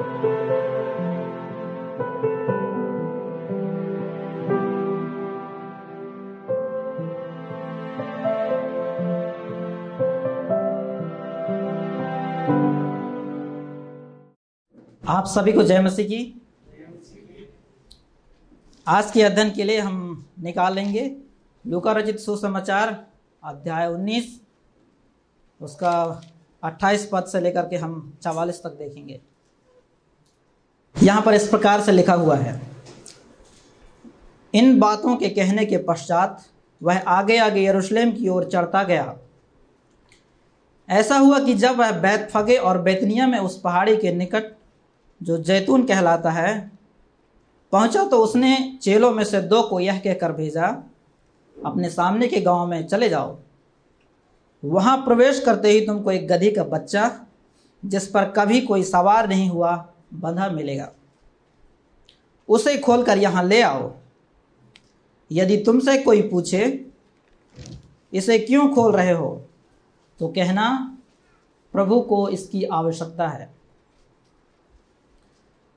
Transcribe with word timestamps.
आप 0.00 0.06
सभी 15.26 15.52
को 15.52 15.62
जय 15.62 15.80
मसीह 15.80 16.06
की। 16.06 16.40
आज 18.86 19.10
के 19.10 19.22
अध्ययन 19.22 19.50
के 19.50 19.64
लिए 19.64 19.78
हम 19.80 20.26
निकाल 20.38 20.74
लेंगे 20.74 21.16
रचित 21.64 22.18
सुसमाचार, 22.18 23.06
अध्याय 23.44 23.88
19 23.88 24.40
उसका 25.60 26.20
28 26.62 27.08
पद 27.12 27.24
से 27.24 27.40
लेकर 27.40 27.62
के 27.62 27.76
हम 27.76 28.18
44 28.22 28.62
तक 28.62 28.70
देखेंगे। 28.70 29.29
यहाँ 30.96 31.22
पर 31.22 31.34
इस 31.34 31.48
प्रकार 31.48 31.80
से 31.80 31.92
लिखा 31.92 32.14
हुआ 32.14 32.36
है। 32.36 32.60
इन 34.54 34.78
बातों 34.80 35.16
के 35.16 35.28
कहने 35.28 35.64
के 35.66 35.76
पश्चात 35.78 36.44
वह 36.80 36.98
आगे 37.08 37.38
आगे 37.38 37.64
यरूशलेम 37.64 38.12
की 38.12 38.28
ओर 38.28 38.44
चढ़ता 38.44 38.82
गया। 38.82 39.14
ऐसा 40.88 41.16
हुआ 41.16 41.38
कि 41.38 41.54
जब 41.54 41.76
वह 41.76 41.90
बैतफगे 41.92 42.56
और 42.56 42.78
बेतनिया 42.78 43.26
में 43.26 43.38
उस 43.38 43.60
पहाड़ी 43.60 43.96
के 43.96 44.12
निकट 44.12 44.52
जो 45.20 45.36
जैतून 45.38 45.84
कहलाता 45.84 46.30
है, 46.30 46.70
पहुँचा 47.72 48.04
तो 48.04 48.18
उसने 48.18 48.78
चेलों 48.82 49.10
में 49.10 49.24
से 49.24 49.40
दो 49.40 49.62
को 49.62 49.80
यह 49.80 49.98
कहकर 49.98 50.32
भेजा, 50.32 50.66
अपने 51.56 51.90
सामने 51.90 52.28
के 52.28 52.40
गाँव 52.40 52.66
में 52.66 52.86
चले 52.86 53.08
जाओ। 53.08 53.38
वहाँ 54.62 54.96
प्रवेश 54.96 55.40
करते 55.40 55.70
ही 55.70 55.80
तुमको 55.80 56.10
एक 56.10 56.26
गधी 56.28 56.50
का 56.50 56.64
बच्चा, 56.64 57.10
जिस 57.82 58.06
पर 58.06 58.24
कभी 58.30 58.60
कोई 58.60 58.82
सवार 58.82 59.28
नहीं 59.28 59.48
हुआ 59.50 59.89
बंधा 60.14 60.48
मिलेगा। 60.48 60.92
उसे 62.48 62.78
खोलकर 62.78 63.18
यहाँ 63.18 63.44
ले 63.44 63.62
आओ। 63.62 63.94
यदि 65.32 65.56
तुमसे 65.56 65.98
कोई 65.98 66.22
पूछे, 66.22 66.86
इसे 68.14 68.38
क्यों 68.38 68.74
खोल 68.74 68.92
रहे 68.92 69.12
हो? 69.12 69.46
तो 70.18 70.28
कहना, 70.28 70.98
प्रभु 71.72 72.00
को 72.00 72.28
इसकी 72.28 72.64
आवश्यकता 72.64 73.28
है। 73.28 73.54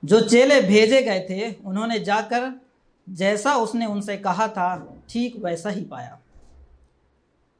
जो 0.05 0.21
चेले 0.21 0.61
भेजे 0.61 1.01
गए 1.01 1.19
थे, 1.29 1.55
उन्होंने 1.65 1.99
जाकर 1.99 2.61
जैसा 3.09 3.55
उसने 3.55 3.85
उनसे 3.85 4.17
कहा 4.17 4.47
था, 4.47 4.97
ठीक 5.09 5.45
वैसा 5.45 5.69
ही 5.69 5.81
पाया। 5.81 6.19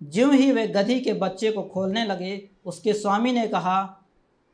ज्यों 0.04 0.34
ही 0.34 0.52
वे 0.52 0.68
गधी 0.68 1.00
के 1.00 1.14
बच्चे 1.14 1.52
को 1.52 1.64
खोलने 1.64 2.06
लगे, 2.06 2.50
उसके 2.66 2.94
स्वामी 2.94 3.32
ने 3.32 3.48
कहा, 3.48 4.02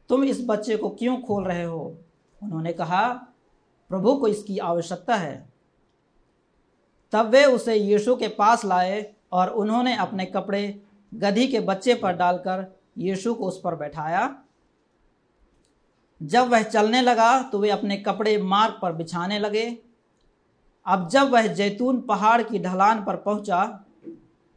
तुम 0.10 0.24
इस 0.24 0.46
बच्चे 0.46 0.78
को 0.78 0.90
क्यों 0.90 1.22
खोल 1.22 1.44
रहे 1.44 1.64
हो? 1.64 1.98
उन्होंने 2.42 2.74
कहा, 2.74 3.08
प्रभु 3.92 4.16
को 4.16 4.28
इसकी 4.28 4.58
आवश्यकता 4.58 5.16
है। 5.16 5.48
तब 7.14 7.30
वे 7.30 7.44
उसे 7.46 7.76
यीशु 7.76 8.16
के 8.16 8.28
पास 8.28 8.66
लाए 8.66 9.06
और 9.32 9.50
उन्होंने 9.50 9.96
अपने 9.98 10.26
कपड़े 10.26 10.82
गधी 11.12 11.48
के 11.48 11.60
बच्चे 11.60 11.94
पर 11.94 12.14
डालकर 12.14 12.66
यीशु 12.98 13.34
को 13.34 13.48
उस 13.48 13.60
पर 13.62 13.76
बैठाया। 13.76 14.36
जब 16.22 16.48
वह 16.48 16.64
चलने 16.64 17.02
लगा 17.02 17.42
तो 17.42 17.60
वे 17.60 17.70
अपने 17.70 17.98
कपड़े 17.98 18.38
मार्ग 18.42 18.80
पर 18.82 18.94
बिछाने 18.94 19.40
लगे। 19.40 19.66
अब 20.86 21.08
जब 21.10 21.30
वह 21.30 21.48
जैतून 21.48 22.02
पहाड़ 22.02 22.42
की 22.42 22.60
ढलान 22.60 23.04
पर 23.06 23.16
पहुँचा 23.16 23.66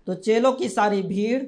तो 0.06 0.14
चेलों 0.14 0.52
की 0.52 0.68
सारी 0.68 1.02
भीड़ 1.02 1.42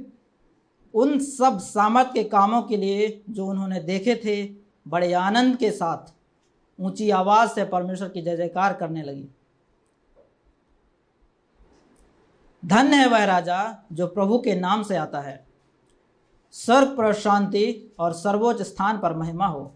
उन 0.94 1.18
सब 1.18 1.58
सामर्थ 1.58 2.12
के 2.12 2.24
कामों 2.24 2.62
के 2.62 2.76
लिए 2.76 3.22
जो 3.30 3.46
उन्होंने 3.46 3.80
देखे 3.80 4.14
थे, 4.16 4.44
बड़े 4.86 5.12
आनंद 5.12 5.56
के 5.56 5.70
साथ 5.70 6.12
ऊँची 6.78 7.10
आवाज़ 7.10 7.50
से 7.50 7.64
परमेश्वर 7.64 8.08
की 8.08 8.22
जय 8.22 8.36
जयकार 8.36 8.72
करने 8.72 9.02
लगी। 9.02 9.28
धन्य 12.62 12.96
है 12.96 13.08
वह 13.08 13.24
राजा 13.24 13.86
जो 13.92 14.06
प्रभु 14.06 14.38
के 14.38 14.54
नाम 14.54 14.82
से 14.82 14.96
आता 14.96 15.20
है। 15.20 15.46
स्वर्ग 16.54 16.96
पर 16.96 17.12
शांति 17.12 17.94
और 17.98 18.12
सर्वोच्च 18.12 18.62
स्थान 18.62 18.98
पर 18.98 19.14
महिमा 19.14 19.46
हो। 19.46 19.74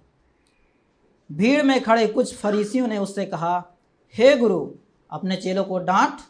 भीड़ 1.31 1.63
में 1.63 1.81
खड़े 1.83 2.07
कुछ 2.07 2.35
फरीसियों 2.37 2.87
ने 2.87 2.99
उससे 2.99 3.27
कहा, 3.27 3.77
हे 4.15 4.37
गुरु, 4.37 4.71
अपने 5.11 5.37
चेलों 5.37 5.65
को 5.65 5.79
डांट। 5.79 6.21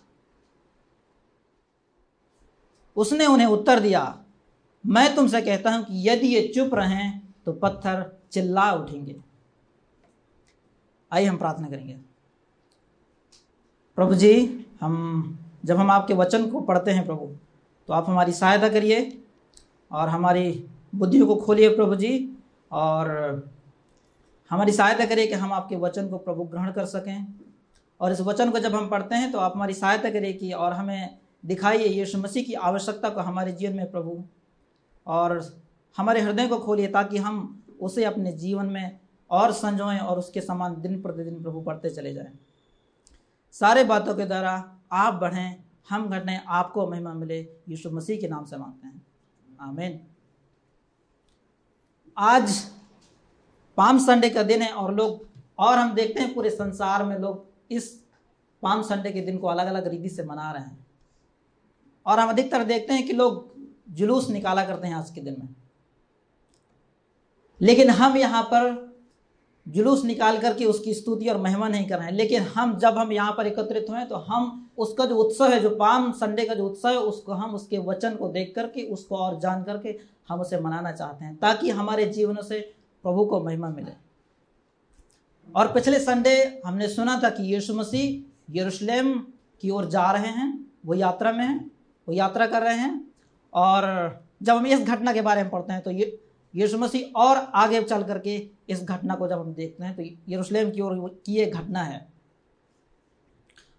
उसने 2.96 3.26
उन्हें 3.26 3.46
उत्तर 3.46 3.80
दिया, 3.80 4.18
मैं 4.84 5.14
तुमसे 5.14 5.40
कहता 5.42 5.70
हूँ 5.70 5.84
कि 5.84 6.08
यदि 6.08 6.26
ये 6.26 6.40
चुप 6.54 6.74
रहें 6.74 7.20
तो 7.46 7.52
पत्थर 7.52 8.04
चिल्ला 8.32 8.72
उठेंगे। 8.72 9.16
आइए 11.12 11.26
हम 11.26 11.36
प्रार्थना 11.36 11.68
करेंगे। 11.68 11.96
प्रभु 13.98 14.14
जी, 14.14 14.64
हम 14.80 15.38
जब 15.64 15.76
हम 15.76 15.90
आपके 15.90 16.14
वचन 16.14 16.50
को 16.50 16.60
पढ़ते 16.60 16.90
हैं 16.90 17.04
प्रभु 17.06 17.26
तो 17.88 17.92
आप 17.92 18.08
हमारी 18.08 18.32
सहायता 18.32 18.68
करिए 18.68 19.00
और 19.90 20.08
हमारी 20.08 20.50
बुद्धियों 20.94 21.26
को 21.26 21.36
खोलिए 21.36 21.68
प्रभु 21.76 21.94
जी 21.96 22.12
और 22.70 23.08
हमारी 24.50 24.72
सहायता 24.72 25.06
करिए 25.06 25.26
कि 25.26 25.34
हम 25.34 25.52
आपके 25.52 25.76
वचन 25.76 26.08
को 26.08 26.18
प्रभु 26.18 26.44
ग्रहण 26.44 26.72
कर 26.72 26.84
सकें। 26.86 27.26
और 28.00 28.12
इस 28.12 28.20
वचन 28.20 28.50
को 28.50 28.58
जब 28.58 28.74
हम 28.74 28.88
पढ़ते 28.88 29.14
हैं 29.14 29.30
तो 29.32 29.38
आप 29.38 29.52
हमारी 29.54 29.74
सहायता 29.74 30.10
करिए 30.10 30.32
कि 30.32 30.52
और 30.52 30.72
हमें 30.72 31.18
दिखाइए 31.44 31.86
यीशु 31.88 32.18
मसीह 32.18 32.44
की 32.44 32.54
आवश्यकता 32.54 33.08
को 33.08 33.20
हमारे 33.20 33.52
जीवन 33.52 33.76
में 33.76 33.90
प्रभु 33.90 34.22
और 35.06 35.40
हमारे 35.96 36.20
हृदय 36.20 36.46
को 36.46 36.58
खोलिए 36.58 36.88
ताकि 36.88 37.18
हम 37.18 37.64
उसे 37.80 38.04
अपने 38.04 38.32
जीवन 38.34 38.66
में 38.66 38.98
और 39.30 39.52
संजोएँ 39.52 39.98
और 39.98 40.18
उसके 40.18 40.40
समान 40.40 40.80
दिन 40.80 41.02
प्रतिदिन 41.02 41.42
प्रभु 41.42 41.60
पढ़ते 41.60 41.90
चले 41.90 42.14
जाएँ। 42.14 42.38
सारे 43.52 43.84
बातों 43.84 44.14
के 44.14 44.24
द्वारा 44.24 44.78
आप 44.92 45.14
बढ़ें, 45.14 45.64
हम 45.88 46.10
घटें, 46.10 46.44
आपको 46.48 46.90
महिमा 46.90 47.12
मिले। 47.12 47.40
यीशु 47.68 47.90
मसीह 47.90 48.20
के 48.20 48.28
नाम 48.28 48.44
से 48.44 48.56
मांगते 48.56 48.86
हैं। 48.86 49.06
आमीन। 49.60 50.00
आज 52.16 52.58
पाम 53.76 53.98
संडे 53.98 54.30
का 54.30 54.42
दिन 54.42 54.62
है 54.62 54.72
और 54.72 54.94
लोग, 54.94 55.28
और 55.58 55.78
हम 55.78 55.94
देखते 55.94 56.20
हैं 56.20 56.34
पूरे 56.34 56.50
संसार 56.50 57.04
में 57.04 57.18
लोग 57.18 57.46
इस 57.70 58.04
पाम 58.62 58.82
संडे 58.82 59.12
के 59.12 59.20
दिन 59.20 59.38
को 59.38 59.46
अलग 59.46 59.66
अलग 59.66 59.86
रीति 59.86 60.08
से 60.08 60.24
मना 60.24 60.52
रहे 60.52 60.62
हैं। 60.62 60.86
और 62.06 62.18
हम 62.20 62.28
अधिकतर 62.28 62.64
देखते 62.64 62.94
हैं 62.94 63.06
कि 63.06 63.12
लोग 63.12 63.54
जुलूस 63.88 64.30
निकाला 64.30 64.64
करते 64.64 64.88
हैं 64.88 64.94
आज 64.94 65.10
के 65.10 65.20
दिन 65.20 65.36
में। 65.38 65.54
लेकिन 67.60 67.90
हम 67.90 68.16
यहाँ 68.16 68.42
पर 68.42 68.87
जुलूस 69.68 70.04
निकाल 70.04 70.38
करके 70.38 70.64
उसकी 70.64 70.94
स्तुति 70.94 71.28
और 71.28 71.38
महिमा 71.38 71.68
नहीं 71.68 71.86
कर 71.88 71.98
रहे 71.98 72.06
हैं। 72.06 72.14
लेकिन 72.14 72.42
हम 72.44 72.76
जब 72.78 72.98
हम 72.98 73.12
यहाँ 73.12 73.32
पर 73.32 73.46
एकत्रित 73.46 73.86
हुए 73.90 74.04
तो 74.04 74.16
हम 74.16 74.70
उसका 74.78 75.04
जो 75.04 75.16
उत्सव 75.16 75.52
है, 75.52 75.60
जो 75.60 75.70
पाम 75.70 76.10
संडे 76.12 76.44
का 76.46 76.54
जो 76.54 76.66
उत्सव 76.66 76.88
है, 76.88 76.96
उसको 76.96 77.32
हम 77.32 77.54
उसके 77.54 77.78
वचन 77.78 78.14
को 78.16 78.28
देख 78.28 78.52
करके, 78.56 78.82
उसको 78.82 79.16
और 79.16 79.38
जान 79.40 79.62
करके 79.62 79.98
हम 80.28 80.40
उसे 80.40 80.60
मनाना 80.60 80.92
चाहते 80.92 81.24
हैं, 81.24 81.36
ताकि 81.36 81.70
हमारे 81.70 82.04
जीवन 82.06 82.42
से 82.42 82.60
प्रभु 83.04 83.24
को 83.24 83.40
महिमा 83.44 83.68
मिले। 83.68 83.92
और 85.56 85.72
पिछले 85.72 85.98
संडे 85.98 86.62
हमने 86.66 86.88
सुना 86.88 87.20
था 87.24 87.30
कि 87.30 87.42
यीशु 87.44 87.74
मसीह 87.74 88.58
यरूशलेम 88.58 89.12
की 89.62 89.70
ओर 89.70 89.86
जा 89.86 90.10
रहे 90.10 90.28
हैं, 90.28 90.66
वो 90.86 90.94
यात्रा 90.94 91.32
में 91.32 91.44
हैं, 91.44 91.70
वो 92.08 92.14
यात्रा 92.14 92.46
कर 92.46 92.62
रहे 92.62 92.76
हैं। 92.76 93.00
और 93.52 93.84
जब 94.42 94.56
हम 94.56 94.66
इस 94.66 94.80
घटना 94.80 95.12
के 95.12 95.20
बारे 95.20 95.42
में 95.42 95.50
पढ़ते 95.50 95.72
हैं 95.72 95.82
तो 95.82 95.90
ये 95.90 96.18
यीशु 96.54 96.78
मसीह 96.78 97.20
और 97.20 97.36
आगे 97.54 97.82
चल 97.82 98.02
करके 98.02 98.36
इस 98.68 98.82
घटना 98.82 99.14
को 99.14 99.28
जब 99.28 99.40
हम 99.40 99.52
देखते 99.54 99.84
हैं 99.84 99.94
तो 99.96 100.02
यरूशलेम 100.32 100.70
की 100.70 100.80
ओर 100.80 101.22
की 101.26 101.34
ये 101.34 101.46
घटना 101.46 101.82
है। 101.82 102.06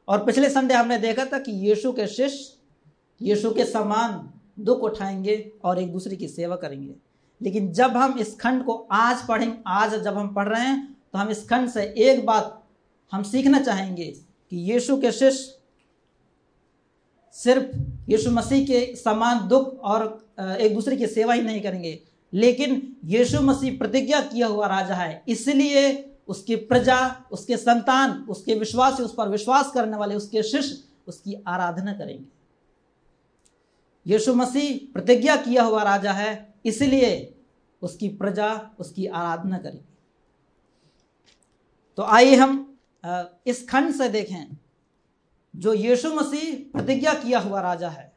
और 0.07 0.24
पिछले 0.25 0.50
संडे 0.50 0.74
हमने 0.74 0.97
देखा 0.97 1.25
था 1.25 1.40
कि 1.40 1.52
यीशु 1.68 1.91
के 1.91 2.08
शिष्य, 2.08 2.53
यीशु 3.22 3.52
के 3.52 3.66
समान 3.66 4.31
दुख 4.59 4.79
उठाएँगे 4.79 5.52
और 5.63 5.79
एक 5.79 5.91
दूसरे 5.91 6.16
की 6.16 6.28
सेवा 6.28 6.56
करेंगे। 6.56 6.96
लेकिन 7.41 7.72
जब 7.74 7.97
हम 7.97 8.18
इस 8.19 8.35
खंड 8.35 8.63
को 8.66 8.74
आज 8.91 9.28
पढ़ें, 9.28 9.52
आज 9.68 9.96
जब 9.96 10.18
हम 10.18 10.34
पढ़ 10.34 10.47
रहे 10.47 10.61
हैं 10.61 10.97
तो 11.14 11.20
हम 11.20 11.29
इस 11.29 11.47
खंड 11.49 11.70
से 11.70 11.84
एक 11.97 12.26
बात 12.26 12.55
हम 13.11 13.23
सीखना 13.23 13.59
चाहेंगे 13.59 14.05
कि 14.52 14.58
यीशु 14.72 14.97
के 14.97 15.11
शिष्य 15.11 15.55
सिर्फ़ 17.35 17.78
यीशु 18.11 18.32
मसीह 18.32 18.66
के 18.67 18.96
समान 18.96 19.47
दुख 19.47 19.79
और 19.79 20.03
एक 20.59 20.73
दूसरे 20.76 20.97
की 20.97 21.08
सेवा 21.08 21.34
ही 21.34 21.41
नहीं 21.41 21.61
करेंगे। 21.61 21.99
लेकिन 22.34 22.97
यीशु 23.05 23.41
मसीह 23.41 23.78
प्रतिज्ञा 23.78 24.22
किया 24.22 24.47
हुआ 24.47 24.67
राजा 24.67 24.96
है। 24.96 25.23
इसलिए 25.28 26.05
उसकी 26.28 26.55
प्रजा, 26.55 27.26
उसके 27.31 27.58
संतान, 27.58 28.11
उसके 28.29 28.55
विश्वास, 28.55 28.99
उस 29.02 29.14
पर 29.14 29.29
विश्वास 29.29 29.72
करने 29.72 29.97
वाले, 29.97 30.16
उसके 30.16 30.43
शिष्य, 30.43 30.84
उसकी 31.08 31.34
आराधना 31.47 31.93
करेंगे। 31.93 32.26
यीशु 34.05 34.34
मसीह 34.34 34.93
प्रतिज्ञा 34.93 35.35
किया 35.35 35.64
हुआ 35.64 35.84
राजा 35.84 36.11
है, 36.11 36.53
इसलिए 36.66 37.35
उसकी 37.81 38.09
प्रजा, 38.09 38.75
उसकी 38.79 39.05
आराधना 39.05 39.58
करेगी। 39.58 39.85
तो 41.97 42.03
आइए 42.03 42.35
हम 42.35 42.66
इस 43.47 43.67
खंड 43.70 43.93
से 43.93 44.09
देखें, 44.09 44.58
जो 45.55 45.73
यीशु 45.73 46.14
मसीह 46.14 46.55
प्रतिज्ञा 46.73 47.14
किया 47.14 47.40
हुआ 47.40 47.61
राजा 47.61 47.90
है। 47.90 48.11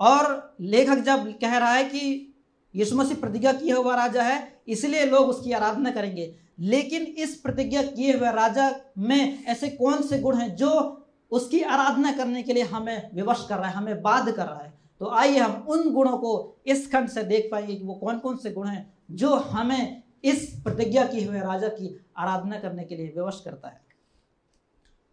और 0.00 0.56
लेखक 0.60 0.98
जब 0.98 1.26
कह 1.38 1.56
रहा 1.58 1.72
है 1.72 1.84
कि 1.84 2.31
यीशु 2.74 2.96
मसीह 2.96 3.16
प्रतिज्ञा 3.16 3.52
किए 3.52 3.72
हुआ 3.72 3.94
राजा 3.96 4.22
है, 4.22 4.62
इसलिए 4.68 5.04
लोग 5.06 5.28
उसकी 5.28 5.52
आराधना 5.52 5.90
करेंगे। 5.90 6.34
लेकिन 6.58 7.02
इस 7.02 7.34
प्रतिज्ञा 7.36 7.82
किए 7.82 8.12
हुए 8.12 8.32
राजा 8.32 8.70
में 8.98 9.44
ऐसे 9.44 9.68
कौन 9.68 10.02
से 10.02 10.18
गुण 10.18 10.36
हैं 10.36 10.56
जो 10.56 10.98
उसकी 11.30 11.60
आराधना 11.62 12.12
करने 12.12 12.42
के 12.42 12.52
लिए 12.52 12.62
हमें 12.62 13.10
विवश 13.14 13.46
कर 13.48 13.58
रहा 13.58 13.68
है, 13.68 13.74
हमें 13.74 14.02
बाध 14.02 14.30
कर 14.30 14.46
रहा 14.46 14.62
है? 14.62 14.72
तो 15.00 15.10
आइए 15.10 15.38
हम 15.38 15.66
उन 15.68 15.90
गुणों 15.90 16.16
को 16.18 16.62
इस 16.66 16.92
खंड 16.92 17.08
से 17.08 17.22
देख 17.22 17.48
पाएँगे 17.52 17.74
कि 17.74 17.84
वो 17.84 17.94
कौन 17.94 18.18
कौन 18.18 18.36
से 18.36 18.50
गुण 18.50 18.66
हैं 18.66 18.94
जो 19.10 19.34
हमें 19.34 20.02
इस 20.24 20.60
प्रतिज्ञा 20.64 21.04
किए 21.06 21.24
हुए 21.24 21.38
राजा 21.38 21.68
की 21.68 22.06
आराधना 22.16 22.58
करने 22.58 22.84
के 22.84 22.96
लिए 22.96 23.12
विवश 23.16 23.42
करता 23.44 23.68
है। 23.68 23.80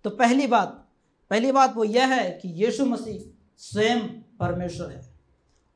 तो 0.04 0.10
पहली 0.10 0.48
बात 0.48 0.86
पहली 1.32 1.52
बात 1.52 1.76
वो 1.76 1.84
यह 1.84 2.08
है 2.08 2.30
कि 2.32 2.50
यीशु 2.50 2.86
मसीह 2.86 3.20
स्वयं 3.58 4.00
परमेश्वर 4.40 4.90
है। 4.90 5.02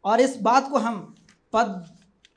और 0.03 0.21
इस 0.21 0.41
बात 0.41 0.69
को 0.69 0.77
हम 0.77 1.12
पद 1.53 1.85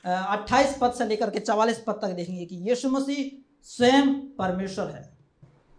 अट्ठाईस 0.04 0.76
पद 0.80 0.92
से 0.92 1.04
लेकर 1.06 1.30
के 1.30 1.38
चवालीस 1.40 1.78
पद 1.86 1.98
तक 2.02 2.08
देखेंगे 2.08 2.44
कि 2.44 2.56
यीशु 2.68 2.88
मसीह 2.90 3.30
स्वयं 3.66 4.14
परमेश्वर 4.38 4.86
है। 4.86 5.08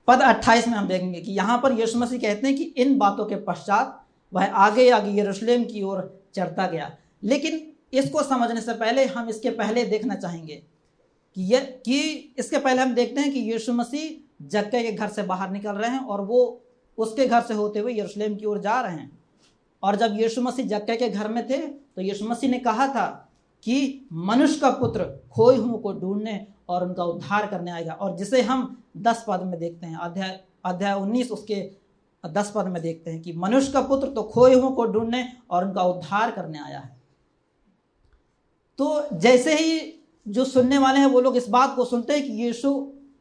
पद 0.07 0.21
28 0.21 0.67
में 0.67 0.73
हम 0.73 0.87
देखेंगे 0.87 1.21
कि 1.21 1.31
यहाँ 1.31 1.59
पर 1.63 1.79
यीशु 1.79 1.99
मसीह 1.99 2.19
कहते 2.19 2.47
हैं 2.47 2.55
कि 2.57 2.63
इन 2.63 2.97
बातों 2.97 3.25
के 3.25 3.35
पश्चात 3.43 3.99
वह 4.33 4.45
आगे 4.45 4.89
आगे 4.89 5.19
यरूशलेम 5.19 5.63
की 5.65 5.81
ओर 5.83 6.01
चढ़ता 6.35 6.67
गया। 6.67 6.91
लेकिन 7.23 7.61
इसको 7.93 8.23
समझने 8.23 8.61
से 8.61 8.73
पहले 8.73 9.05
हम 9.05 9.29
इसके 9.29 9.49
पहले 9.51 9.83
देखना 9.85 10.15
चाहेंगे 10.15 10.55
कि 11.35 11.41
ये, 11.43 11.59
कि 11.59 12.33
इसके 12.39 12.57
पहले 12.57 12.81
हम 12.81 12.93
देखते 12.93 13.21
हैं 13.21 13.31
कि 13.33 13.39
यीशु 13.51 13.73
मसीह 13.73 14.47
जक्के 14.47 14.83
के 14.83 14.91
घर 14.91 15.07
से 15.07 15.23
बाहर 15.23 15.51
निकल 15.51 15.71
रहे 15.71 15.89
हैं 15.91 15.99
और 15.99 16.21
वो 16.21 16.63
उसके 16.97 17.27
घर 17.27 17.41
से 17.41 17.53
होते 17.53 17.79
हुए 17.79 17.93
यरूशलेम 17.97 18.35
की 18.35 18.45
ओर 18.45 18.59
जा 18.61 18.79
रहे 18.81 18.95
हैं। 18.95 19.11
और 19.83 19.95
जब 19.95 20.19
यीशु 20.19 20.41
मसीह 20.41 20.65
जक्के 20.67 20.95
के 20.95 21.09
घर 21.09 21.27
में 21.27 21.47
थे 21.49 21.57
तो 21.57 22.01
यीशु 22.01 22.25
मसीह 22.25 22.49
ने 22.49 22.59
कहा 22.59 22.87
था 22.87 23.26
कि 23.67 24.07
मनुष्य 24.13 24.59
का 24.59 24.69
पुत्र 24.71 25.03
खोए 25.31 25.55
हुओं 25.57 25.77
को 25.77 25.91
ढूँढने 25.93 26.45
और 26.69 26.83
उनका 26.83 27.03
उद्धार 27.03 27.47
करने 27.47 27.71
आएगा। 27.71 27.93
और 27.93 28.15
जिसे 28.17 28.41
हम 28.41 28.83
दस 28.97 29.23
पद 29.27 29.41
में 29.41 29.59
देखते 29.59 29.87
हैं, 29.87 29.97
अध्याय 29.97 30.39
अध्याय 30.65 30.93
उन्नीस, 30.93 31.31
उसके 31.31 31.55
दस 32.23 32.51
पद 32.55 32.67
में 32.67 32.81
देखते 32.81 33.11
हैं 33.11 33.21
कि 33.21 33.33
मनुष्य 33.33 33.71
का 33.71 33.81
पुत्र 33.81 34.07
तो 34.07 34.23
खोए 34.23 34.53
हुओं 34.55 34.71
को 34.71 34.85
ढूँढने 34.85 35.25
और 35.49 35.65
उनका 35.65 35.83
उद्धार 35.83 36.31
करने 36.31 36.59
आया 36.59 36.79
है। 36.79 36.95
तो 38.79 39.07
जैसे 39.13 39.55
ही 39.55 39.93
जो 40.25 40.45
सुनने 40.45 40.77
वाले 40.77 40.99
हैं, 40.99 41.07
वो 41.07 41.21
लोग 41.21 41.37
इस 41.37 41.49
बात 41.49 41.75
को 41.75 41.85
सुनते 41.85 42.13
हैं 42.13 42.23
कि 42.23 42.33
यीशु 42.33 42.71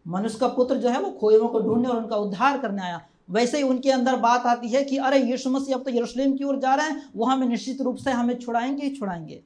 मनुष्य 0.09 0.39
का 0.39 0.49
पुत्र 0.49 0.77
जो 0.77 0.89
है, 0.89 1.01
वो 1.01 1.11
खोए 1.11 1.39
हुओं 1.39 1.49
को 1.49 1.61
ढूँढने 1.61 1.89
और 1.89 1.97
उनका 1.97 2.17
उद्धार 2.17 2.59
करने 2.59 2.83
आया। 2.83 3.01
वैसे 3.31 3.57
ही 3.57 3.63
उनके 3.63 3.91
अंदर 3.91 4.17
बात 4.17 4.47
आती 4.47 4.69
है 4.69 4.85
कि 4.85 4.97
अरे, 4.97 5.19
यीशु 5.21 5.51
मसीह 5.51 5.77
अब 5.77 5.83
तो 5.83 5.91
यरूशलेम 5.91 6.37
की 6.37 6.45
ओर 6.45 6.59
जा 6.59 6.75
रहे 6.75 6.91
हैं, 6.91 7.03
वो 7.17 7.25
हमें 7.25 7.47
निश्चित 7.49 7.81
रूप 7.81 7.97
से 7.97 8.11
हमें 8.11 8.35
छुड़ाएँगे 8.39 8.85
ही 8.85 8.97
छुड़ाएँगे। 8.97 9.43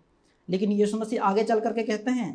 लेकिन 0.50 0.72
यीशु 0.72 0.98
मसीह 0.98 1.22
आगे 1.22 1.44
चल 1.44 1.60
करके 1.60 1.82
कहते 1.82 2.10
हैं 2.10 2.32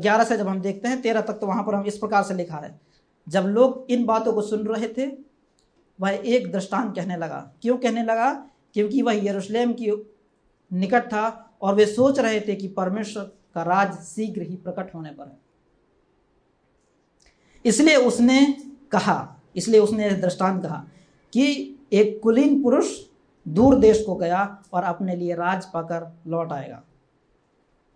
ग्यारह 0.00 0.24
से 0.24 0.36
जब 0.36 0.48
हम 0.48 0.60
देखते 0.60 0.88
हैं, 0.88 1.00
तेरह 1.02 1.20
तक 1.20 1.32
तो 1.32 1.46
वहाँ 1.46 1.62
पर 1.64 1.74
हम 1.74 1.84
इस 1.86 1.96
प्रकार 1.98 2.22
से 2.22 2.34
लिखा 2.34 2.56
है, 2.56 2.78
जब 3.26 3.44
लोग 3.46 3.86
इन 3.90 4.04
बातों 4.06 4.32
को 4.32 4.42
सुन 4.42 4.66
रहे 4.66 4.88
थे, 4.88 5.06
वह 5.98 6.10
एक 6.10 6.50
दृष्टांत 6.52 6.94
कहने 6.96 7.16
लगा। 7.16 7.40
क्यों 7.62 7.76
कहने 7.76 8.02
लगा? 8.02 8.32
क्योंकि 8.74 9.02
वह 9.02 9.24
यरूशलेम 9.24 9.72
की 9.72 9.90
निकट 10.70 11.06
था 11.06 11.54
और 11.62 11.74
वे 11.74 11.86
सोच 11.86 12.18
रहे 12.18 12.40
थे 12.40 12.54
कि 12.54 12.68
परमेश्वर 12.68 13.22
का 13.54 13.62
राज 13.62 13.94
शीघ्र 14.04 14.42
ही 14.42 14.56
प्रकट 14.56 14.94
होने 14.94 15.10
पर 15.10 15.26
है। 15.26 15.38
इसलिए 17.64 17.96
उसने 17.96 18.40
कहा, 18.92 19.36
इसलिए 19.56 19.80
उसने 19.80 20.10
दृष्टांत 20.12 20.62
कहा 20.62 20.84
कि 21.32 21.76
एक 21.92 22.20
कुलीन 22.22 22.62
पुरुष 22.62 22.96
दूर 23.48 23.78
देश 23.78 24.02
को 24.04 24.14
गया 24.14 24.42
और 24.72 24.82
अपने 24.84 25.16
लिए 25.16 25.34
राज 25.34 25.64
पाकर 25.64 26.06
लौट 26.26 26.52
आएगा। 26.52 26.82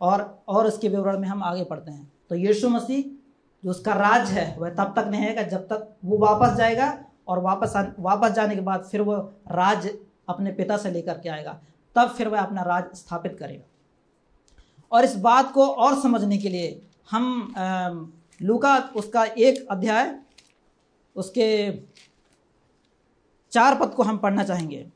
और 0.01 0.23
और 0.49 0.67
इसके 0.67 0.89
विवरण 0.89 1.19
में 1.19 1.29
हम 1.29 1.43
आगे 1.43 1.65
पढ़ते 1.65 1.91
हैं। 1.91 2.13
तो 2.29 2.35
यीशु 2.35 2.69
मसीह, 2.69 3.03
जो 3.65 3.71
उसका 3.71 3.95
राज 3.95 4.31
है, 4.31 4.55
वह 4.59 4.71
तब 4.71 4.93
तक 4.97 5.09
नहीं 5.09 5.27
आएगा 5.27 5.43
जब 5.43 5.67
तक 5.69 5.89
वो 6.05 6.19
वापस 6.19 6.57
जाएगा 6.57 6.99
और 7.29 7.39
वापस 7.39 7.73
वापस 7.99 8.31
जाने 8.31 8.55
के 8.55 8.61
बाद 8.61 8.85
फिर 8.85 9.01
वह 9.01 9.31
राज 9.51 9.89
अपने 10.29 10.53
पिता 10.53 10.77
से 10.77 10.91
लेकर 10.91 11.19
के 11.19 11.29
आएगा। 11.29 11.59
तब 11.97 12.09
फिर 12.09 12.29
वह 12.29 12.41
अपना 12.41 12.63
राज 12.63 12.85
स्थापित 12.95 13.37
करेगा। 13.39 13.65
और 14.93 15.05
इस 15.05 15.17
बात 15.19 15.53
को 15.53 15.67
और 15.67 16.01
समझने 16.01 16.39
के 16.39 16.49
लिए 16.49 16.81
हम 17.11 18.13
लूका 18.41 18.77
उसका 18.97 19.25
एक 19.25 19.67
अध्याय, 19.71 20.15
उसके 21.17 21.71
चार 23.53 23.79
पद 23.81 23.95
को 23.95 24.03
हम 24.03 24.19
पढ़ना 24.19 24.45
चाहेंगे। 24.45 24.87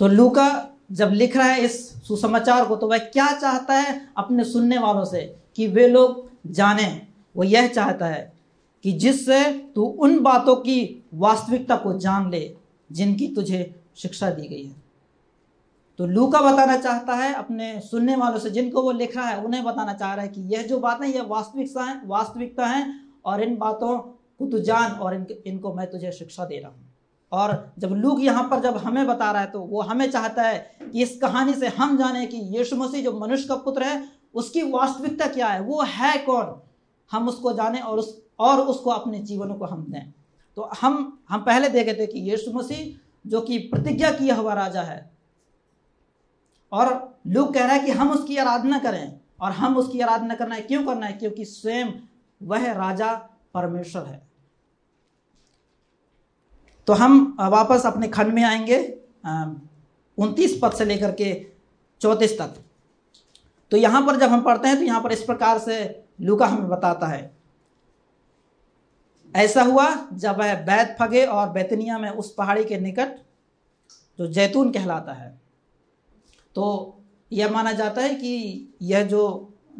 तो 0.00 0.08
लूका 0.08 0.48
जब 0.92 1.10
लिख 1.12 1.36
रहा 1.36 1.46
है 1.46 1.64
इस 1.64 1.78
सुसमाचार 2.08 2.64
को 2.64 2.76
तो 2.76 2.88
वह 2.88 2.98
क्या 2.98 3.26
चाहता 3.38 3.74
है 3.74 4.00
अपने 4.16 4.44
सुनने 4.44 4.78
वालों 4.78 5.04
से 5.04 5.20
कि 5.56 5.66
वे 5.66 5.88
लोग 5.88 6.28
जाने? 6.46 6.86
वो 7.36 7.44
यह 7.44 7.68
चाहता 7.68 8.06
है 8.06 8.32
कि 8.84 8.92
जिससे 8.92 9.42
तू 9.74 9.82
उन 9.82 10.18
बातों 10.18 10.56
की 10.56 11.04
वास्तविकता 11.14 11.76
को 11.76 11.92
जान 11.98 12.30
ले 12.30 12.56
जिनकी 12.90 13.28
तुझे 13.28 13.74
शिक्षा 13.96 14.30
दी 14.30 14.48
गई 14.48 14.64
है। 14.64 14.74
तो 15.98 16.06
लूका 16.06 16.40
बताना 16.40 16.76
चाहता 16.76 17.14
है 17.14 17.32
अपने 17.34 17.80
सुनने 17.80 18.16
वालों 18.16 18.38
से 18.38 18.50
जिनको 18.50 18.82
वो 18.82 18.92
लिख 18.92 19.16
रहा 19.16 19.28
है 19.28 19.44
उन्हें 19.44 19.64
बताना 19.64 19.92
चाह 19.92 20.14
रहा 20.14 20.24
है 20.24 20.28
कि 20.28 20.40
यह 20.54 20.62
जो 20.62 20.78
बातें 20.78 21.06
यह 21.06 21.22
वास्तविकता 21.22 21.84
है 21.84 22.00
वास्तविकता 22.06 22.66
है 22.66 22.86
और 23.24 23.42
इन 23.42 23.56
बातों 23.56 23.98
को 23.98 24.46
तू 24.46 24.58
जान 24.58 24.90
और 24.90 25.14
इन, 25.14 25.26
इनको 25.46 25.74
मैं 25.74 25.90
तुझे 25.90 26.12
शिक्षा 26.12 26.44
दे 26.44 26.58
रहा 26.58 26.70
हूँ। 26.70 26.89
और 27.32 27.72
जब 27.78 27.88
लूक 27.88 28.20
यहाँ 28.20 28.44
पर 28.44 28.60
जब 28.60 28.76
हमें 28.76 29.06
बता 29.06 29.30
रहा 29.30 29.42
है 29.42 29.50
तो 29.50 29.60
वो 29.60 29.80
हमें 29.80 30.10
चाहता 30.10 30.42
है 30.42 30.76
कि 30.92 31.02
इस 31.02 31.18
कहानी 31.18 31.54
से 31.54 31.68
हम 31.68 31.98
जाने 31.98 32.26
कि 32.26 32.36
यीशु 32.36 32.76
मसीह 32.76 33.04
जो 33.04 33.20
मनुष्य 33.20 33.48
का 33.48 33.54
पुत्र 33.54 33.82
है, 33.82 34.08
उसकी 34.34 34.62
वास्तविकता 34.62 35.26
क्या 35.26 35.46
है, 35.46 35.60
वो 35.60 35.82
है 35.82 36.18
कौन? 36.18 36.62
हम 37.10 37.28
उसको 37.28 37.52
जाने 37.52 37.80
और 37.80 37.98
उस, 37.98 38.22
और 38.38 38.60
उसको 38.60 38.90
अपने 38.90 39.18
जीवनों 39.18 39.54
को 39.54 39.64
हम 39.64 39.86
दें। 39.90 40.12
तो 40.56 40.70
हम 40.80 41.22
हम 41.28 41.40
पहले 41.40 41.68
देखे 41.68 41.94
थे 41.94 42.06
कि 42.06 42.18
यीशु 42.18 42.52
मसीह 42.52 43.10
जो 43.26 43.40
कि 43.40 43.58
प्रतिज्ञा 43.58 44.10
किया 44.10 44.34
हुआ 44.34 44.54
राजा 44.54 44.82
है। 44.82 45.10
और 46.72 47.18
लोग 47.26 47.54
कह 47.54 47.64
रहा 47.64 47.72
है 47.72 47.78
कि 47.78 47.90
हम 47.90 48.10
उसकी 48.10 48.36
आराधना 48.36 48.78
करें 48.78 49.20
और 49.40 49.52
हम 49.52 49.76
उसकी 49.76 50.00
आराधना 50.00 50.34
करना 50.34 50.54
है। 50.54 50.60
क्यों 50.60 50.86
करना 50.86 51.06
है? 51.06 51.12
क्योंकि 51.12 51.44
स्वयं 51.44 51.86
वह 52.42 52.72
राजा 52.72 53.14
परमेश्वर 53.54 54.02
है। 54.02 54.29
तो 56.90 56.94
हम 56.94 57.36
वापस 57.40 57.84
अपने 57.86 58.06
खंड 58.08 58.32
में 58.34 58.42
आएँगे 58.44 58.76
उनतीस 60.18 60.58
पद 60.62 60.72
से 60.72 60.84
लेकर 60.84 61.10
के 61.12 61.32
चौंतीस 62.00 62.32
तक। 62.38 62.54
तो 63.72 63.76
यहाँ 63.76 64.00
पर 64.06 64.16
जब 64.16 64.28
हम 64.28 64.42
पढ़ते 64.42 64.68
हैं 64.68 64.78
तो 64.78 64.84
यहाँ 64.84 65.00
पर 65.02 65.12
इस 65.12 65.22
प्रकार 65.22 65.58
से 65.58 65.76
लुका 66.20 66.46
हमें 66.46 66.68
बताता 66.68 67.06
है। 67.06 67.30
ऐसा 69.34 69.62
हुआ 69.62 69.88
जब 70.12 70.38
वह 70.38 70.54
बैत 70.62 70.96
फगे 71.00 71.24
और 71.26 71.48
बैतनिया 71.48 71.98
में 71.98 72.08
उस 72.10 72.32
पहाड़ी 72.34 72.64
के 72.64 72.78
निकट 72.78 73.14
जो 74.18 74.26
जैतून 74.28 74.70
कहलाता 74.72 75.12
है। 75.12 75.30
तो 76.54 76.64
यह 77.32 77.50
माना 77.52 77.72
जाता 77.72 78.02
है 78.02 78.14
कि 78.14 78.74
यह 78.82 79.04
जो 79.04 79.22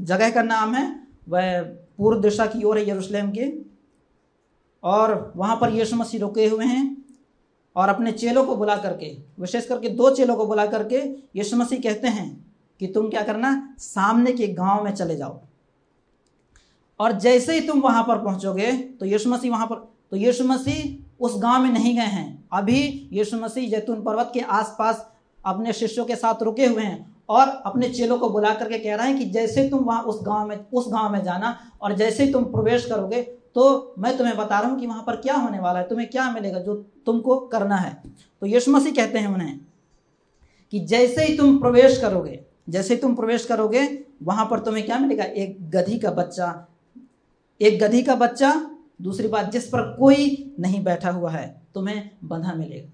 जगह 0.01 0.31
का 0.31 0.43
नाम 0.43 0.75
है, 0.75 0.87
वह 1.29 1.63
पूर्व 1.99 2.21
दिशा 2.21 2.47
की 2.47 2.63
ओर 2.63 2.79
है 2.79 2.89
यरूशलेम 2.89 3.31
के। 3.31 3.51
और 4.83 5.33
वहाँ 5.37 5.57
पर 5.57 5.73
यीशु 5.73 5.97
मसीह 5.97 6.21
रुके 6.21 6.47
हुए 6.49 6.65
हैं 6.65 6.97
और 7.77 7.89
अपने 7.89 8.13
चेलों 8.13 8.45
को 8.45 8.57
बुला 8.57 8.77
करके, 8.77 9.17
विशेष 9.41 9.67
करके 9.67 9.89
दो 9.89 10.11
चेलों 10.11 10.37
को 10.37 10.47
बुला 10.47 10.67
करके 10.67 10.99
यीशु 11.37 11.57
मसीह 11.57 11.81
कहते 11.81 12.09
हैं 12.09 12.29
कि 12.81 12.87
तुम 12.87 13.09
क्या 13.11 13.23
करना, 13.23 13.75
सामने 13.79 14.33
के 14.33 14.49
गाँव 14.49 14.85
में 14.85 14.95
चले 14.95 15.17
जाओ। 15.17 15.41
और 17.01 17.13
जैसे 17.13 17.55
ही 17.55 17.67
तुम 17.67 17.81
वहाँ 17.81 18.03
पर 18.03 18.19
पहुंचोगे 18.19 18.73
तो 18.73 19.07
यीशु 19.07 19.31
मसीह 19.31 19.51
वहाँ 19.51 19.67
पर 19.67 19.77
तो 20.11 20.17
यीशु 20.17 20.45
मसीह 20.45 21.25
उस 21.25 21.41
गाँव 21.43 21.63
में 21.63 21.71
नहीं 21.71 21.97
गए 21.97 22.03
हैं। 22.03 22.49
अभी 22.53 23.09
यीशु 23.13 23.37
मसीह 23.37 23.69
जैतून 23.71 24.03
पर्वत 24.03 24.31
के 24.35 24.41
आसपास 24.41 25.07
अपने 25.45 25.73
शिष्यों 25.73 26.05
के 26.05 26.17
साथ 26.17 26.43
रुके 26.43 26.67
हुए 26.67 26.83
हैं 26.83 27.17
और 27.29 27.49
अपने 27.67 27.89
चेलों 27.89 28.19
को 28.19 28.29
बुला 28.29 28.55
करके 28.55 28.79
कह 28.79 28.97
रहे 28.97 29.09
हैं 29.09 29.19
कि 29.19 29.25
जैसे 29.25 29.69
तुम 29.69 29.85
वहाँ 29.85 30.03
उस 30.03 30.19
गाँव 30.23 30.49
में, 30.49 30.57
उस 30.73 30.89
गाँव 30.89 31.13
में 31.13 31.23
जाना 31.23 31.59
और 31.83 31.93
जैसे 31.93 32.25
ही 32.25 32.33
तुम 32.33 32.45
प्रवेश 32.45 32.87
करोगे 32.87 33.23
तो 33.57 33.95
मैं 33.99 34.19
तुम्हें 34.19 34.37
बता 34.37 34.61
रहा 34.61 34.71
हूँ 34.71 34.81
कि 34.81 34.87
वहाँ 34.87 35.03
पर 35.03 35.17
क्या 35.17 35.35
होने 35.35 35.59
वाला 35.59 35.79
है, 35.79 35.89
तुम्हें 35.89 36.11
क्या 36.11 36.31
मिलेगा 36.31 36.59
जो 36.59 36.75
तुमको 37.07 37.37
करना 37.37 37.77
है। 37.77 38.03
तो 38.43 38.47
यीशु 38.47 38.71
मसीह 38.71 38.95
कहते 38.95 39.19
हैं 39.19 39.29
उन्हें 39.29 39.61
कि 40.73 40.81
जैसे 40.81 41.25
ही 41.25 41.37
तुम 41.37 41.59
प्रवेश 41.59 42.01
करोगे, 42.01 42.45
जैसे 42.69 42.95
ही 42.95 43.01
तुम 43.01 43.15
प्रवेश 43.15 43.45
करोगे, 43.45 44.05
वहाँ 44.23 44.47
पर 44.47 44.59
तुम्हें 44.59 44.87
क्या 44.87 44.99
मिलेगा? 44.99 45.25
एक 45.25 45.71
गधी 45.71 45.99
का 45.99 46.11
बच्चा। 46.11 46.69
एक 47.61 47.83
गधी 47.83 48.03
का 48.03 48.15
बच्चा, 48.15 48.71
दूसरी 49.03 49.29
बात, 49.29 49.53
जिस 49.53 49.67
पर 49.67 49.97
कोई 49.99 50.55
नहीं 50.61 50.85
बैठा 50.85 51.11
हुआ 51.11 51.31
है, 51.31 51.63
तुम्हें 51.75 52.11
बंधा 52.25 52.55
मिलेगा। 52.55 52.91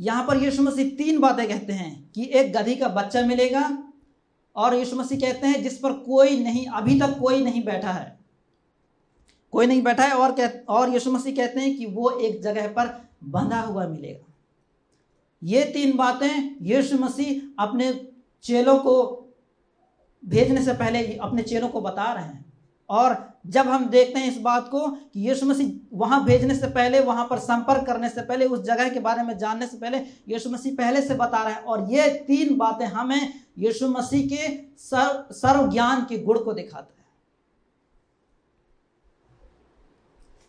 यहाँ 0.00 0.24
पर 0.26 0.36
यीशु 0.36 0.62
मसीह 0.62 0.90
तीन 0.90 1.20
बातें 1.20 1.48
कहते 1.48 1.72
हैं 1.72 2.10
कि 2.14 2.30
एक 2.34 2.52
गधी 2.52 2.74
का 2.74 2.88
बच्चा 2.88 3.22
मिलेगा 3.22 3.82
और 4.56 4.74
यीशु 4.74 4.96
मसीह 4.96 5.20
कहते 5.20 5.46
हैं, 5.46 5.62
जिस 5.62 5.78
पर 5.78 5.92
कोई 5.92 6.44
नहीं, 6.44 6.66
अभी 6.66 7.00
तक 7.00 7.18
कोई 7.18 7.44
नहीं 7.44 7.64
बैठा 7.64 7.92
है। 7.92 8.19
कोई 9.52 9.66
नहीं 9.66 9.82
बैठा 9.82 10.04
है 10.04 10.12
और 10.12 10.32
कह, 10.32 10.48
और 10.68 10.90
यीशु 10.90 11.12
मसीह 11.12 11.36
कहते 11.36 11.60
हैं 11.60 11.76
कि 11.76 11.86
वो 11.86 12.10
एक 12.10 12.42
जगह 12.42 12.68
पर 12.68 13.00
बंधा 13.24 13.60
हुआ 13.60 13.86
मिलेगा। 13.86 14.32
ये 15.42 15.64
तीन 15.64 15.96
बातें 15.96 16.56
यीशु 16.62 16.98
मसीह 16.98 17.62
अपने 17.64 17.92
चेलों 18.42 18.78
को 18.78 18.94
भेजने 20.24 20.64
से 20.64 20.72
पहले 20.72 21.16
अपने 21.16 21.42
चेलों 21.42 21.68
को 21.68 21.80
बता 21.80 22.12
रहे 22.12 22.24
हैं। 22.24 22.44
और 22.90 23.30
जब 23.46 23.68
हम 23.68 23.88
देखते 23.88 24.20
हैं 24.20 24.32
इस 24.32 24.38
बात 24.38 24.68
को 24.68 24.86
कि 24.88 25.28
यीशु 25.28 25.46
मसीह 25.46 25.70
वहाँ 25.92 26.24
भेजने 26.24 26.54
से 26.54 26.66
पहले, 26.66 27.00
वहाँ 27.00 27.26
पर 27.30 27.38
संपर्क 27.38 27.86
करने 27.86 28.08
से 28.08 28.20
पहले, 28.20 28.46
उस 28.46 28.60
जगह 28.60 28.88
के 28.88 29.00
बारे 29.00 29.22
में 29.22 29.38
जानने 29.38 29.66
से 29.66 29.76
पहले 29.76 29.98
यीशु 30.28 30.50
मसीह 30.50 30.74
पहले 30.74 31.02
से 31.02 31.14
बता 31.14 31.42
रहे 31.42 31.54
हैं। 31.54 31.62
और 31.62 31.92
ये 31.92 32.08
तीन 32.08 32.56
बातें 32.56 32.86
हमें 32.86 33.34
यीशु 33.58 33.88
मसीह 33.88 34.26
के 34.28 34.56
सर्व 34.78 35.34
सर्व 35.34 35.70
ज्ञान 35.72 36.06
के 36.08 36.18
गुण 36.18 36.38
को 36.38 36.52
दिखाते 36.52 36.94
हैं। 36.98 36.99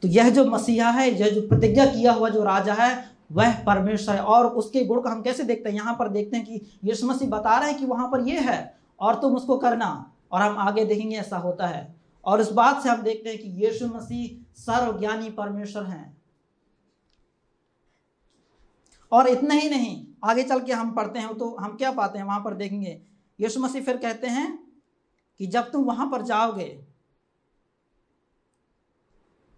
तो 0.02 0.08
यह 0.08 0.30
जो 0.30 0.46
मसीहा 0.46 0.90
है, 0.90 1.20
यह 1.20 1.30
जो 1.30 1.42
प्रतिज्ञा 1.42 1.86
किया 1.86 2.14
हुआ 2.14 2.30
जो 2.30 2.44
राजा 2.44 2.74
है, 2.74 3.12
वह 3.32 3.64
परमेश्वर 3.64 4.16
है। 4.16 4.22
और 4.22 4.46
उसके 4.46 4.86
गुण 4.86 5.02
को 5.02 5.10
हम 5.10 5.22
कैसे 5.22 5.44
देखते 5.44 5.70
हैं? 5.70 5.76
यहाँ 5.76 5.96
पर 6.00 6.10
देखते 6.10 6.38
हैं 6.38 6.46
कि 6.46 6.80
यीशु 6.84 7.08
मसीह 7.08 7.30
बता 7.30 7.58
रहे 7.58 7.70
हैं 7.70 7.80
कि 7.80 7.86
वहाँ 7.86 8.08
पर 8.08 8.22
यह 8.22 8.52
है, 8.52 8.78
और 9.00 9.16
तुम 9.16 9.36
उसको 9.36 9.58
करना, 9.58 10.12
और 10.32 10.42
हम 10.42 10.58
आगे 10.58 10.86
देखेंगे 10.86 11.18
ऐसा 11.18 11.38
होता 11.38 11.68
है। 11.68 11.96
और 12.26 12.42
इस 12.42 12.52
बात 12.52 12.84
से 12.84 12.90
हम 12.90 13.02
देखते 13.02 13.30
हैं 13.30 13.38
कि 13.40 13.48
यीशु 13.48 13.88
मसीह 13.88 14.52
सर्वज्ञानी 14.62 15.30
परमेश्वर 15.30 15.84
हैं। 15.84 16.22
और 19.12 19.28
इतना 19.28 19.54
ही 19.54 19.70
नहीं, 19.70 20.08
आगे 20.24 20.44
चल 20.44 20.60
के 20.60 20.74
हम 20.74 20.92
पढ़ते 20.92 21.20
हैं 21.20 21.34
तो 21.38 21.58
हम 21.60 21.76
क्या 21.78 21.92
पाते 21.92 22.20
हैं? 22.20 22.26
वहाँ 22.26 22.40
पर 22.40 22.54
देखेंगे। 22.54 23.02
यीशु 23.40 23.60
मसीह 23.60 23.82
फिर 23.82 23.98
कहते 23.98 24.28
हैं 24.28 24.60
कि 25.40 25.48
जब 25.48 25.72
तुम 25.72 25.84
वहाँ 25.84 26.10
पर 26.12 26.22
जाओगे 26.22 26.91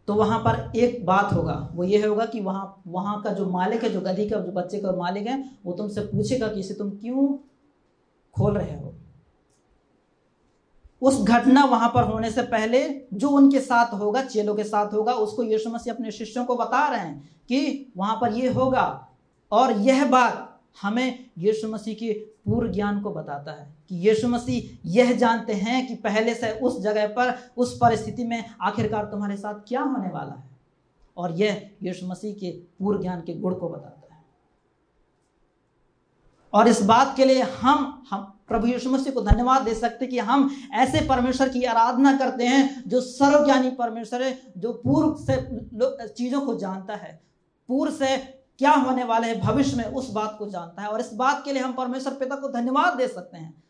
तो 0.07 0.13
वहाँ 0.13 0.39
पर 0.39 0.77
एक 0.77 1.05
बात 1.05 1.33
होगा, 1.33 1.69
वो 1.75 1.83
ये 1.83 2.05
होगा 2.07 2.25
कि 2.25 2.39
वहाँ 2.39 2.81
वहाँ 2.87 3.21
का 3.21 3.29
जो 3.29 3.49
मालिक 3.49 3.83
है, 3.83 3.89
जो 3.89 4.01
गधी 4.01 4.29
का, 4.29 4.39
जो 4.39 4.51
बच्चे 4.51 4.79
का 4.79 4.91
मालिक 4.91 5.27
है, 5.27 5.51
वो 5.65 5.73
तुमसे 5.73 6.01
पूछेगा 6.01 6.47
कि 6.47 6.59
इसे 6.59 6.73
तुम 6.73 6.89
क्यों 6.89 7.27
खोल 8.33 8.57
रहे 8.57 8.79
हो। 8.79 8.93
उस 11.01 11.23
घटना 11.23 11.65
वहाँ 11.65 11.89
पर 11.89 12.03
होने 12.03 12.31
से 12.31 12.41
पहले 12.41 13.07
जो 13.13 13.29
उनके 13.29 13.59
साथ 13.59 13.93
होगा, 13.93 14.23
चेलों 14.23 14.55
के 14.55 14.63
साथ 14.63 14.93
होगा, 14.93 15.13
उसको 15.13 15.43
यीशु 15.43 15.69
मसीह 15.69 15.93
अपने 15.93 16.11
शिष्यों 16.11 16.45
को 16.45 16.55
बता 16.55 16.87
रहे 16.87 16.99
हैं 16.99 17.29
कि 17.47 17.91
वहाँ 17.97 18.17
पर 18.21 18.33
यह 18.33 18.53
होगा। 18.53 19.07
और 19.51 19.71
यह 19.71 20.09
बात 20.09 20.52
हमें 20.81 21.29
यीशु 21.37 21.67
मसीह 21.67 21.95
के 21.95 22.13
पूर्व 22.13 22.71
ज्ञान 22.71 23.01
को 23.01 23.11
बताता 23.11 23.51
है 23.51 23.75
कि 23.89 24.09
यीशु 24.09 24.27
मसीह 24.27 24.77
यह 24.85 25.17
जानते 25.17 25.53
हैं 25.53 25.87
कि 25.87 25.95
पहले 25.95 26.35
से 26.35 26.51
उस 26.51 26.81
जगह 26.81 27.07
पर, 27.07 27.51
उस 27.57 27.77
परिस्थिति 27.77 28.23
में 28.23 28.43
आखिरकार 28.61 29.05
तुम्हारे 29.05 29.37
साथ 29.37 29.53
क्या 29.53 29.81
होने 29.81 30.09
वाला 30.09 30.33
है। 30.33 30.49
और 31.17 31.31
यह 31.31 31.71
यीशु 31.83 32.07
मसीह 32.07 32.33
के 32.33 32.51
पूर्व 32.51 33.01
ज्ञान 33.01 33.21
के 33.21 33.33
गुण 33.33 33.55
को 33.55 33.69
बताता 33.69 34.15
है। 34.15 34.21
और 36.53 36.67
इस 36.67 36.81
बात 36.81 37.15
के 37.17 37.25
लिए 37.25 37.41
हम 37.41 38.05
हम 38.09 38.29
प्रभु 38.47 38.67
यीशु 38.67 38.89
मसीह 38.89 39.13
को 39.13 39.21
धन्यवाद 39.21 39.61
दे 39.61 39.73
सकते 39.73 40.07
कि 40.07 40.19
हम 40.19 40.55
ऐसे 40.73 41.01
परमेश्वर 41.01 41.49
की 41.49 41.63
आराधना 41.63 42.17
करते 42.17 42.43
हैं 42.43 42.83
जो 42.87 43.01
सर्वज्ञानी 43.01 43.71
परमेश्वर 43.71 44.23
है, 44.23 44.41
जो 44.57 44.73
पूर्व 44.73 45.17
से 45.19 46.07
चीज़ों 46.07 46.41
को 46.41 46.53
जानता 46.53 46.95
है। 46.95 47.21
पूर्व 47.67 47.91
से 47.93 48.42
क्या 48.59 48.71
होने 48.71 49.03
वाले 49.03 49.27
हैं, 49.27 49.39
भविष्य 49.39 49.77
में 49.77 49.85
उस 49.85 50.11
बात 50.11 50.35
को 50.39 50.49
जानता 50.49 50.81
है। 50.81 50.87
और 50.87 50.99
इस 50.99 51.13
बात 51.13 51.41
के 51.45 51.53
लिए 51.53 51.61
हम 51.61 51.73
परमेश्वर 51.73 52.13
पिता 52.13 52.35
को 52.35 52.49
धन्यवाद 52.49 52.97
दे 52.97 53.07
सकते 53.07 53.37
हैं 53.37 53.63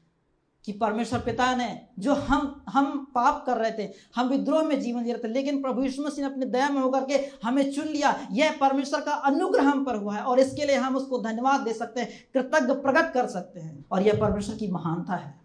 कि 0.66 0.72
परमेश्वर 0.72 1.20
पिता 1.20 1.56
ने, 1.56 1.88
जो 2.00 2.14
हम 2.14 2.64
हम 2.70 3.12
पाप 3.16 3.44
कर 3.46 3.58
रहे 3.58 3.72
थे, 3.72 3.92
हम 4.16 4.28
विद्रोह 4.28 4.64
में 4.64 4.80
जीवन 4.82 5.04
जी 5.04 5.12
रहे 5.12 5.24
थे, 5.24 5.28
लेकिन 5.28 5.62
प्रभु 5.62 5.84
यीशु 5.84 6.04
मसीह 6.04 6.28
ने 6.28 6.32
अपने 6.32 6.46
दया 6.46 6.70
में 6.70 6.82
होकर 6.82 7.06
के 7.06 7.30
हमें 7.44 7.72
चुन 7.72 7.88
लिया। 7.88 8.28
यह 8.32 8.58
परमेश्वर 8.62 9.02
का 9.02 9.14
अनुग्रह 9.14 9.64
हम 9.64 9.86
पर 9.86 9.96
हुआ 9.96 10.16
है 10.16 10.24
और 10.24 10.40
इसके 10.40 10.66
लिए 10.66 10.76
हम 10.76 10.96
उसको 10.96 11.20
धन्यवाद 11.20 11.62
दे 11.62 11.74
सकते 11.74 12.02
हैं, 12.02 12.10
कृतज्ञ 12.34 12.74
प्रकट 12.74 13.14
कर 13.14 13.28
सकते 13.28 13.60
हैं। 13.60 13.86
और 13.92 14.02
यह 14.02 14.20
परमेश्वर 14.22 14.56
की 14.56 14.68
महानता 14.68 15.14
है। 15.14 15.42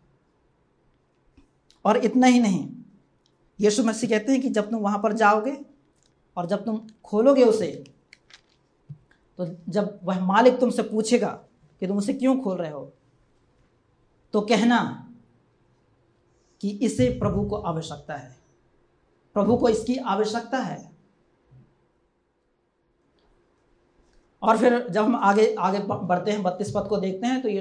और 1.85 1.97
इतना 1.97 2.27
ही 2.27 2.41
नहीं, 2.41 2.69
यीशु 3.61 3.85
मसीह 3.85 4.11
कहते 4.11 4.33
हैं 4.33 4.41
कि 4.41 4.49
जब 4.49 4.71
तुम 4.71 4.81
वहाँ 4.81 4.99
पर 4.99 5.13
जाओगे 5.13 5.61
और 6.37 6.47
जब 6.47 6.65
तुम 6.65 6.81
खोलोगे 7.05 7.45
उसे 7.45 7.85
तो 9.39 9.47
जब 9.69 9.99
वह 10.05 10.25
मालिक 10.25 10.59
तुमसे 10.61 10.83
पूछेगा 10.83 11.29
कि 11.83 11.87
तुम 11.87 11.99
उसे 11.99 12.15
क्यों 12.15 12.39
खोल 12.41 12.57
रहे 12.57 12.71
हो 12.71 12.93
तो 14.35 14.41
कहना 14.41 14.81
कि 16.61 16.71
इसे 16.83 17.09
प्रभु 17.19 17.45
को 17.45 17.57
आवश्यकता 17.57 18.15
है। 18.15 18.37
प्रभु 19.37 19.57
को 19.57 19.69
इसकी 19.69 19.97
आवश्यकता 19.97 20.59
है। 20.59 20.91
और 24.43 24.59
फिर 24.59 24.87
जब 24.89 25.05
हम 25.05 25.17
आगे 25.17 25.55
आगे 25.55 25.79
बढ़ते 25.81 26.31
हैं, 26.31 26.43
बत्तीस 26.43 26.73
पद 26.77 26.87
को 26.89 26.97
देखते 26.97 27.27
हैं 27.27 27.41
तो 27.43 27.49
ये 27.49 27.61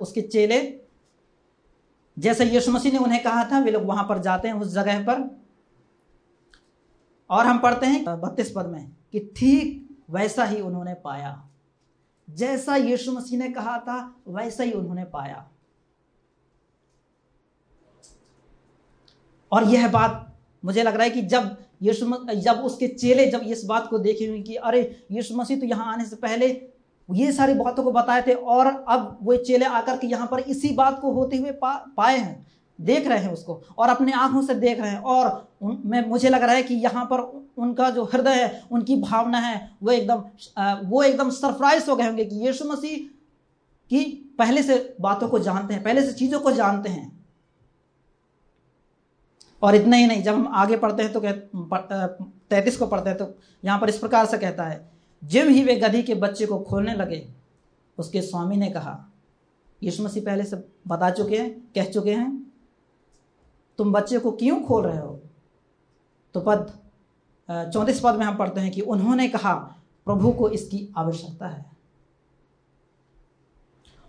उसके 0.00 0.20
चेले, 0.22 0.60
जैसे 2.16 2.44
यीशु 2.44 2.72
मसीह 2.72 2.92
ने 2.92 2.98
उन्हें 2.98 3.22
कहा 3.22 3.44
था, 3.44 3.58
वे 3.58 3.70
लोग 3.70 3.84
वहाँ 3.84 4.04
पर 4.08 4.18
जाते 4.18 4.48
हैं, 4.48 4.54
उस 4.54 4.68
जगह 4.68 5.04
पर। 5.04 5.28
और 7.30 7.46
हम 7.46 7.58
पढ़ते 7.58 7.86
हैं 7.86 8.20
बत्तीस 8.20 8.52
पद 8.56 8.66
में 8.66 8.90
कि 9.12 9.20
ठीक 9.36 9.89
वैसा 10.10 10.44
ही 10.44 10.60
उन्होंने 10.60 10.94
पाया। 10.94 11.32
जैसा 12.28 12.76
यीशु 12.76 13.12
मसीह 13.12 13.38
ने 13.38 13.48
कहा 13.48 13.78
था 13.78 13.98
वैसा 14.28 14.64
ही 14.64 14.72
उन्होंने 14.72 15.04
पाया। 15.04 15.46
और 19.52 19.64
यह 19.64 19.88
बात 19.88 20.26
मुझे 20.64 20.82
लग 20.82 20.94
रहा 20.94 21.04
है 21.04 21.10
कि 21.10 21.22
जब 21.24 21.56
यीशु 21.82 22.06
जब 22.34 22.60
उसके 22.64 22.88
चेले 22.88 23.26
जब 23.26 23.42
इस 23.42 23.64
बात 23.64 23.86
को 23.88 23.98
देखे 23.98 24.26
हुए 24.26 24.40
कि 24.42 24.54
अरे 24.56 24.80
यीशु 25.12 25.36
मसीह 25.36 25.60
तो 25.60 25.66
यहाँ 25.66 25.92
आने 25.92 26.04
से 26.04 26.16
पहले 26.16 26.48
ये 27.08 27.30
सारी 27.32 27.54
बातों 27.54 27.82
को 27.84 27.92
बताए 27.92 28.22
थे 28.22 28.34
और 28.34 28.66
अब 28.66 29.18
वो 29.22 29.36
चेले 29.36 29.64
आकर 29.66 29.96
के 29.98 30.06
यहाँ 30.06 30.26
पर 30.26 30.40
इसी 30.40 30.72
बात 30.74 31.00
को 31.00 31.12
होते 31.12 31.36
हुए 31.36 31.50
पा, 31.52 31.74
पाए 31.96 32.18
हैं। 32.18 32.46
देख 32.80 33.06
रहे 33.06 33.18
हैं 33.18 33.32
उसको 33.32 33.60
और 33.78 33.88
अपने 33.88 34.12
आँखों 34.14 34.42
से 34.42 34.54
देख 34.56 34.80
रहे 34.80 34.90
हैं 34.90 34.98
और 34.98 35.48
मैं, 35.62 36.06
मुझे 36.08 36.28
लग 36.28 36.42
रहा 36.42 36.54
है 36.54 36.62
कि 36.62 36.74
यहाँ 36.76 37.04
पर 37.04 37.20
उनका 37.58 37.88
जो 37.90 38.04
हृदय 38.04 38.34
है, 38.34 38.62
उनकी 38.70 38.96
भावना 38.98 39.38
है, 39.38 39.70
वो 39.82 39.90
एकदम 39.92 40.88
वो 40.88 41.02
एकदम 41.02 41.30
सरप्राइज़ 41.32 41.90
हो 41.90 41.96
गए 41.96 42.06
होंगे 42.06 42.24
कि 42.24 42.36
यीशु 42.46 42.64
मसीह 42.64 42.96
की 43.90 44.04
पहले 44.38 44.62
से 44.62 44.96
बातों 45.00 45.28
को 45.28 45.38
जानते 45.38 45.74
हैं, 45.74 45.82
पहले 45.82 46.02
से 46.02 46.12
चीज़ों 46.12 46.40
को 46.40 46.52
जानते 46.52 46.88
हैं। 46.88 47.20
और 49.62 49.74
इतना 49.74 49.96
ही 49.96 50.06
नहीं, 50.06 50.22
जब 50.22 50.34
हम 50.34 50.48
आगे 50.54 50.76
पढ़ते 50.76 51.02
हैं 51.02 51.12
तो 51.12 51.20
कह 51.20 51.32
तैतीस 52.50 52.76
को 52.76 52.86
पढ़ते 52.86 53.10
हैं 53.10 53.18
तो 53.18 53.34
यहाँ 53.64 53.78
पर 53.80 53.88
इस 53.88 53.98
प्रकार 53.98 54.26
से 54.26 54.38
कहता 54.38 54.64
है 54.64 54.88
जब 55.22 55.48
ही 55.48 55.62
वे 55.64 55.76
गधी 55.76 56.02
के 56.02 56.14
बच्चे 56.16 56.46
को 56.46 56.58
खोलने 56.60 56.94
लगे। 56.94 57.26
उसके 57.98 58.20
स्वामी 58.22 58.56
ने 58.56 58.68
कहा, 58.70 58.96
यीशु 59.82 60.02
मसीह 60.02 60.22
पहले 60.22 60.44
से 60.44 60.56
बता 60.88 61.10
चुके 61.10 61.38
हैं, 61.38 61.50
कह 61.74 61.84
चुके 61.86 62.12
हैं 62.12 62.39
तुम 63.80 63.92
बच्चे 63.92 64.18
को 64.18 64.30
क्यों 64.32 64.60
खोल 64.62 64.84
रहे 64.84 64.98
हो? 64.98 65.20
तो 66.34 66.40
पद 66.40 66.72
चौंतीस 67.48 68.00
पद 68.00 68.14
में 68.14 68.24
हम 68.26 68.36
पढ़ते 68.36 68.60
हैं 68.60 68.70
कि 68.70 68.80
उन्होंने 68.82 69.28
कहा, 69.28 69.54
प्रभु 70.06 70.32
को 70.32 70.48
इसकी 70.50 70.88
आवश्यकता 70.96 71.48
है। 71.48 71.64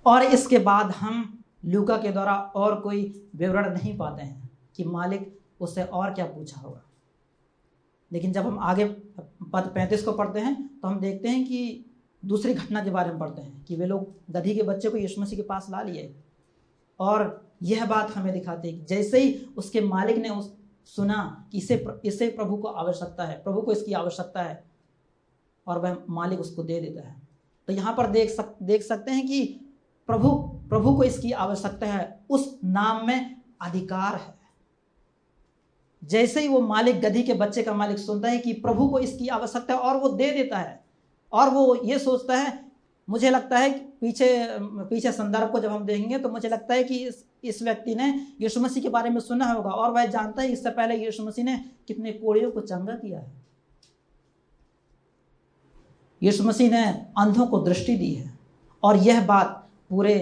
और 0.06 0.24
इसके 0.24 0.58
बाद 0.60 0.92
हम 0.92 1.44
लूका 1.66 1.98
के 1.98 2.10
द्वारा 2.10 2.34
और 2.56 2.80
कोई 2.80 3.04
विवरण 3.36 3.74
नहीं 3.74 3.98
पाते 3.98 4.24
हैं 4.24 4.50
कि 4.76 4.84
मालिक 4.86 5.40
उससे 5.62 5.84
और 5.84 6.14
क्या 6.14 6.26
पूछा 6.26 6.62
होगा। 6.62 6.82
लेकिन 8.12 8.32
जब 8.34 8.46
हम 8.46 8.60
आगे 8.60 8.86
पद 9.54 9.72
पैंतीस 9.76 10.04
को 10.04 10.12
पढ़ते 10.12 10.40
हैं 10.40 10.56
तो 10.80 10.88
हम 10.88 11.00
देखते 11.00 11.30
हैं 11.30 11.46
कि 11.46 11.86
दूसरी 12.24 12.54
घटना 12.54 12.84
के 12.84 12.90
बारे 12.90 13.10
में 13.10 13.20
पढ़ते 13.20 13.42
हैं 13.42 13.64
कि 13.66 13.76
वे 13.76 13.86
लोग 13.86 14.08
गधी 14.32 14.56
के 14.56 14.64
बच्चे 14.64 14.90
को 14.90 14.98
यीशु 14.98 15.22
मसीह 15.22 15.38
के 15.38 15.44
पास 15.44 15.68
ला 15.70 15.82
लिए। 15.82 16.14
और 17.02 17.42
यह 17.64 17.86
बात 17.86 18.12
हमें 18.12 18.34
दिखाती 18.34 18.70
है 18.70 18.86
जैसे 18.86 19.20
ही 19.20 19.34
उसके 19.58 19.82
मालिक 19.82 20.18
ने 20.18 20.30
उस 20.30 20.54
सुना 20.88 21.48
कि 21.52 21.58
इसे 21.58 21.86
इसे 22.06 22.28
प्रभु 22.28 22.56
को 22.58 22.68
आवश्यकता 22.68 23.26
है, 23.26 23.42
प्रभु 23.44 23.62
को 23.62 23.72
इसकी 23.72 23.94
आवश्यकता 23.94 24.42
है, 24.42 24.64
और 25.68 25.80
वह 25.80 25.98
मालिक 26.10 26.40
उसको 26.40 26.64
दे 26.64 26.80
देता 26.82 27.08
है। 27.08 27.16
तो 27.68 27.74
यहाँ 27.74 27.94
पर 27.96 28.08
देख 28.08 28.30
सक 28.30 28.56
देख 28.64 28.84
सकते 28.84 29.12
हैं 29.12 29.28
कि 29.28 29.44
प्रभु 30.10 30.30
प्रभु 30.70 30.96
को 30.96 31.04
इसकी 31.04 31.32
आवश्यकता 31.32 31.88
है, 31.88 32.20
उस 32.30 32.60
नाम 32.64 33.06
में 33.08 33.36
अधिकार 33.62 34.16
है। 34.16 34.34
जैसे 36.02 36.42
ही 36.42 36.48
वो 36.48 36.60
मालिक 36.60 37.02
गधी 37.02 37.24
के 37.24 37.34
बच्चे 37.34 37.64
का 37.64 37.74
मालिक 37.74 37.98
सुनता 37.98 38.30
है 38.30 38.38
कि 38.38 38.54
प्रभु 38.54 38.88
को 38.88 39.00
इसकी 39.00 39.28
आवश्यकता 39.30 39.74
है 39.74 39.80
और 39.80 39.98
वो 39.98 40.10
दे 40.10 40.32
देता 40.32 40.58
है, 40.58 40.84
और 41.34 41.50
वो 41.50 41.76
ये 41.86 42.00
सोचता 42.00 42.38
है, 42.38 42.60
मुझे 43.08 43.30
लगता 43.30 43.58
है 43.58 43.70
पीछे 44.02 44.48
पीछे 44.90 45.12
संदर्भ 45.12 45.52
को 45.52 45.60
जब 45.60 45.72
हम 45.72 45.86
देखेंगे 45.86 46.18
तो 46.20 46.30
मुझे 46.30 46.50
लगता 46.50 46.74
है 46.74 46.84
कि 46.84 46.98
इस 46.98 47.24
इस 47.44 47.62
व्यक्ति 47.64 47.96
ने 47.96 48.08
यीशु 48.42 48.60
मसीह 48.60 48.84
के 48.84 48.90
बारे 48.90 49.10
में 49.10 49.20
सुना 49.20 49.46
होगा 49.46 49.70
और 49.70 49.92
वह 49.92 50.06
जानता 50.06 50.42
है 50.42 50.52
इससे 50.52 50.70
पहले 50.70 50.96
यीशु 50.96 51.24
मसीह 51.24 51.46
ने 51.46 51.58
कितने 51.88 52.12
कोड़ियों 52.12 52.52
को 52.52 52.62
चंगा 52.62 52.94
किया 52.94 53.20
है। 53.20 53.32
यीशु 56.22 56.44
मसीह 56.44 56.72
ने 56.72 56.84
अंधों 57.18 57.48
को 57.48 57.60
दृष्टि 57.60 57.96
दी 57.96 58.14
है 58.14 58.32
और 58.84 58.98
यह 58.98 59.26
बात 59.26 59.70
पूरे 59.90 60.16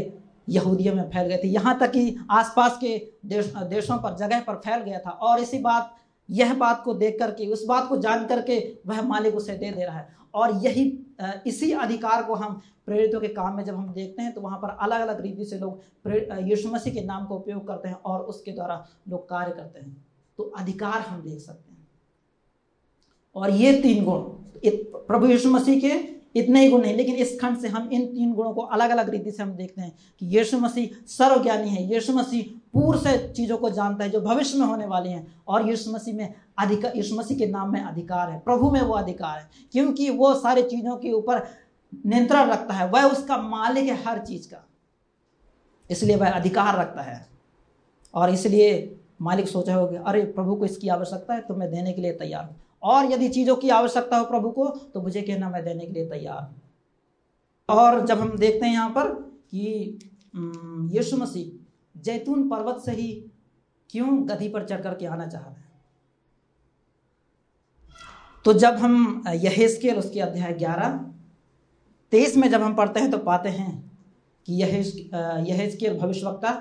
यहूदियों 0.50 0.94
में 0.96 1.04
फैल 1.10 1.28
गई 1.28 1.38
थी। 1.38 1.48
यहाँ 1.48 1.78
तक 1.80 1.92
कि 1.92 2.16
आसपास 2.32 2.78
के 2.78 2.98
देश, 3.26 3.46
देशों 3.46 3.98
पर, 3.98 4.16
जगह 4.16 4.40
पर 4.40 4.56
फैल 4.56 4.82
गया 4.82 5.00
था 5.00 5.10
और 5.10 5.40
इसी 5.40 5.60
बात, 5.60 5.96
यह 6.30 6.54
बात 6.54 6.82
को 6.86 6.94
देख 6.94 7.20
करके 7.20 7.48
उस 7.48 7.66
बात 7.66 7.88
को 7.90 7.98
जान 7.98 8.26
करके 8.26 8.60
वह 8.88 9.02
मालिक 9.02 9.36
उसे 9.36 9.58
दे 9.58 9.72
दे 9.72 9.86
रहा 9.86 9.98
है। 9.98 10.18
और 10.34 10.56
यही 10.66 10.86
इसी 11.20 11.72
अधिकार 11.74 12.24
को 12.24 12.34
हम 12.34 12.62
प्रेरितों 12.86 13.20
के 13.22 13.28
काम 13.28 13.56
में 13.58 13.64
जब 13.64 13.76
हम 13.76 13.92
देखते 13.94 14.22
हैं 14.22 14.34
तो 14.34 14.42
वहाँ 14.42 14.58
पर 14.58 14.70
अलग 14.82 15.02
अलग 15.02 15.22
रीति 15.22 15.46
से 15.46 15.60
लोग 15.60 15.82
यीशु 16.50 16.70
मसीह 16.70 16.94
के 16.94 17.02
नाम 17.02 17.26
का 17.26 17.36
उपयोग 17.36 17.68
करते 17.68 17.90
हैं 17.90 17.96
और 17.96 18.22
उसके 18.24 18.52
द्वारा 18.52 18.86
लोग 19.10 19.28
कार्य 19.30 19.52
करते 19.52 19.80
हैं। 19.80 20.06
तो 20.40 20.44
अधिकार 20.58 21.02
हम 21.02 21.22
देख 21.22 21.40
सकते 21.40 21.72
हैं। 21.72 21.88
और 23.36 23.50
ये 23.50 23.82
तीन 23.82 24.04
गुण 24.06 24.22
प्रभु 25.08 25.28
यीशु 25.28 25.50
मसीह 25.50 25.80
के 25.82 26.19
इतने 26.36 26.62
ही 26.62 26.70
गुण 26.70 26.82
नहीं 26.82 26.96
लेकिन 26.96 27.16
इस 27.16 27.40
खंड 27.42 27.58
से 27.58 27.68
हम 27.68 27.90
इन 27.94 28.06
तीन 28.08 28.34
गुणों 28.34 28.52
को 28.54 28.62
अलग 28.64 28.90
अलग 28.90 29.10
रीति 29.10 29.32
से 29.32 29.42
हम 29.44 29.52
देखते 29.52 29.82
हैं 29.82 29.92
कि 30.22 30.26
यीशु 30.38 30.58
मसीह 30.60 30.90
सर्वज्ञानी 31.08 31.70
है, 31.70 31.84
यीशु 31.94 32.14
मसीह 32.14 32.44
पूर्व 32.74 33.00
से 33.00 33.18
चीज़ों 33.30 33.58
को 33.58 33.70
जानता 33.70 34.04
है, 34.04 34.10
जो 34.10 34.22
भविष्य 34.22 34.58
में 34.58 34.66
होने 34.66 34.86
वाली 34.86 35.12
हैं, 35.12 35.26
और 35.48 35.70
यीशु 35.70 35.92
मसीह 35.92 36.16
में 36.16 36.34
अधिकार 36.58 36.98
यीशु 36.98 37.16
मसीह 37.16 37.38
के 37.38 37.48
नाम 37.48 37.72
में 37.74 37.82
अधिकार 37.82 38.30
है, 38.30 38.40
प्रभु 38.40 38.70
में 38.72 38.82
वो 38.82 38.94
अधिकार 38.94 39.38
है, 39.38 39.50
क्योंकि 39.74 40.10
वो 40.12 40.34
सारी 40.36 40.64
चीज़ों 40.66 40.96
के 40.98 41.12
ऊपर 41.14 41.48
नियंत्रण 42.06 42.50
रखता 42.50 42.74
है, 42.74 42.90
वह 42.90 43.04
उसका 43.04 43.38
मालिक 43.40 43.90
है 43.90 44.04
हर 44.04 44.20
चीज़ 44.26 44.48
का, 44.48 44.64
इसलिए 45.90 46.16
वह 46.16 46.30
अधिकार 46.32 46.80
रखता 46.80 47.02
है, 47.02 47.26
और 48.14 48.30
इसलिए 48.30 48.98
मालिक 49.22 49.48
सोचा 49.48 49.76
होगा 49.76 50.00
अरे 50.02 50.22
प्रभु 50.26 50.56
को 50.56 50.66
इसकी 50.66 50.90
आवश्यकता 50.90 51.34
है 51.34 51.42
तो 51.42 51.56
मैं 51.56 51.70
देने 51.72 51.94
के 51.94 52.02
लिए 52.02 52.12
तैयार 52.14 52.44
हूँ। 52.44 52.56
और 52.84 53.12
यदि 53.12 53.30
चीज़ों 53.30 53.56
की 53.56 53.70
आवश्यकता 53.72 54.18
हो 54.18 54.26
प्रभु 54.26 54.50
को 54.52 54.68
तो 54.94 55.02
मुझे 55.02 55.22
कहना, 55.22 55.50
मैं 55.50 55.64
देने 55.64 55.86
के 55.86 55.92
लिए 55.94 56.06
तैयार 56.10 56.42
हूँ। 56.42 56.62
और 57.70 58.06
जब 58.06 58.20
हम 58.20 58.38
देखते 58.38 58.66
हैं 58.66 58.74
यहाँ 58.74 58.90
पर 58.90 59.12
कि 59.52 60.00
यीशु 60.94 61.18
मसीह 61.18 62.02
जैतून 62.02 62.48
पर्वत 62.50 62.82
से 62.86 62.92
ही 62.92 63.12
क्यों 63.90 64.30
गधी 64.30 64.50
पर 64.50 64.66
चढ़ 64.66 64.82
करके 64.82 65.06
आना 65.08 65.28
चाह 65.28 65.42
रहे 65.42 65.52
हैं? 65.52 65.68
तो 68.46 68.54
जब 68.56 68.76
हम 68.76 69.24
यहेस्केल 69.28 69.98
उसके 69.98 70.20
अध्याय 70.22 70.54
ग्यारह, 70.56 70.98
तेईस 72.12 72.36
में 72.38 72.50
जब 72.50 72.62
हम 72.62 72.76
पढ़ते 72.76 73.00
हैं 73.00 73.12
तो 73.12 73.18
पाते 73.20 73.50
हैं 73.50 73.72
कि 74.48 74.54
यह 74.56 74.76
यहेस्केल 75.48 75.98
भविष्यवक्ता 75.98 76.52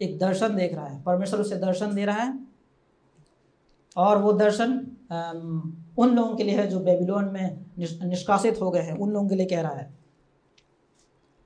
एक 0.00 0.18
दर्शन 0.18 0.56
देख 0.56 0.74
रहा 0.74 0.86
है। 0.86 1.02
परमेश्वर 1.02 1.40
उसे 1.40 1.56
दर्शन 1.58 1.94
दे 1.94 2.04
रहा 2.04 2.22
है 2.22 2.38
और 3.96 4.18
वो 4.18 4.32
दर्शन 4.34 4.78
उन 5.10 6.14
लोगों 6.14 6.34
के 6.36 6.44
लिए 6.44 6.56
है 6.56 6.66
जो 6.66 6.80
बेबीलोन 6.80 7.24
में 7.24 7.64
निष्कासित 7.78 8.60
हो 8.60 8.70
गए 8.70 8.80
हैं, 8.80 8.92
उन 8.92 9.10
लोगों 9.10 9.28
के 9.28 9.34
लिए 9.34 9.46
कह 9.46 9.60
रहा 9.60 9.72
है। 9.72 9.92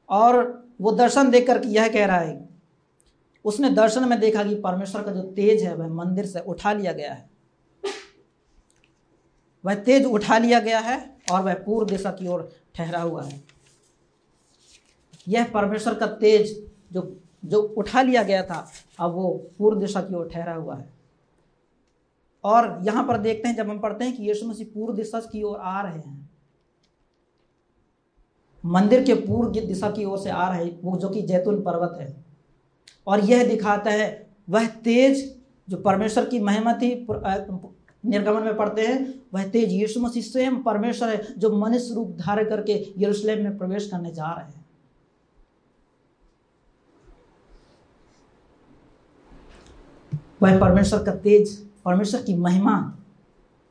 और 0.09 0.67
वो 0.81 0.93
दर्शन 0.93 1.31
देख 1.31 1.47
कर 1.47 1.65
यह 1.67 1.89
कह 1.89 2.07
रहा 2.07 2.19
है, 2.19 2.49
उसने 3.45 3.71
दर्शन 3.71 4.09
में 4.09 4.19
देखा 4.21 4.43
कि 4.45 4.55
परमेश्वर 4.57 5.03
का 5.03 5.13
जो 5.13 5.23
तेज 5.33 5.63
है, 5.63 5.75
वह 5.75 5.89
मंदिर 5.95 6.27
से 6.27 6.41
उठा 6.41 6.73
लिया 6.73 6.93
गया 6.93 7.13
है। 7.13 7.29
वह 9.65 9.75
तेज 9.75 10.05
उठा 10.07 10.39
लिया 10.39 10.61
गया 10.61 10.79
है 10.81 10.99
और 11.33 11.43
वह 11.43 11.55
पूर्व 11.57 11.89
दिशा 11.89 12.11
की 12.11 12.27
ओर 12.29 12.49
ठहरा 12.75 13.01
हुआ 13.01 13.23
है। 13.25 13.43
यह 15.27 15.45
परमेश्वर 15.45 15.95
का 15.95 16.07
तेज 16.07 16.57
जो 16.93 17.03
जो 17.45 17.61
उठा 17.61 18.03
लिया 18.03 18.23
गया 18.23 18.43
था, 18.43 18.67
अब 18.99 19.13
वो 19.13 19.33
पूर्व 19.59 19.79
दिशा 19.81 20.01
की 20.01 20.15
ओर 20.15 20.29
ठहरा 20.29 20.55
हुआ 20.55 20.77
है। 20.77 20.89
और 22.45 22.79
यहाँ 22.83 23.05
पर 23.07 23.19
देखते 23.19 23.49
हैं, 23.49 23.57
जब 23.57 23.71
हम 23.71 23.79
पढ़ते 23.79 24.05
हैं 24.05 24.17
कि 24.17 24.23
यीशु 24.23 24.47
मसीह 24.47 24.67
पूर्व 24.75 24.95
दिशा 24.95 25.21
की 25.21 25.43
ओर 25.43 25.59
आ 25.59 25.81
रहे 25.83 25.99
हैं। 25.99 26.31
मंदिर 28.65 29.05
के 29.05 29.15
पूर्व 29.15 29.51
दिशा 29.61 29.91
की 29.91 30.05
ओर 30.05 30.19
से 30.19 30.31
आ 30.31 30.49
रहे, 30.49 30.71
वो 30.85 30.97
जो 30.99 31.09
कि 31.09 31.23
जैतून 31.23 31.63
पर्वत 31.63 31.97
है। 32.01 32.25
और 33.07 33.21
यह 33.21 33.49
दिखाता 33.49 33.91
है, 33.91 34.27
वह 34.51 34.67
तेज, 34.67 35.41
जो 35.69 35.77
परमेश्वर 35.77 36.25
की 36.25 36.41
महिमा 36.41 36.73
थी 36.73 36.95
निर्गमन 38.05 38.43
में 38.43 38.57
पढ़ते 38.57 38.87
हैं, 38.87 39.23
वह 39.35 39.49
तेज 39.49 39.73
यीशु 39.73 40.01
मसीह 40.01 40.23
स्वयं 40.23 40.63
परमेश्वर 40.63 41.09
है, 41.09 41.35
जो 41.39 41.51
मनुष्य 41.59 41.95
रूप 41.95 42.17
धारण 42.17 42.49
करके 42.49 42.73
यरूशलेम 42.99 43.43
में 43.43 43.57
प्रवेश 43.59 43.89
करने 43.91 44.11
जा 44.11 44.33
रहे 44.33 44.47
हैं। 44.47 44.65
वह 50.43 50.59
परमेश्वर 50.61 51.03
का 51.03 51.15
तेज 51.15 51.59
परमेश्वर 51.85 52.23
की 52.23 52.35
महिमा 52.35 52.75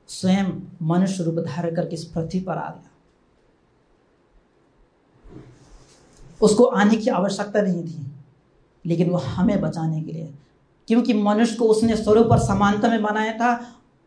स्वयं 0.10 0.51
मनुष्य 0.81 1.24
रूप 1.24 1.35
धारण 1.40 1.75
करके 1.75 1.96
इस 1.96 2.03
पृथ्वी 2.05 2.40
पर 2.40 2.57
आ 2.57 2.70
गया। 2.70 2.90
उसको 6.42 6.64
आने 6.64 6.96
की 6.96 7.09
आवश्यकता 7.09 7.61
नहीं 7.61 7.83
थी, 7.83 8.05
लेकिन 8.85 9.09
वो 9.09 9.18
हमें 9.18 9.61
बचाने 9.61 10.01
के 10.01 10.11
लिए, 10.11 10.33
क्योंकि 10.87 11.14
मनुष्य 11.14 11.55
को 11.55 11.66
उसने 11.66 11.96
स्वरूप 11.96 12.27
और 12.27 12.40
समानता 12.40 12.90
में 12.90 13.01
बनाया 13.03 13.33
था 13.33 13.53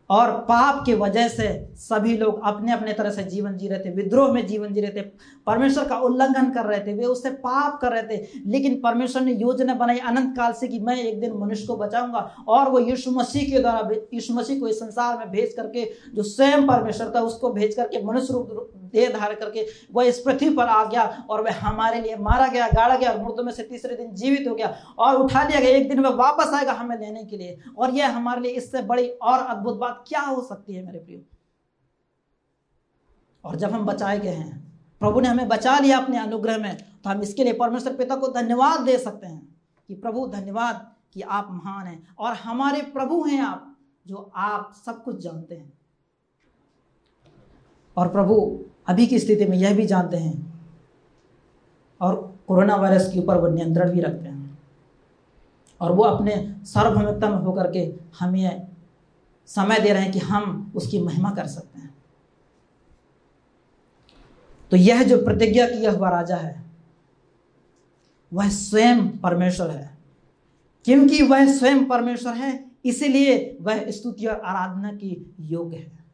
और 0.09 0.31
पाप 0.49 0.83
के 0.85 0.93
वजह 0.93 1.27
से 1.27 1.47
सभी 1.77 2.15
लोग 2.17 2.41
अपने 2.43 2.71
अपने 2.71 2.93
तरह 2.93 3.09
से 3.09 3.23
जीवन 3.23 3.57
जी 3.57 3.67
रहे 3.67 3.79
थे, 3.79 3.89
विद्रोह 3.91 4.31
में 4.33 4.45
जीवन 4.47 4.73
जी 4.73 4.81
रहे 4.81 4.91
थे, 4.91 5.01
परमेश्वर 5.47 5.85
का 5.85 5.97
उल्लंघन 5.99 6.49
कर 6.51 6.65
रहे 6.65 6.79
थे, 6.79 6.93
वे 6.93 7.05
उससे 7.05 7.29
पाप 7.29 7.79
कर 7.81 7.91
रहे 7.91 8.03
थे। 8.03 8.27
लेकिन 8.45 8.79
परमेश्वर 8.81 9.21
ने 9.21 9.33
योजना 9.33 9.73
बनाई 9.73 9.99
अनंत 9.99 10.35
काल 10.37 10.53
से 10.53 10.67
कि 10.67 10.79
मैं 10.79 10.95
एक 10.95 11.19
दिन 11.21 11.33
मनुष्य 11.33 11.65
को 11.67 11.77
बचाऊँगा 11.77 12.19
और 12.47 12.69
वो 12.69 12.79
यीशु 12.79 13.11
मसीह 13.11 13.49
के 13.51 13.59
द्वारा 13.59 13.89
यीशु 14.13 14.33
मसीह 14.33 14.59
को 14.59 14.67
इस 14.67 14.79
संसार 14.79 15.17
में 15.17 15.29
भेज 15.31 15.53
करके, 15.53 15.85
जो 16.15 16.23
स्वयं 16.23 16.67
परमेश्वर 16.67 17.11
था, 17.15 17.21
उसको 17.21 17.53
भेज 17.53 17.75
करके, 17.75 18.03
मनुष्य 18.03 18.33
रूप 18.33 18.71
देह 18.87 19.09
धार 19.09 19.33
करके 19.33 19.65
वह 19.93 20.05
इस 20.05 20.19
पृथ्वी 20.19 20.49
पर 20.49 20.63
आ 20.63 20.83
गया 20.85 21.03
और 21.29 21.41
वह 21.43 21.55
हमारे 21.59 21.99
लिए 22.01 22.15
मारा 22.17 22.47
गया, 22.47 22.67
गाड़ा 22.67 22.95
गया 22.95 23.11
और 23.11 23.21
मुर्दों 23.23 23.43
में 23.43 23.51
से 23.53 23.63
तीसरे 23.63 23.95
दिन 23.95 24.13
जीवित 24.13 24.47
हो 24.47 24.53
गया 24.55 24.73
और 24.99 25.15
उठा 25.15 25.43
लिया 25.43 25.59
गया। 25.59 25.69
एक 25.69 25.89
दिन 25.89 25.99
वह 25.99 26.15
वापस 26.15 26.53
आएगा 26.53 26.73
हमें 26.73 26.97
लेने 26.99 27.23
के 27.23 27.37
लिए 27.37 27.57
और 27.77 27.91
यह 27.91 28.15
हमारे 28.17 28.41
लिए 28.41 28.51
इससे 28.51 28.81
बड़ी 28.83 29.07
और 29.07 29.39
अद्भुत 29.39 29.77
बात 29.77 29.96
क्या 30.07 30.21
हो 30.21 30.41
सकती 30.41 30.73
है 30.73 30.85
मेरे 30.85 30.99
प्रियो? 30.99 31.19
और 33.43 33.55
जब 33.55 33.71
हम 33.71 33.85
बचाए 33.85 34.19
गए 34.19 34.29
हैं, 34.29 34.81
प्रभु 34.99 35.19
ने 35.19 35.27
हमें 35.27 35.47
बचा 35.47 35.79
लिया 35.79 35.97
अपने 35.97 36.17
अनुग्रह 36.19 36.57
में 36.57 36.77
तो 37.03 37.09
हम 37.09 37.21
इसके 37.21 37.43
लिए 37.43 37.53
परमेश्वर 37.53 37.95
पिता 37.95 38.15
को 38.15 38.27
धन्यवाद 38.27 38.81
दे 38.81 38.97
सकते 38.97 39.27
हैं 39.27 39.55
कि 39.87 39.95
प्रभु, 39.95 40.27
धन्यवाद 40.27 40.91
कि 41.13 41.21
आप 41.21 41.47
महान 41.51 41.87
हैं 41.87 42.15
और 42.19 42.33
हमारे 42.33 42.81
प्रभु 42.81 43.23
हैं 43.23 43.41
आप, 43.41 43.77
जो 44.07 44.31
आप 44.35 44.73
सब 44.85 45.03
कुछ 45.03 45.17
जानते 45.17 45.55
हैं। 45.55 45.73
और 47.97 48.07
प्रभु, 48.07 48.59
अभी 48.87 49.07
की 49.07 49.19
स्थिति 49.19 49.45
में 49.45 49.57
यह 49.57 49.75
भी 49.75 49.85
जानते 49.85 50.17
हैं 50.17 50.63
और 52.01 52.37
कोरोना 52.47 52.75
वायरस 52.75 53.13
के 53.13 53.19
ऊपर 53.19 53.37
वो 53.37 53.47
नियंत्रण 53.47 53.91
भी 53.91 54.01
रखते 54.01 54.29
हैं। 54.29 54.37
और 55.81 55.91
वो 55.91 56.03
अपने 56.03 56.55
सार्वभौमिकता 56.65 57.27
होकर 57.27 57.71
के 57.71 57.93
हमें 58.19 58.66
समय 59.47 59.79
दे 59.79 59.93
रहे 59.93 60.03
हैं 60.03 60.11
कि 60.11 60.19
हम 60.19 60.71
उसकी 60.75 60.99
महिमा 60.99 61.31
कर 61.31 61.47
सकते 61.47 61.79
हैं। 61.79 61.97
तो 64.71 64.77
यह 64.77 65.03
जो 65.03 65.25
प्रतिज्ञा 65.25 65.67
किया 65.67 65.91
हुआ 65.91 66.09
राजा 66.09 66.35
है, 66.35 66.65
वह 68.33 68.49
स्वयं 68.49 69.17
परमेश्वर 69.17 69.69
है। 69.69 69.97
क्योंकि 70.85 71.23
वह 71.23 71.57
स्वयं 71.57 71.85
परमेश्वर 71.85 72.33
है, 72.33 72.71
इसलिए 72.85 73.57
वह 73.61 73.91
स्तुति 73.91 74.25
और 74.25 74.39
आराधना 74.39 74.91
की 74.91 75.35
योग्य 75.39 75.77
है। 75.77 76.05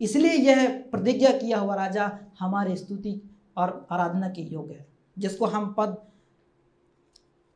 इसलिए 0.00 0.32
यह 0.32 0.84
प्रतिज्ञा 0.90 1.30
किया 1.30 1.58
हुआ 1.58 1.74
राजा 1.74 2.18
हमारे 2.38 2.76
स्तुति 2.76 3.22
और 3.56 3.86
आराधना 3.90 4.28
के 4.28 4.42
योग्य 4.42 4.74
है, 4.74 4.86
जिसको 5.18 5.46
हम 5.46 5.74
पद 5.78 5.96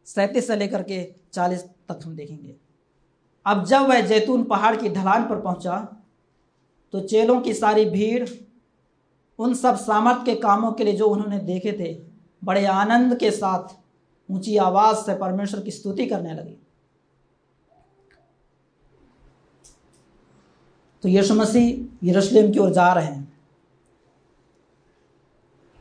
सैंतीस 0.04 0.46
से 0.46 0.56
लेकर 0.56 0.82
के 0.82 1.14
चालीस 1.32 1.62
तक 1.62 2.00
हम 2.04 2.16
देखेंगे। 2.16 2.65
अब 3.46 3.64
जब 3.64 3.80
वह 3.80 4.00
जैतून 4.00 4.44
पहाड़ 4.44 4.74
की 4.76 4.88
ढलान 4.88 5.28
पर 5.28 5.40
पहुँचा 5.40 5.76
तो 6.92 7.00
चेलों 7.00 7.40
की 7.40 7.54
सारी 7.54 7.84
भीड़, 7.84 8.28
उन 9.38 9.54
सब 9.54 9.76
सामर्थ 9.76 10.24
के 10.24 10.34
कामों 10.34 10.72
के 10.72 10.84
लिए 10.84 10.96
जो 10.96 11.08
उन्होंने 11.08 11.38
देखे 11.38 11.72
थे, 11.72 11.92
बड़े 12.42 12.64
आनंद 12.66 13.16
के 13.18 13.30
साथ 13.30 13.74
ऊँची 14.28 14.56
आवाज़ 14.56 14.96
से 14.96 15.14
परमेश्वर 15.14 15.60
की 15.60 15.70
स्तुति 15.70 16.06
करने 16.06 16.34
लगी। 16.34 16.56
तो 21.02 21.08
यीशु 21.08 21.34
मसीह 21.34 22.08
यरूशलेम 22.08 22.52
की 22.52 22.58
ओर 22.58 22.70
जा 22.70 22.92
रहे 22.92 23.04
हैं। 23.04 23.32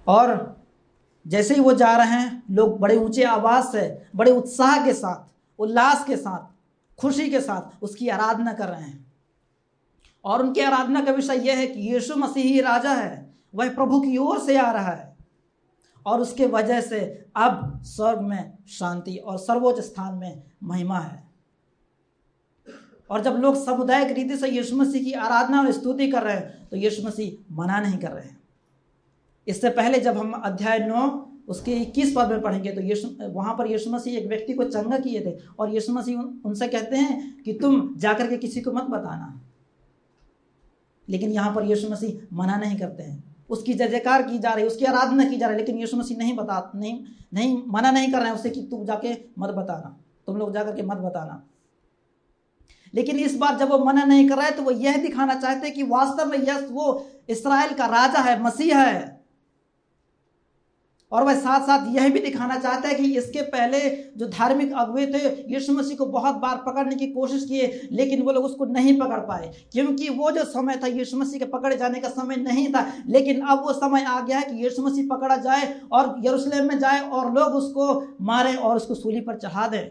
और 0.07 0.55
जैसे 1.25 1.53
ही 1.53 1.61
वो 1.61 1.73
जा 1.73 1.95
रहे 1.97 2.07
हैं, 2.07 2.43
लोग 2.51 2.79
बड़े 2.79 2.95
ऊँचे 2.95 3.23
आवाज़ 3.23 3.65
से, 3.65 4.05
बड़े 4.15 4.31
उत्साह 4.31 4.85
के 4.85 4.93
साथ, 4.93 5.31
उल्लास 5.59 6.05
के 6.05 6.17
साथ 6.17 6.53
खुशी 6.97 7.29
के 7.29 7.39
साथ 7.39 7.83
उसकी 7.83 8.09
आराधना 8.09 8.53
कर 8.53 8.67
रहे 8.67 8.81
हैं। 8.81 9.13
और 10.25 10.41
उनकी 10.41 10.61
आराधना 10.61 11.01
का 11.01 11.11
विषय 11.11 11.47
यह 11.47 11.57
है 11.57 11.67
कि 11.67 11.79
यीशु 11.79 12.15
मसीह 12.15 12.43
ही 12.43 12.61
राजा 12.61 12.93
है। 12.93 13.35
वह 13.55 13.75
प्रभु 13.75 14.01
की 14.01 14.17
ओर 14.17 14.39
से 14.39 14.57
आ 14.57 14.71
रहा 14.71 14.91
है। 14.91 15.17
और 16.05 16.21
उसके 16.21 16.45
वजह 16.45 16.81
से 16.81 17.25
अब 17.35 17.83
स्वर्ग 17.83 18.21
में 18.21 18.57
शांति 18.67 19.15
और 19.15 19.37
सर्वोच्च 19.37 19.79
स्थान 19.79 20.15
में 20.15 20.43
महिमा 20.63 20.99
है। 20.99 21.23
और 23.09 23.21
जब 23.21 23.31
लोग 23.31 23.55
सामुदायिक 23.55 24.11
रीति 24.11 24.37
से 24.37 24.49
यीशु 24.49 24.75
मसीह 24.75 25.03
की 25.03 25.11
आराधना 25.11 25.59
और 25.59 25.71
स्तुति 25.71 26.11
कर 26.11 26.23
रहे 26.23 26.35
हैं 26.35 26.67
तो 26.69 26.77
यीशु 26.77 27.03
मसीह 27.07 27.55
मना 27.55 27.79
नहीं 27.79 27.97
कर 27.97 28.11
रहे 28.11 28.25
हैं। 28.25 28.41
इससे 29.47 29.69
पहले 29.69 29.99
जब 29.99 30.17
हम 30.17 30.31
अध्याय 30.31 30.79
नौ 30.79 31.31
उसके 31.47 31.73
इक्कीस 31.73 32.13
पद 32.15 32.31
में 32.31 32.41
पढ़ेंगे? 32.41 32.71
तो 32.71 32.81
यीशु 32.81 33.07
वहाँ 33.23 33.55
पर 33.57 33.67
यीशु 33.67 33.89
मसीह 33.91 34.17
एक 34.17 34.27
व्यक्ति 34.27 34.53
को 34.53 34.63
चंगा 34.65 34.97
किए 34.99 35.21
थे 35.21 35.37
और 35.59 35.73
यीशु 35.73 35.93
मसीह 35.93 36.17
उन, 36.17 36.41
उनसे 36.45 36.67
कहते 36.67 36.97
हैं 36.97 37.43
कि 37.43 37.53
तुम 37.53 37.95
जाकर 37.97 38.29
के 38.29 38.37
किसी 38.37 38.61
को 38.61 38.71
मत 38.71 38.89
बताना। 38.89 39.41
लेकिन 41.07 41.31
यहाँ 41.31 41.53
पर 41.55 41.65
यीशु 41.65 41.89
मसीह 41.89 42.35
मना 42.35 42.57
नहीं 42.57 42.77
करते 42.79 43.03
हैं। 43.03 43.23
उसकी 43.49 43.73
जय 43.73 43.87
जयकार 43.87 44.21
की 44.23 44.37
जा 44.39 44.53
रही 44.53 44.63
है 44.63 44.67
उसकी 44.67 44.85
आराधना 44.85 45.23
की 45.23 45.37
जा 45.37 45.47
रही 45.47 45.55
है 45.55 45.59
लेकिन 45.59 45.79
यीशु 45.79 45.97
मसीह 45.97 46.17
नहीं 46.17 46.35
बता 46.35 46.71
नहीं 46.75 46.99
नहीं 47.33 47.61
मना 47.67 47.91
नहीं 47.91 48.11
कर 48.11 48.19
रहे 48.19 48.27
हैं 48.27 48.35
उसे 48.35 48.49
कि 48.49 48.61
तुम 48.61 48.85
जाके 48.85 49.11
मत 49.39 49.49
बताना 49.49 49.95
तुम 50.27 50.37
लोग 50.37 50.53
जाकर 50.53 50.75
के 50.75 50.81
मत 50.81 50.97
बताना। 50.97 51.43
लेकिन 52.93 53.19
इस 53.19 53.35
बार 53.37 53.57
जब 53.57 53.69
वो 53.69 53.77
मना 53.77 54.03
नहीं 54.05 54.27
कर 54.29 54.37
रहा 54.37 54.49
तो 54.49 54.63
वो 54.63 54.71
यह 54.71 54.97
दिखाना 54.97 55.35
चाहते 55.35 55.67
हैं 55.67 55.75
कि 55.75 55.83
वास्तव 55.83 56.29
में 56.29 56.37
यस 56.39 56.67
वो 56.71 57.05
इसराइल 57.29 57.73
का 57.73 57.85
राजा 57.85 58.19
है 58.19 58.41
मसीह 58.43 58.79
है। 58.79 59.14
और 61.11 61.23
वह 61.23 61.35
साथ 61.35 61.65
साथ 61.65 61.87
यह 61.95 62.09
भी 62.09 62.19
दिखाना 62.19 62.55
चाहता 62.57 62.87
है 62.89 62.95
कि 62.95 63.17
इसके 63.17 63.41
पहले 63.43 63.79
जो 64.17 64.27
धार्मिक 64.27 64.73
अगुए 64.75 65.05
थे, 65.07 65.27
यीशु 65.53 65.73
मसीह 65.73 65.97
को 65.97 66.05
बहुत 66.05 66.35
बार 66.35 66.57
पकड़ने 66.65 66.95
की 66.95 67.07
कोशिश 67.07 67.43
किए, 67.43 67.67
लेकिन 67.91 68.21
वो 68.21 68.31
लोग 68.31 68.45
उसको 68.45 68.65
नहीं 68.67 68.97
पकड़ 68.99 69.19
पाए। 69.21 69.51
क्योंकि 69.73 70.09
वो 70.09 70.31
जो 70.31 70.43
समय 70.45 70.79
था, 70.83 70.87
यीशु 70.87 71.17
मसीह 71.17 71.39
के 71.39 71.45
पकड़े 71.47 71.77
जाने 71.77 71.99
का 71.99 72.09
समय 72.09 72.35
नहीं 72.37 72.67
था, 72.73 72.85
लेकिन 73.07 73.41
अब 73.41 73.63
वो 73.63 73.73
समय 73.73 74.03
आ 74.03 74.19
गया 74.21 74.39
है 74.39 74.45
कि 74.45 74.63
यीशु 74.63 74.85
मसीह 74.85 75.07
पकड़ा 75.09 75.37
जाए 75.37 75.73
और 75.91 76.15
यरूशलेम 76.25 76.67
में 76.67 76.77
जाए 76.79 76.99
और 77.01 77.31
लोग 77.33 77.55
उसको 77.55 78.01
मारे 78.21 78.55
और 78.55 78.75
उसको 78.75 78.95
सूली 78.95 79.21
पर 79.21 79.37
चढ़ा 79.37 79.67
दें। 79.67 79.89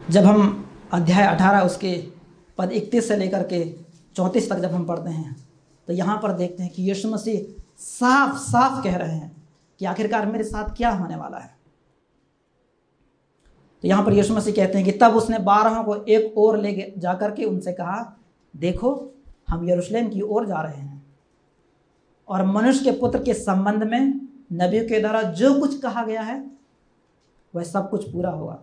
जब 0.00 0.24
हम 0.24 0.64
अध्याय 0.92 1.26
अठारह, 1.26 1.60
उसके 1.60 1.96
पद 2.58 2.72
इकतीस 2.72 3.08
से 3.08 3.16
लेकर 3.16 3.42
के 3.42 3.64
चौंतीस 4.16 4.50
तक 4.50 4.58
जब 4.58 4.70
हम 4.70 4.84
पढ़ते 4.84 5.10
हैं 5.10 5.36
तो 5.88 5.92
यहाँ 5.92 6.18
पर 6.22 6.32
देखते 6.32 6.62
हैं 6.62 6.72
कि 6.72 6.82
यीशु 6.82 7.08
मसीह 7.08 7.62
साफ़ 7.80 8.36
साफ़ 8.40 8.82
कह 8.84 8.96
रहे 8.96 9.14
हैं 9.14 9.36
कि 9.80 9.84
आखिरकार 9.84 10.26
मेरे 10.26 10.44
साथ 10.44 10.74
क्या 10.76 10.90
होने 10.90 11.16
वाला 11.16 11.38
है। 11.38 11.56
तो 13.84 13.88
यहाँ 13.88 14.04
पर 14.04 14.12
यीशु 14.12 14.34
मसीह 14.34 14.54
कहते 14.54 14.78
हैं 14.78 14.84
कि 14.84 14.92
तब 14.98 15.16
उसने 15.16 15.38
बारहों 15.38 15.82
को 15.84 15.94
एक 15.94 16.38
और 16.38 16.58
ले 16.58 16.92
जाकर 16.98 17.34
के 17.34 17.44
उनसे 17.44 17.72
कहा, 17.72 18.16
देखो, 18.54 19.14
हम 19.48 19.68
यरूशलेम 19.68 20.08
की 20.08 20.20
ओर 20.20 20.46
जा 20.46 20.60
रहे 20.62 20.76
हैं 20.76 21.06
और 22.28 22.44
मनुष्य 22.46 22.84
के 22.84 22.98
पुत्र 23.00 23.22
के 23.22 23.34
संबंध 23.34 23.82
में 23.82 24.00
नबियों 24.52 24.84
के 24.88 25.00
द्वारा 25.00 25.22
जो 25.22 25.54
कुछ 25.60 25.78
कहा 25.80 26.04
गया 26.04 26.22
है, 26.22 26.44
वह 27.54 27.62
सब 27.62 27.90
कुछ 27.90 28.10
पूरा 28.12 28.30
होगा 28.30 28.58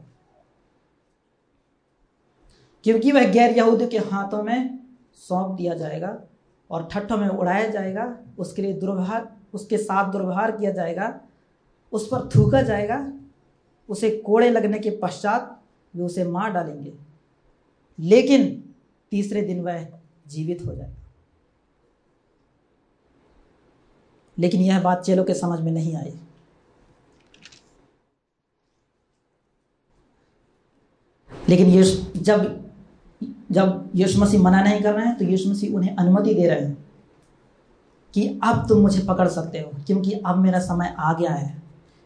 क्योंकि 2.85 3.11
वह 3.11 3.31
गैर 3.31 3.57
यहूदी 3.57 3.87
के 3.87 3.97
हाथों 3.97 4.43
में 4.43 4.79
सौंप 5.17 5.55
दिया 5.57 5.73
जाएगा 5.73 6.17
और 6.71 6.87
ठट्ठों 6.91 7.17
में 7.17 7.27
उड़ाया 7.27 7.69
जाएगा, 7.69 8.17
उसके 8.39 8.61
लिए 8.61 8.73
दुर्व्यवहार, 8.73 9.37
उसके 9.53 9.77
साथ 9.77 10.11
दुर्व्यवहार 10.11 10.57
किया 10.57 10.71
जाएगा, 10.71 11.21
उस 11.91 12.07
पर 12.07 12.29
थूका 12.35 12.61
जाएगा, 12.61 13.13
उसे 13.89 14.17
कोड़े 14.17 14.49
लगने 14.49 14.79
के 14.79 14.89
पश्चात 14.89 15.61
वे 15.95 16.03
उसे 16.03 16.23
मार 16.23 16.51
डालेंगे। 16.51 16.93
लेकिन 17.99 18.73
तीसरे 19.11 19.41
दिन 19.41 19.61
वह 19.61 19.87
जीवित 20.27 20.65
हो 20.65 20.75
जाएगा। 20.75 20.95
लेकिन 24.39 24.61
यह 24.61 24.81
बात 24.81 25.01
चेलों 25.01 25.23
के 25.23 25.33
समझ 25.33 25.59
में 25.59 25.71
नहीं 25.71 25.95
आई। 25.95 26.19
लेकिन 31.49 31.67
ये 31.67 31.83
जब 32.17 32.64
जब 33.21 33.89
यीशु 33.95 34.19
मसीह 34.21 34.41
मना 34.41 34.61
नहीं 34.63 34.81
कर 34.81 34.93
रहे 34.93 35.05
हैं 35.05 35.17
तो 35.17 35.25
यीशु 35.25 35.49
मसीह 35.49 35.75
उन्हें 35.75 35.95
अनुमति 35.95 36.33
दे 36.33 36.47
रहे 36.47 36.59
हैं 36.59 36.77
कि 38.13 38.27
अब 38.43 38.65
तुम 38.69 38.81
मुझे 38.81 39.01
पकड़ 39.07 39.27
सकते 39.27 39.59
हो, 39.59 39.71
क्योंकि 39.87 40.11
अब 40.15 40.37
मेरा 40.37 40.59
समय 40.59 40.95
आ 40.99 41.13
गया 41.13 41.31
है 41.31 41.63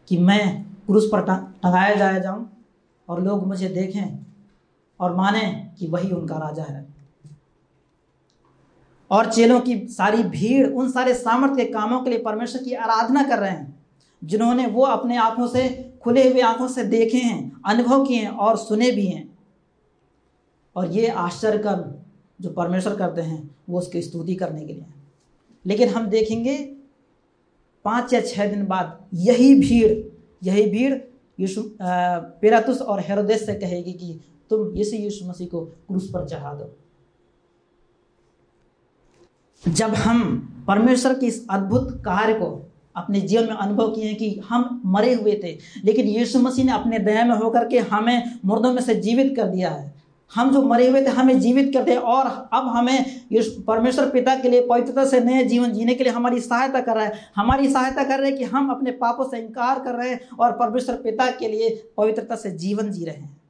कि 0.08 0.18
मैं 0.18 0.64
क्रूस 0.88 1.10
पर 1.12 1.22
टंगाया 1.22 1.96
जाया 1.96 2.20
जाऊँ 2.20 2.50
और 3.08 3.22
लोग 3.24 3.48
मुझे 3.48 3.70
देखें 3.70 4.18
और 5.00 5.16
माने 5.16 5.42
कि 5.80 5.88
वही 5.88 6.10
उनका 6.12 6.38
राजा 6.38 6.64
है। 6.64 6.88
और 9.12 9.32
चेलों 9.32 9.60
की 9.60 9.78
सारी 9.88 10.24
भीड़, 10.24 10.68
उन 10.68 10.92
सारे 10.92 11.14
सामर्थ्य 11.14 11.66
के 11.66 11.72
कामों 11.72 12.02
के 12.02 12.10
लिए 12.10 12.20
परमेश्वर 12.20 12.64
की 12.64 12.74
आराधना 12.74 13.24
कर 13.24 13.40
रहे 13.40 13.52
हैं, 13.52 13.80
जिन्होंने 14.22 14.66
वो 14.68 14.86
अपने 14.86 15.18
आँखों 15.18 15.48
से, 15.48 15.70
खुले 16.04 16.28
हुए 16.30 16.42
आँखों 16.42 16.68
से 16.68 16.84
देखे 16.86 17.18
हैं, 17.18 17.62
अनुभव 17.66 18.06
किए 18.06 18.22
हैं 18.22 18.30
और 18.30 18.58
सुने 18.58 18.92
भी 18.92 19.06
हैं। 19.08 19.29
और 20.76 20.92
ये 20.92 21.08
आश्चर्य 21.08 21.58
कर्म 21.58 21.94
जो 22.40 22.50
परमेश्वर 22.50 22.96
करते 22.96 23.22
हैं, 23.22 23.50
वो 23.70 23.80
उसकी 23.80 24.02
स्तुति 24.02 24.36
करने 24.36 24.66
के 24.66 24.74
लिए। 24.74 24.86
लेकिन 25.66 25.90
हम 25.90 26.06
देखेंगे 26.08 26.58
पाँच 27.86 28.14
या 28.14 28.22
छः 28.22 28.52
दिन 28.52 28.66
बाद 28.66 28.98
यही 29.14 29.54
भीड़ 29.56 29.92
यही 30.44 30.66
भीड़ 30.72 30.94
यीशु 31.40 31.62
पेरातुस 31.82 32.82
और 32.82 33.00
हेरोदेश 33.00 33.46
से 33.46 33.54
कहेगी 33.56 33.94
कि 33.94 34.20
तुम 34.52 34.78
इसी 34.78 34.98
यीशु 34.98 35.26
मसीह 35.26 35.48
को 35.48 35.62
क्रूस 35.62 36.10
पर 36.10 36.26
चढ़ा 36.28 36.54
दो। 36.54 36.76
जब 39.64 39.94
हम 39.96 40.38
परमेश्वर 40.68 41.14
के 41.20 41.26
इस 41.26 41.46
अद्भुत 41.50 41.92
कार्य 42.06 42.34
को 42.34 42.48
अपने 42.96 43.22
जीवन 43.22 43.44
में 43.44 43.56
अनुभव 43.56 43.92
किए 43.96 44.06
हैं 44.06 44.16
कि 44.16 44.42
हम 44.50 44.82
मरे 44.86 45.14
हुए 45.14 45.40
थे, 45.44 45.58
लेकिन 45.84 46.08
यीशु 46.08 46.40
मसीह 46.40 46.66
ने 46.66 46.72
अपने 46.72 47.00
दया 47.00 47.26
में 47.26 47.36
होकर 47.36 47.68
के 47.68 47.80
हमें 47.80 48.40
मुर्दों 48.46 48.74
में 48.74 48.82
से 48.82 48.96
जीवित 48.96 49.36
कर 49.36 49.48
दिया 49.48 49.70
है 49.70 49.99
हम 50.36 50.52
जो 50.52 50.62
मरे 50.62 50.90
हुए 50.90 51.02
थे, 51.02 51.10
हमें 51.10 51.40
जीवित 51.40 51.72
करते 51.74 51.92
हैं 51.92 51.98
और 51.98 52.26
अब 52.54 52.68
हमें 52.68 53.28
परमेश्वर 53.68 54.10
पिता 54.10 54.36
के 54.36 54.50
लिए, 54.50 54.62
पवित्रता 54.62 55.06
से 55.06 55.20
नए 55.20 55.44
जीवन 55.44 55.72
जीने 55.74 55.96
के 55.96 56.04
लिए 56.04 56.14
हमारी 56.14 56.42
सहायता 56.42 56.82
कर 56.82 56.96
रहा 56.96 57.06
है। 57.06 57.32
हमारी 57.36 57.70
सहायता 57.70 58.04
कर 58.04 58.20
रहे 58.20 58.30
हैं 58.30 58.38
कि 58.40 58.44
हम 58.44 58.70
अपने 58.72 58.92
पापों 58.92 59.30
से 59.30 59.40
इनकार 59.40 59.80
कर 59.80 59.94
रहे 59.94 60.10
हैं 60.10 60.30
और 60.40 60.52
परमेश्वर 60.52 60.96
पिता 60.96 61.32
के 61.32 61.48
लिए 61.48 61.92
पवित्रता 61.98 62.36
से 62.36 62.52
जीवन 62.52 62.92
जी 62.92 63.06
रहे 63.06 63.16
हैं। 63.16 63.42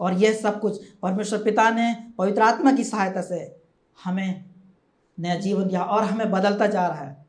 और 0.00 0.14
यह 0.14 0.32
सब 0.32 0.60
कुछ 0.60 0.80
परमेश्वर 1.02 1.42
पिता 1.42 1.70
ने 1.70 1.96
पवित्र 2.18 2.42
आत्मा 2.42 2.72
की 2.72 2.84
सहायता 2.84 3.20
से 3.20 3.56
हमें 4.04 4.44
नया 5.20 5.34
जीवन 5.34 5.64
दिया 5.64 5.82
और 5.82 6.04
हमें 6.04 6.30
बदलता 6.30 6.66
जा 6.66 6.86
रहा 6.86 7.04
है। 7.04 7.26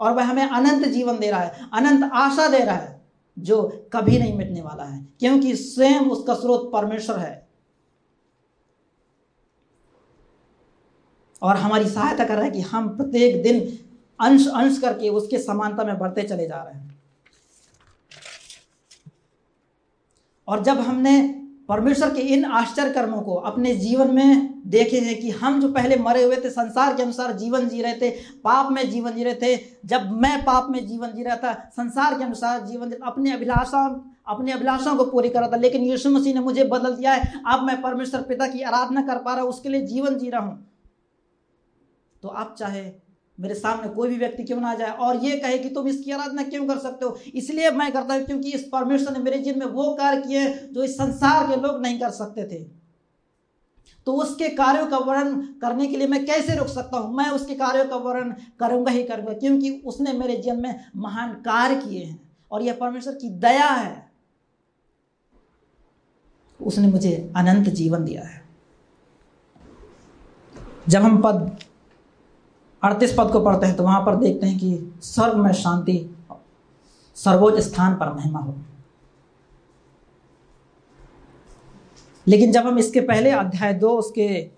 और 0.00 0.12
वह 0.12 0.24
हमें 0.24 0.48
अनंत 0.48 0.86
जीवन 0.88 1.18
दे 1.18 1.30
रहा 1.30 1.40
है, 1.40 1.68
अनंत 1.72 2.10
आशा 2.14 2.48
दे 2.48 2.58
रहा 2.58 2.74
है। 2.74 3.01
जो 3.38 3.88
कभी 3.92 4.18
नहीं 4.18 4.36
मिटने 4.38 4.62
वाला 4.62 4.84
है, 4.84 5.06
क्योंकि 5.20 5.56
स्वयं 5.56 6.10
उसका 6.10 6.34
स्रोत 6.34 6.72
परमेश्वर 6.72 7.18
है। 7.18 7.48
और 11.42 11.56
हमारी 11.56 11.88
सहायता 11.90 12.24
कर 12.24 12.34
रहा 12.34 12.44
है 12.44 12.50
कि 12.50 12.60
हम 12.60 12.96
प्रत्येक 12.96 13.42
दिन 13.42 13.78
अंश 14.20 14.46
अंश 14.48 14.78
करके 14.78 15.08
उसके 15.08 15.38
समानता 15.38 15.84
में 15.84 15.98
बढ़ते 15.98 16.22
चले 16.22 16.48
जा 16.48 16.62
रहे 16.62 16.74
हैं। 16.74 17.00
और 20.48 20.62
जब 20.62 20.78
हमने 20.78 21.41
परमेश्वर 21.72 22.14
के 22.14 22.20
इन 22.20 22.44
आश्चर्य 22.44 22.90
कर्मों 22.90 23.20
को 23.22 23.34
अपने 23.34 23.74
जीवन 23.74 24.10
में 24.14 24.62
देखे 24.66 24.98
हैं 25.00 25.20
कि 25.20 25.30
हम 25.30 25.60
जो 25.60 25.68
पहले 25.68 25.96
मरे 25.96 26.24
हुए 26.24 26.36
थे, 26.36 26.50
संसार 26.50 26.96
के 26.96 27.02
अनुसार 27.02 27.32
जीवन 27.32 27.68
जी 27.68 27.82
रहे 27.82 27.94
थे, 27.94 28.10
पाप 28.44 28.72
में 28.72 28.90
जीवन 28.90 29.12
जी 29.12 29.24
रहे 29.24 29.34
थे, 29.34 29.56
जब 29.86 30.10
मैं 30.12 30.44
पाप 30.44 30.66
में 30.70 30.86
जीवन 30.86 31.12
जी 31.12 31.22
रहा 31.22 31.36
था, 31.36 31.52
संसार 31.76 32.18
के 32.18 32.24
अनुसार 32.24 32.60
जीवन 32.66 32.92
अपने 32.92 33.32
अभिलाषा, 33.32 33.84
अपने 34.26 34.52
अभिलाषाओं 34.52 34.96
को 34.96 35.04
पूरी 35.04 35.28
कर 35.28 35.40
रहा 35.40 35.48
था, 35.48 35.56
लेकिन 35.56 35.82
यीशु 35.82 36.10
मसीह 36.10 36.34
ने 36.34 36.40
मुझे 36.40 36.64
बदल 36.64 36.96
दिया 36.96 37.12
है। 37.12 37.42
अब 37.46 37.62
मैं 37.62 37.80
परमेश्वर 37.82 38.22
पिता 38.22 38.46
की 38.46 38.62
आराधना 38.62 39.02
कर 39.02 39.18
पा 39.18 39.32
रहा 39.32 39.42
हूँ, 39.42 39.50
उसके 39.50 39.68
लिए 39.68 39.86
जीवन 39.86 40.18
जी 40.18 40.30
रहा 40.30 40.40
हूँ। 40.40 40.68
तो 42.22 42.28
आप 42.28 42.54
चाहे 42.58 42.82
मेरे 43.38 43.54
सामने 43.54 43.88
कोई 43.88 44.08
भी 44.08 44.16
व्यक्ति 44.16 44.42
क्यों 44.44 44.60
ना 44.60 44.74
जाए? 44.74 44.90
और 44.90 45.16
ये 45.16 45.36
कहे 45.36 45.58
कि 45.58 45.68
तुम 45.68 45.88
इसकी 45.88 46.10
आराधना 46.10 46.42
क्यों 46.42 46.66
कर 46.66 46.78
सकते 46.78 47.04
हो? 47.04 47.16
इसलिए 47.34 47.70
मैं 47.70 47.90
करता 47.92 48.14
हूँ 48.14 48.22
क्योंकि 48.22 48.52
इस 48.52 48.68
परमेश्वर 48.72 49.12
ने 49.12 49.18
मेरे 49.18 49.38
जीवन 49.38 49.58
में 49.58 49.66
वो 49.66 49.92
कार्य 49.94 50.20
किए 50.22 50.48
जो 50.72 50.82
इस 50.84 50.94
संसार 50.96 51.46
के 51.46 51.56
लोग 51.56 51.80
नहीं 51.82 51.98
कर 52.00 52.10
सकते 52.10 52.44
थे। 52.44 52.64
तो 54.06 54.12
उसके 54.14 54.48
कार्यों 54.48 54.86
का 54.86 54.98
वर्णन 54.98 55.40
करने 55.62 55.86
के 55.86 55.96
लिए 55.96 56.06
मैं 56.06 56.24
कैसे 56.26 56.56
रुक 56.56 56.66
सकता 56.66 56.98
हूँ? 56.98 57.14
मैं 57.16 57.28
उसके 57.30 57.54
कार्यों 57.54 57.84
का 57.84 57.96
वर्णन 57.96 58.34
करूँगा 58.60 58.90
ही 58.90 59.02
करूँगा, 59.02 59.32
क्योंकि 59.32 59.70
उसने 59.86 60.12
मेरे 60.12 60.36
जीवन 60.36 60.62
में 60.62 60.84
महान 60.96 61.32
कार्य 61.42 61.76
किए 61.76 62.04
हैं 62.04 62.20
और 62.50 62.62
यह 62.62 62.76
परमेश्वर 62.80 63.14
की 63.14 63.28
दया 63.38 63.66
है। 63.66 64.10
उसने 66.60 66.88
मुझे 66.88 67.32
अनंत 67.36 67.68
जीवन 67.70 68.04
दिया 68.04 68.22
है। 68.22 68.40
जब 70.88 71.02
हम 71.02 71.20
पद 71.22 71.56
अड़तीस 72.82 73.14
पद 73.18 73.30
को 73.32 73.40
पढ़ते 73.40 73.66
हैं 73.66 73.76
तो 73.76 73.82
वहाँ 73.82 74.00
पर 74.06 74.16
देखते 74.16 74.46
हैं 74.46 74.58
कि 74.58 75.00
स्वर्ग 75.02 75.36
में 75.36 75.52
शांति, 75.52 75.94
सर्वोच्च 77.16 77.58
स्थान 77.60 77.94
पर 77.94 78.12
महिमा 78.12 78.38
हो। 78.38 78.54
लेकिन 82.26 82.52
जब 82.52 82.66
हम 82.66 82.78
इसके 82.78 83.00
पहले 83.00 83.30
अध्याय 83.30 83.74
दो, 83.74 83.90
उसके 83.90 84.50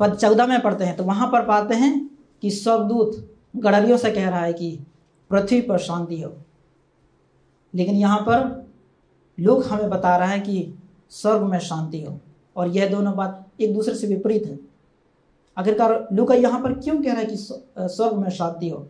पद 0.00 0.14
चौदह 0.14 0.46
में 0.46 0.60
पढ़ते 0.60 0.84
हैं 0.84 0.96
तो 0.96 1.04
वहाँ 1.04 1.28
पर 1.28 1.46
पाते 1.46 1.74
हैं 1.74 2.10
कि 2.42 2.50
स्वर्गदूत 2.50 3.36
गड़रियों 3.56 3.96
से 3.98 4.10
कह 4.10 4.28
रहा 4.28 4.40
है 4.40 4.52
कि 4.52 4.78
पृथ्वी 5.30 5.60
पर 5.60 5.78
शांति 5.78 6.20
हो। 6.20 6.32
लेकिन 7.74 7.94
यहाँ 7.94 8.20
पर 8.20 8.68
लोग 9.38 9.64
हमें 9.64 9.90
बता 9.90 10.16
रहा 10.16 10.28
है 10.28 10.40
कि 10.40 10.74
स्वर्ग 11.10 11.42
में 11.42 11.58
शांति 11.58 12.02
हो। 12.02 12.18
और 12.56 12.68
यह 12.68 12.90
दोनों 12.90 13.14
बात 13.16 13.46
एक 13.60 13.74
दूसरे 13.74 13.94
से 13.94 14.06
विपरीत 14.06 14.46
है। 14.46 14.69
आखिरकार 15.60 16.08
लूका 16.12 16.34
यहाँ 16.34 16.60
पर 16.62 16.72
क्यों 16.80 17.02
कह 17.02 17.12
रहा 17.12 17.20
है 17.20 17.26
कि 17.26 17.36
स्वर्ग 17.36 18.16
में 18.16 18.30
शांति 18.30 18.68
हो? 18.68 18.88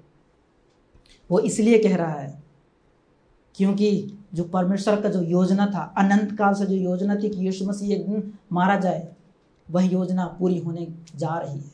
वो 1.31 1.39
इसलिए 1.41 1.79
कह 1.79 1.97
रहा 1.97 2.13
है 2.13 2.43
क्योंकि 3.55 4.19
जो 4.35 4.45
परमेश्वर 4.45 5.01
का 5.01 5.09
जो 5.09 5.21
योजना 5.23 5.67
था, 5.67 5.83
अनंत 5.99 6.37
काल 6.39 6.55
से 6.55 6.67
जो 6.67 6.75
योजना 6.75 7.15
थी 7.15 7.29
कि 7.29 7.47
यीशु 7.47 7.65
मसीह 7.65 7.95
एक 7.95 8.07
दिन 8.09 8.33
मारा 8.53 8.77
जाए, 8.77 9.09
वह 9.71 9.85
योजना 9.85 10.27
पूरी 10.39 10.59
होने 10.59 10.87
जा 11.17 11.39
रही 11.39 11.59
है। 11.59 11.73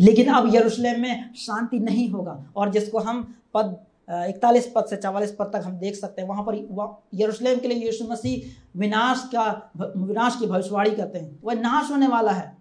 लेकिन 0.00 0.28
अब 0.32 0.54
यरूशलेम 0.54 1.00
में 1.00 1.34
शांति 1.34 1.78
नहीं 1.78 2.08
होगा 2.10 2.44
और 2.56 2.70
जिसको 2.70 2.98
हम 2.98 3.22
पद 3.54 3.76
इकतालीस 4.08 4.70
पद 4.76 4.84
से 4.84 4.96
चवालीस 4.96 5.34
पद 5.38 5.50
तक 5.54 5.62
हम 5.64 5.78
देख 5.78 5.94
सकते 5.94 6.22
हैं। 6.22 6.28
वहाँ 6.28 6.44
पर 6.44 6.54
यरूशलेम 7.14 7.58
के 7.58 7.68
लिए 7.68 7.84
यीशु 7.84 8.04
मसीह 8.04 8.78
विनाश 8.78 9.28
का 9.34 9.44
विनाश 9.76 10.36
की 10.40 10.46
भविष्यवाणी 10.46 10.90
करते 10.90 11.18
हैं। 11.18 11.38
वह 11.42 11.54
नाश 11.54 11.90
होने 11.90 12.08
वाला 12.08 12.32
है। 12.32 12.56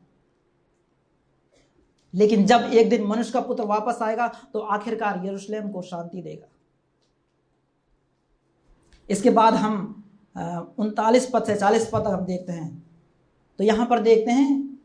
लेकिन 2.13 2.45
जब 2.45 2.69
एक 2.73 2.89
दिन 2.89 3.03
मनुष्य 3.03 3.31
का 3.33 3.41
पुत्र 3.41 3.63
वापस 3.65 4.01
आएगा 4.01 4.27
तो 4.53 4.59
आखिरकार 4.59 5.25
यरूशलेम 5.25 5.69
को 5.71 5.81
शांति 5.83 6.21
देगा। 6.21 6.47
इसके 9.09 9.29
बाद 9.29 9.53
हम 9.55 10.03
उनतालीस 10.79 11.29
पद 11.33 11.43
से 11.43 11.55
चालीस 11.55 11.89
पद 11.93 12.01
तक 12.01 12.07
हम 12.07 12.25
देखते 12.25 12.53
हैं। 12.53 12.83
तो 13.59 13.63
यहाँ 13.63 13.85
पर 13.85 13.99
देखते 14.01 14.31
हैं, 14.31 14.79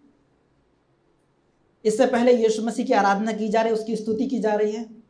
इससे 1.85 2.07
पहले 2.07 2.33
यीशु 2.35 2.63
मसीह 2.63 2.87
की 2.87 2.93
आराधना 2.95 3.33
की 3.33 3.49
जा 3.49 3.63
रही 3.63 3.73
है, 3.73 3.79
उसकी 3.79 3.97
स्तुति 3.97 4.27
की 4.27 4.39
जा 4.39 4.55
रही 4.55 4.73
है। 4.73 5.02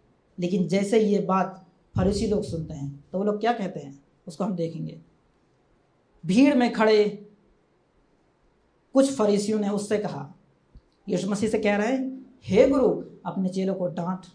लेकिन 0.43 0.67
जैसे 0.69 1.01
ये 1.01 1.19
बात 1.21 1.65
फरीसी 1.95 2.27
लोग 2.27 2.43
सुनते 2.43 2.75
हैं 2.75 3.05
तो 3.13 3.19
वो 3.19 3.25
लोग 3.25 3.41
क्या 3.41 3.53
कहते 3.53 3.81
हैं? 3.81 3.99
उसको 4.27 4.45
हम 4.45 4.55
देखेंगे। 4.57 5.01
भीड़ 6.25 6.55
में 6.55 6.73
खड़े 6.73 7.05
कुछ 8.95 9.13
फरीसियों 9.17 9.59
ने 9.61 9.69
उससे 9.69 9.99
कहा, 9.99 10.35
यीशु 11.09 11.31
मसीह 11.31 11.49
से 11.49 11.59
कह 11.59 11.77
रहे 11.77 11.93
हैं, 11.93 12.27
हे 12.45 12.69
गुरु, 12.69 12.89
अपने 13.27 13.49
चेलों 13.49 13.75
को 13.75 13.87
डांट। 13.89 14.27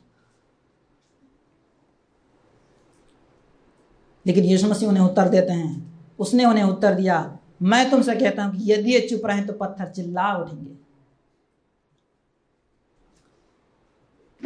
लेकिन 4.25 4.43
यीशु 4.43 4.67
मसीह 4.67 4.89
उन्हें 4.89 5.03
उत्तर 5.03 5.29
देते 5.29 5.53
हैं। 5.53 6.15
उसने 6.19 6.45
उन्हें 6.45 6.63
उत्तर 6.63 6.95
दिया, 6.95 7.39
मैं 7.61 7.89
तुमसे 7.91 8.15
कहता 8.15 8.43
हूँ 8.43 8.57
कि 8.57 8.71
यदि 8.71 8.93
ये 8.93 8.99
चुप 8.99 9.25
रहे 9.25 9.41
तो 9.41 9.53
पत्थर 9.53 9.91
चिल्ला 9.91 10.33
उठेंगे। 10.37 10.71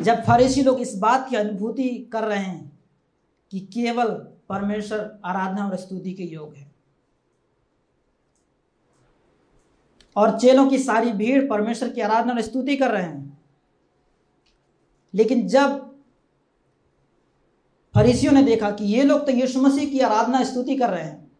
जब 0.01 0.23
फरीसी 0.23 0.61
लोग 0.63 0.79
इस 0.79 0.95
बात 0.95 1.29
की 1.29 1.35
अनुभूति 1.35 1.89
कर 2.13 2.23
रहे 2.23 2.39
हैं 2.39 2.79
कि 3.51 3.59
केवल 3.59 4.13
परमेश्वर 4.49 5.19
आराधना 5.25 5.67
और 5.67 5.75
स्तुति 5.75 6.13
के 6.13 6.23
योग 6.23 6.55
है। 6.55 6.71
और 10.15 10.39
चेलों 10.39 10.69
की 10.69 10.77
सारी 10.79 11.11
भीड़ 11.11 11.49
परमेश्वर 11.49 11.89
की 11.89 12.01
आराधना 12.01 12.33
और 12.33 12.41
स्तुति 12.41 12.77
कर 12.77 12.91
रहे 12.91 13.03
हैं। 13.03 13.39
लेकिन 15.13 15.47
जब 15.47 15.95
फरीसियों 17.95 18.33
ने 18.33 18.43
देखा 18.43 18.71
कि 18.71 18.85
ये 18.85 19.03
लोग 19.03 19.25
तो 19.25 19.31
यीशु 19.31 19.61
मसीह 19.61 19.89
की 19.89 19.99
आराधना 19.99 20.43
स्तुति 20.43 20.75
कर 20.75 20.89
रहे 20.89 21.03
हैं 21.03 21.31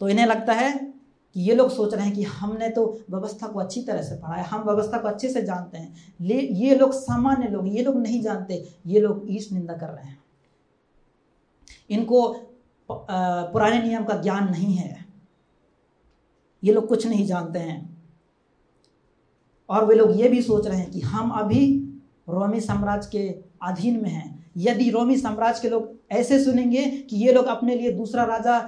तो 0.00 0.08
इन्हें 0.08 0.26
लगता 0.26 0.52
है 0.52 0.89
कि 1.36 1.40
ये 1.40 1.54
लोग 1.54 1.70
सोच 1.70 1.94
रहे 1.94 2.04
हैं 2.04 2.14
कि 2.14 2.22
हमने 2.22 2.68
तो 2.68 2.84
व्यवस्था 3.10 3.46
को 3.46 3.58
अच्छी 3.60 3.82
तरह 3.82 4.02
से 4.02 4.14
पढ़ा 4.14 4.34
है, 4.34 4.44
हम 4.44 4.62
व्यवस्था 4.62 4.98
को 4.98 5.08
अच्छे 5.08 5.28
से 5.28 5.42
जानते 5.42 5.78
हैं। 5.78 6.14
ले, 6.20 6.40
ये 6.40 6.74
लोग 6.74 6.92
सामान्य 6.92 7.48
लोग 7.48 7.68
ये 7.68 7.82
लोग 7.82 7.96
नहीं 7.96 8.20
जानते, 8.22 8.64
ये 8.86 9.00
लोग 9.00 9.26
ईश 9.28 9.52
निंदा 9.52 9.76
कर 9.76 9.88
रहे 9.88 10.06
हैं। 10.06 10.18
इनको 11.90 12.28
पुराने 12.90 13.82
नियम 13.82 14.04
का 14.04 14.16
ज्ञान 14.16 14.50
नहीं 14.50 14.74
है। 14.74 15.04
ये 16.62 16.72
लोग 16.72 16.88
कुछ 16.88 17.06
नहीं 17.06 17.26
जानते 17.26 17.58
हैं। 17.58 17.78
और 19.68 19.84
वे 19.84 19.94
लोग 19.94 20.20
ये 20.20 20.28
भी 20.28 20.42
सोच 20.42 20.66
रहे 20.66 20.78
हैं 20.78 20.90
कि 20.90 21.00
हम 21.00 21.30
अभी 21.30 21.62
रोमी 22.28 22.60
साम्राज्य 22.60 23.08
के 23.12 23.28
अधीन 23.62 24.02
में 24.02 24.10
हैं। 24.10 24.50
यदि 24.56 24.90
रोमी 24.90 25.16
साम्राज्य 25.16 25.60
के 25.62 25.68
लोग 25.68 25.92
ऐसे 26.12 26.42
सुनेंगे 26.44 26.84
कि 27.00 27.16
ये 27.16 27.32
लोग 27.32 27.46
अपने 27.46 27.76
लिए 27.76 27.92
दूसरा 27.92 28.24
राजा 28.24 28.58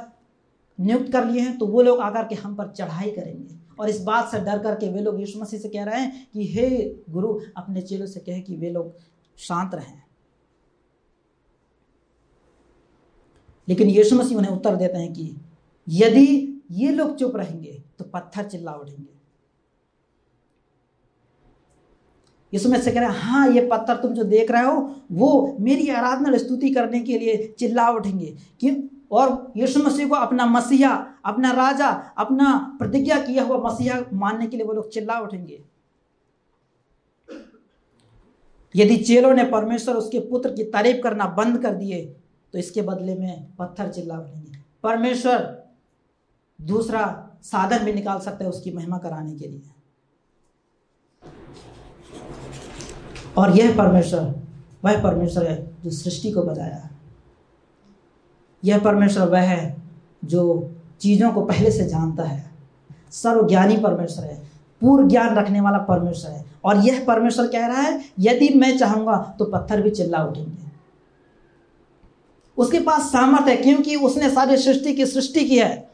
नियुक्त 0.81 1.13
कर 1.13 1.25
लिए 1.25 1.41
हैं 1.41 1.59
तो 1.59 1.67
वो 1.67 1.83
लोग 1.83 2.01
आकर 2.01 2.29
के 2.29 2.35
हम 2.35 2.55
पर 2.55 2.69
चढ़ाई 2.69 3.11
करेंगे। 3.11 3.55
और 3.81 3.89
इस 3.89 4.01
बात 4.01 4.31
से 4.31 4.41
डर 4.41 4.59
करके 4.59 4.89
वे 4.89 5.01
लोग 5.01 5.21
यीशु 5.21 5.41
मसीह 5.41 5.61
से 5.61 5.69
कह 5.69 5.85
रहे 5.85 6.01
हैं 6.01 6.29
कि, 6.33 6.47
हे 6.47 6.97
गुरु, 7.11 7.41
अपने 7.57 7.83
चेलों 7.83 8.07
से 8.07 8.21
कहे 8.21 8.41
कि 8.41 8.57
वे 8.57 8.71
लोग 8.71 8.95
शांत 9.39 9.75
रहें। 9.75 10.03
लेकिन 13.69 13.89
यीशु 13.89 14.17
मसीह 14.17 14.39
उन्हें 14.39 14.53
उत्तर 14.53 14.77
देते 14.77 14.99
हैं 14.99 15.13
कि, 15.13 15.37
यदि 15.89 16.61
ये 16.71 16.91
लोग 16.91 17.17
चुप 17.17 17.37
रहेंगे 17.37 17.83
तो 17.99 18.05
पत्थर 18.05 18.45
चिल्ला 18.45 18.73
उठेंगे 18.73 19.13
यीशु 22.55 22.69
मसीह 22.69 22.83
से 22.83 22.93
कह 22.93 23.01
रहे 23.01 23.09
हैं 23.09 23.17
हाँ 23.17 23.49
ये 23.49 23.69
पत्थर 23.73 23.97
तुम 23.97 24.15
जो 24.15 24.25
देख 24.25 24.51
रहे 24.51 24.63
हो, 24.63 24.95
वो 25.13 25.57
मेरी 25.61 25.89
आराधना 25.89 26.37
स्तुति 26.39 26.71
करने 26.71 27.01
के 27.01 27.19
लिए 27.19 27.55
चिल्ला 27.59 27.91
उठेंगे। 27.91 28.37
कि 28.61 28.71
और 29.13 29.53
यीशु 29.57 29.83
मसीह 29.83 30.09
को 30.09 30.15
अपना 30.15 30.47
मसीहा, 30.47 30.93
अपना 31.25 31.51
राजा, 31.53 31.89
अपना 32.19 32.77
प्रतिज्ञा 32.79 33.19
किया 33.23 33.43
हुआ 33.45 33.57
मसीहा 33.63 34.01
मानने 34.13 34.47
के 34.47 34.57
लिए 34.57 34.67
वो 34.67 34.73
लोग 34.73 34.91
चिल्ला 34.91 35.19
उठेंगे। 35.21 35.63
यदि 38.75 38.97
चेलों 38.97 39.33
ने 39.35 39.45
परमेश्वर 39.45 39.95
उसके 39.95 40.21
पुत्र 40.21 40.53
की 40.53 40.65
तारीफ़ 40.65 41.03
करना 41.03 41.27
बंद 41.39 41.63
कर 41.63 41.75
दिए 41.75 42.05
तो 42.55 42.59
इसके 42.59 42.83
बदले 42.83 43.15
में 43.15 43.47
पत्थर 43.59 43.91
चिल्ला 43.93 44.19
उठेंगे। 44.19 44.59
परमेश्वर 44.83 45.39
दूसरा 46.59 47.05
साधन 47.43 47.85
भी 47.85 47.93
निकाल 47.93 48.19
सकता 48.21 48.45
है 48.45 48.51
उसकी 48.51 48.71
महिमा 48.73 48.99
कराने 48.99 49.35
के 49.35 49.49
लिए। 49.49 49.63
और 53.39 53.57
यह 53.59 53.77
परमेश्वर, 53.77 54.35
वह 54.85 55.03
परमेश्वर 55.03 55.47
है 55.47 55.57
जो 55.85 55.91
सृष्टि 55.91 56.33
को 56.33 56.43
बताया 56.43 56.77
है 56.77 56.91
यह 58.65 58.79
परमेश्वर 58.79 59.29
वह 59.29 59.41
है 59.41 59.77
जो 60.25 60.71
चीज़ों 61.01 61.33
को 61.33 61.43
पहले 61.43 61.71
से 61.71 61.87
जानता 61.87 62.23
है। 62.23 62.51
सर्वज्ञानी 63.13 63.77
परमेश्वर 63.77 64.25
है 64.25 64.53
पूर्ण 64.81 65.09
ज्ञान 65.09 65.35
रखने 65.35 65.61
वाला 65.61 65.79
परमेश्वर 65.79 66.31
है। 66.31 66.45
और 66.65 66.77
यह 66.77 67.05
परमेश्वर 67.05 67.47
कह 67.47 67.67
रहा 67.67 67.81
है, 67.81 68.05
यदि 68.19 68.49
मैं 68.49 68.79
चाहूँगा 68.79 69.37
तो 69.39 69.45
पत्थर 69.45 69.83
भी 69.83 69.91
चिल्ला 69.91 70.25
उठेंगे। 70.25 70.71
उसके 72.59 72.81
पास 72.81 73.03
सामर्थ 73.03 73.49
है, 73.49 73.57
क्योंकि 73.57 73.97
उसने 73.97 74.31
सारी 74.31 74.57
सृष्टि 74.57 74.93
की 74.93 75.07
सृष्टि 75.07 75.45
की 75.45 75.59
है। 75.59 75.91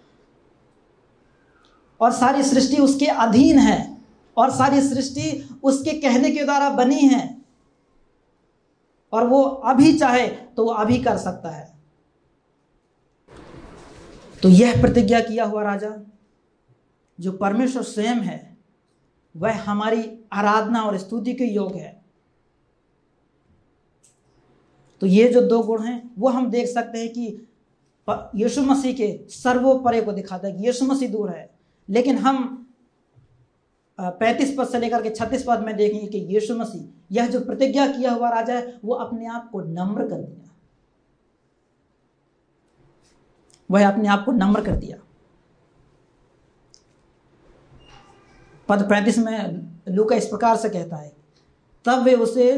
और 2.00 2.12
सारी 2.12 2.42
सृष्टि 2.42 2.76
उसके 2.76 3.06
अधीन 3.06 3.58
है, 3.58 3.98
और 4.36 4.50
सारी 4.50 4.82
सृष्टि 4.82 5.48
उसके 5.62 5.92
कहने 5.92 6.30
के 6.30 6.44
द्वारा 6.44 6.70
बनी 6.70 7.00
है। 7.00 7.38
और 9.12 9.26
वो 9.26 9.42
अभी 9.42 9.98
चाहे 9.98 10.28
तो 10.28 10.64
वो 10.64 10.70
अभी 10.70 10.98
कर 10.98 11.16
सकता 11.16 11.50
है। 11.50 11.77
तो 14.42 14.48
यह 14.48 14.80
प्रतिज्ञा 14.80 15.20
किया 15.20 15.44
हुआ 15.44 15.62
राजा, 15.62 15.90
जो 17.20 17.32
परमेश्वर 17.32 17.82
स्वयं 17.82 18.20
है, 18.20 18.56
वह 19.36 19.60
हमारी 19.60 20.02
आराधना 20.32 20.82
और 20.82 20.98
स्तुति 20.98 21.34
के 21.34 21.44
योग 21.44 21.74
है। 21.74 21.96
तो 25.00 25.06
ये 25.06 25.28
जो 25.28 25.40
दो 25.40 25.62
गुण 25.62 25.82
हैं, 25.82 26.10
वो 26.18 26.28
हम 26.28 26.50
देख 26.50 26.68
सकते 26.68 26.98
हैं 26.98 27.08
कि 27.08 27.46
यीशु 28.36 28.62
मसीह 28.62 28.92
के 28.92 29.08
सर्वोपरे 29.28 30.00
को 30.00 30.12
दिखाता 30.12 30.48
है 30.48 30.54
कि 30.54 30.66
यीशु 30.66 30.84
मसीह 30.84 31.08
दूर 31.08 31.30
है। 31.30 31.50
लेकिन 31.88 32.18
हम 32.18 32.54
पैंतीस 33.98 34.54
पद 34.58 34.68
से 34.68 34.78
लेकर 34.78 35.02
के 35.02 35.10
छत्तीस 35.10 35.44
पद 35.48 35.62
में 35.66 35.76
देखेंगे 35.76 36.06
कि 36.06 36.18
यीशु 36.34 36.56
मसीह, 36.56 36.82
यह 37.12 37.26
जो 37.26 37.40
प्रतिज्ञा 37.40 37.86
किया 37.86 38.12
हुआ 38.12 38.30
राजा 38.30 38.54
है, 38.54 38.78
वो 38.84 38.94
अपने 38.94 39.26
आप 39.26 39.50
को 39.50 39.60
नम्र 39.60 40.08
कर 40.08 40.22
दिया 40.22 40.47
वह 43.70 43.88
अपने 43.88 44.08
आप 44.08 44.24
को 44.24 44.32
नम्र 44.32 44.64
कर 44.64 44.76
दिया। 44.76 44.96
पद 48.68 48.88
पैंतीस 48.88 49.18
में 49.18 49.68
लू 49.88 50.04
का 50.04 50.16
इस 50.16 50.26
प्रकार 50.26 50.56
से 50.56 50.68
कहता 50.68 50.96
है, 50.96 51.12
तब 51.84 52.02
वे 52.02 52.14
उसे 52.16 52.50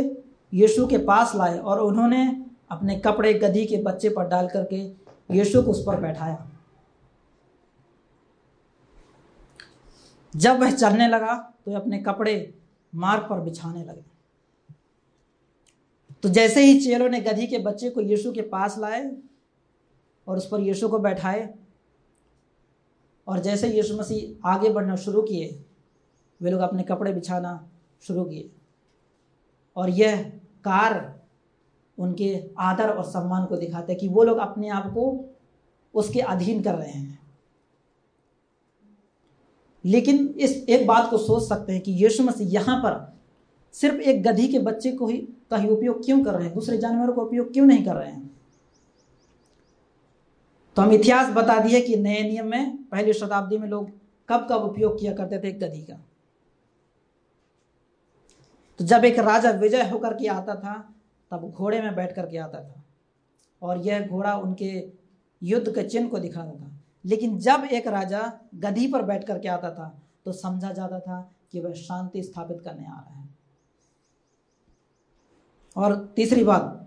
यीशु 0.52 0.86
के 0.86 0.98
पास 1.00 1.34
लाए 1.34 1.58
और 1.58 1.80
उन्होंने 1.80 2.24
अपने 2.70 2.98
कपड़े 2.98 3.32
गधी 3.34 3.64
के 3.66 3.82
बच्चे 3.82 4.08
पर 4.08 4.28
डाल 4.28 4.48
करके 4.48 4.76
यीशु 5.30 5.62
को 5.62 5.70
उस 5.70 5.82
पर 5.86 6.00
बैठाया। 6.00 6.46
जब 10.34 10.60
वह 10.60 10.70
चलने 10.70 11.08
लगा 11.08 11.34
तो 11.64 11.72
अपने 11.72 11.98
कपड़े 11.98 12.34
मार्ग 12.92 13.22
पर 13.22 13.40
बिछाने 13.40 13.84
लगे। 13.84 14.04
तो 16.22 16.28
जैसे 16.28 16.64
ही 16.64 16.80
चेलों 16.80 17.08
ने 17.08 17.20
गधी 17.20 17.46
के 17.46 17.58
बच्चे 17.58 17.90
को 17.90 18.00
यीशु 18.00 18.32
के 18.32 18.42
पास 18.48 18.78
लाए 18.78 19.04
और 20.28 20.36
उस 20.36 20.48
पर 20.48 20.60
यीशु 20.60 20.88
को 20.88 20.98
बैठाए 20.98 21.54
और 23.28 23.38
जैसे 23.38 23.68
यीशु 23.68 23.96
मसीह 23.96 24.48
आगे 24.48 24.70
बढ़ना 24.70 24.96
शुरू 24.96 25.22
किए, 25.22 25.64
वे 26.42 26.50
लोग 26.50 26.60
अपने 26.60 26.82
कपड़े 26.82 27.12
बिछाना 27.12 27.68
शुरू 28.02 28.24
किए। 28.24 28.50
और 29.76 29.90
यह 29.90 30.22
कार 30.64 31.20
उनके 31.98 32.50
आदर 32.58 32.90
और 32.90 33.04
सम्मान 33.04 33.46
को 33.46 33.56
दिखाते 33.56 33.94
कि 33.94 34.08
वो 34.08 34.22
लोग 34.22 34.38
अपने 34.38 34.68
आप 34.68 34.86
को 34.86 35.24
उसके 35.94 36.20
अधीन 36.20 36.62
कर 36.62 36.74
रहे 36.74 36.90
हैं। 36.90 37.20
लेकिन 39.84 40.28
इस 40.28 40.64
एक 40.68 40.86
बात 40.86 41.10
को 41.10 41.18
सोच 41.18 41.48
सकते 41.48 41.72
हैं 41.72 41.82
कि 41.82 41.92
यीशु 41.92 42.22
मसीह 42.22 42.48
यहाँ 42.48 42.78
पर 42.78 43.18
सिर्फ़ 43.72 43.96
एक 43.96 44.22
गधी 44.22 44.48
के 44.48 44.58
बच्चे 44.58 44.92
को 44.92 45.06
ही 45.06 45.18
का 45.50 45.56
ही 45.56 45.68
उपयोग 45.68 46.04
क्यों 46.04 46.24
कर 46.24 46.34
रहे 46.34 46.44
हैं? 46.44 46.54
दूसरे 46.54 46.78
जानवरों 46.78 47.14
का 47.14 47.22
उपयोग 47.22 47.52
क्यों 47.52 47.66
नहीं 47.66 47.84
कर 47.84 47.94
रहे 47.94 48.10
हैं? 48.10 48.39
तो 50.76 50.82
हम 50.82 50.92
इतिहास 50.92 51.32
बता 51.34 51.58
दिए 51.58 51.80
कि 51.80 51.96
नए 51.96 52.22
नियम 52.22 52.46
में 52.46 52.76
पहली 52.84 53.12
शताब्दी 53.12 53.58
में 53.58 53.68
लोग 53.68 53.90
कब 54.28 54.46
कब 54.50 54.62
उपयोग 54.62 54.98
किया 55.00 55.12
करते 55.14 55.38
थे 55.38 55.52
गधी 55.52 55.82
का। 55.82 56.00
तो 58.80 58.84
जब 58.84 59.04
एक 59.04 59.18
राजा 59.18 59.50
विजय 59.50 59.88
होकर 59.88 60.14
के 60.14 60.26
आता 60.28 60.54
था, 60.54 60.74
तब 61.30 61.50
घोड़े 61.50 61.80
में 61.82 61.94
बैठ 61.94 62.14
करके 62.14 62.38
आता 62.38 62.60
था 62.60 62.82
और 63.62 63.78
यह 63.78 64.06
घोड़ा 64.06 64.36
उनके 64.36 64.70
युद्ध 65.42 65.74
के 65.74 65.82
चिन्ह 65.82 66.08
को 66.08 66.18
दिखाता 66.18 66.50
था। 66.50 66.70
लेकिन 67.04 67.38
जब 67.38 67.64
एक 67.72 67.86
राजा 67.88 68.20
गधी 68.54 68.86
पर 68.86 69.02
बैठ 69.02 69.26
करके 69.26 69.48
आता 69.48 69.70
था 69.70 69.94
तो 70.24 70.32
समझा 70.32 70.72
जाता 70.72 71.00
था 71.00 71.20
कि 71.52 71.60
वह 71.60 71.72
शांति 71.74 72.22
स्थापित 72.22 72.60
करने 72.64 72.86
आ 72.86 72.90
रहा 72.90 73.20
है। 73.20 73.28
और 75.76 75.96
तीसरी 76.16 76.44
बात 76.44 76.79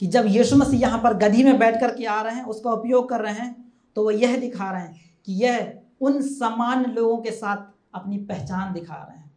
कि 0.00 0.06
जब 0.06 0.26
यीशु 0.26 0.56
मसीह 0.56 0.80
यहाँ 0.80 0.98
पर 0.98 1.14
गधी 1.18 1.44
में 1.44 1.58
बैठ 1.58 1.80
करके 1.80 2.04
आ 2.04 2.20
रहे 2.22 2.34
हैं, 2.34 2.44
उसका 2.44 2.70
उपयोग 2.70 3.08
कर 3.08 3.20
रहे 3.20 3.32
हैं 3.34 3.72
तो 3.96 4.04
वह 4.04 4.14
यह 4.14 4.36
दिखा 4.40 4.70
रहे 4.70 4.82
हैं 4.82 5.00
कि 5.26 5.32
यह 5.34 5.80
उन 6.00 6.20
समान 6.22 6.84
लोगों 6.86 7.16
के 7.18 7.30
साथ 7.30 7.64
अपनी 7.94 8.18
पहचान 8.18 8.72
दिखा 8.72 8.94
रहे 8.94 9.18
हैं। 9.18 9.30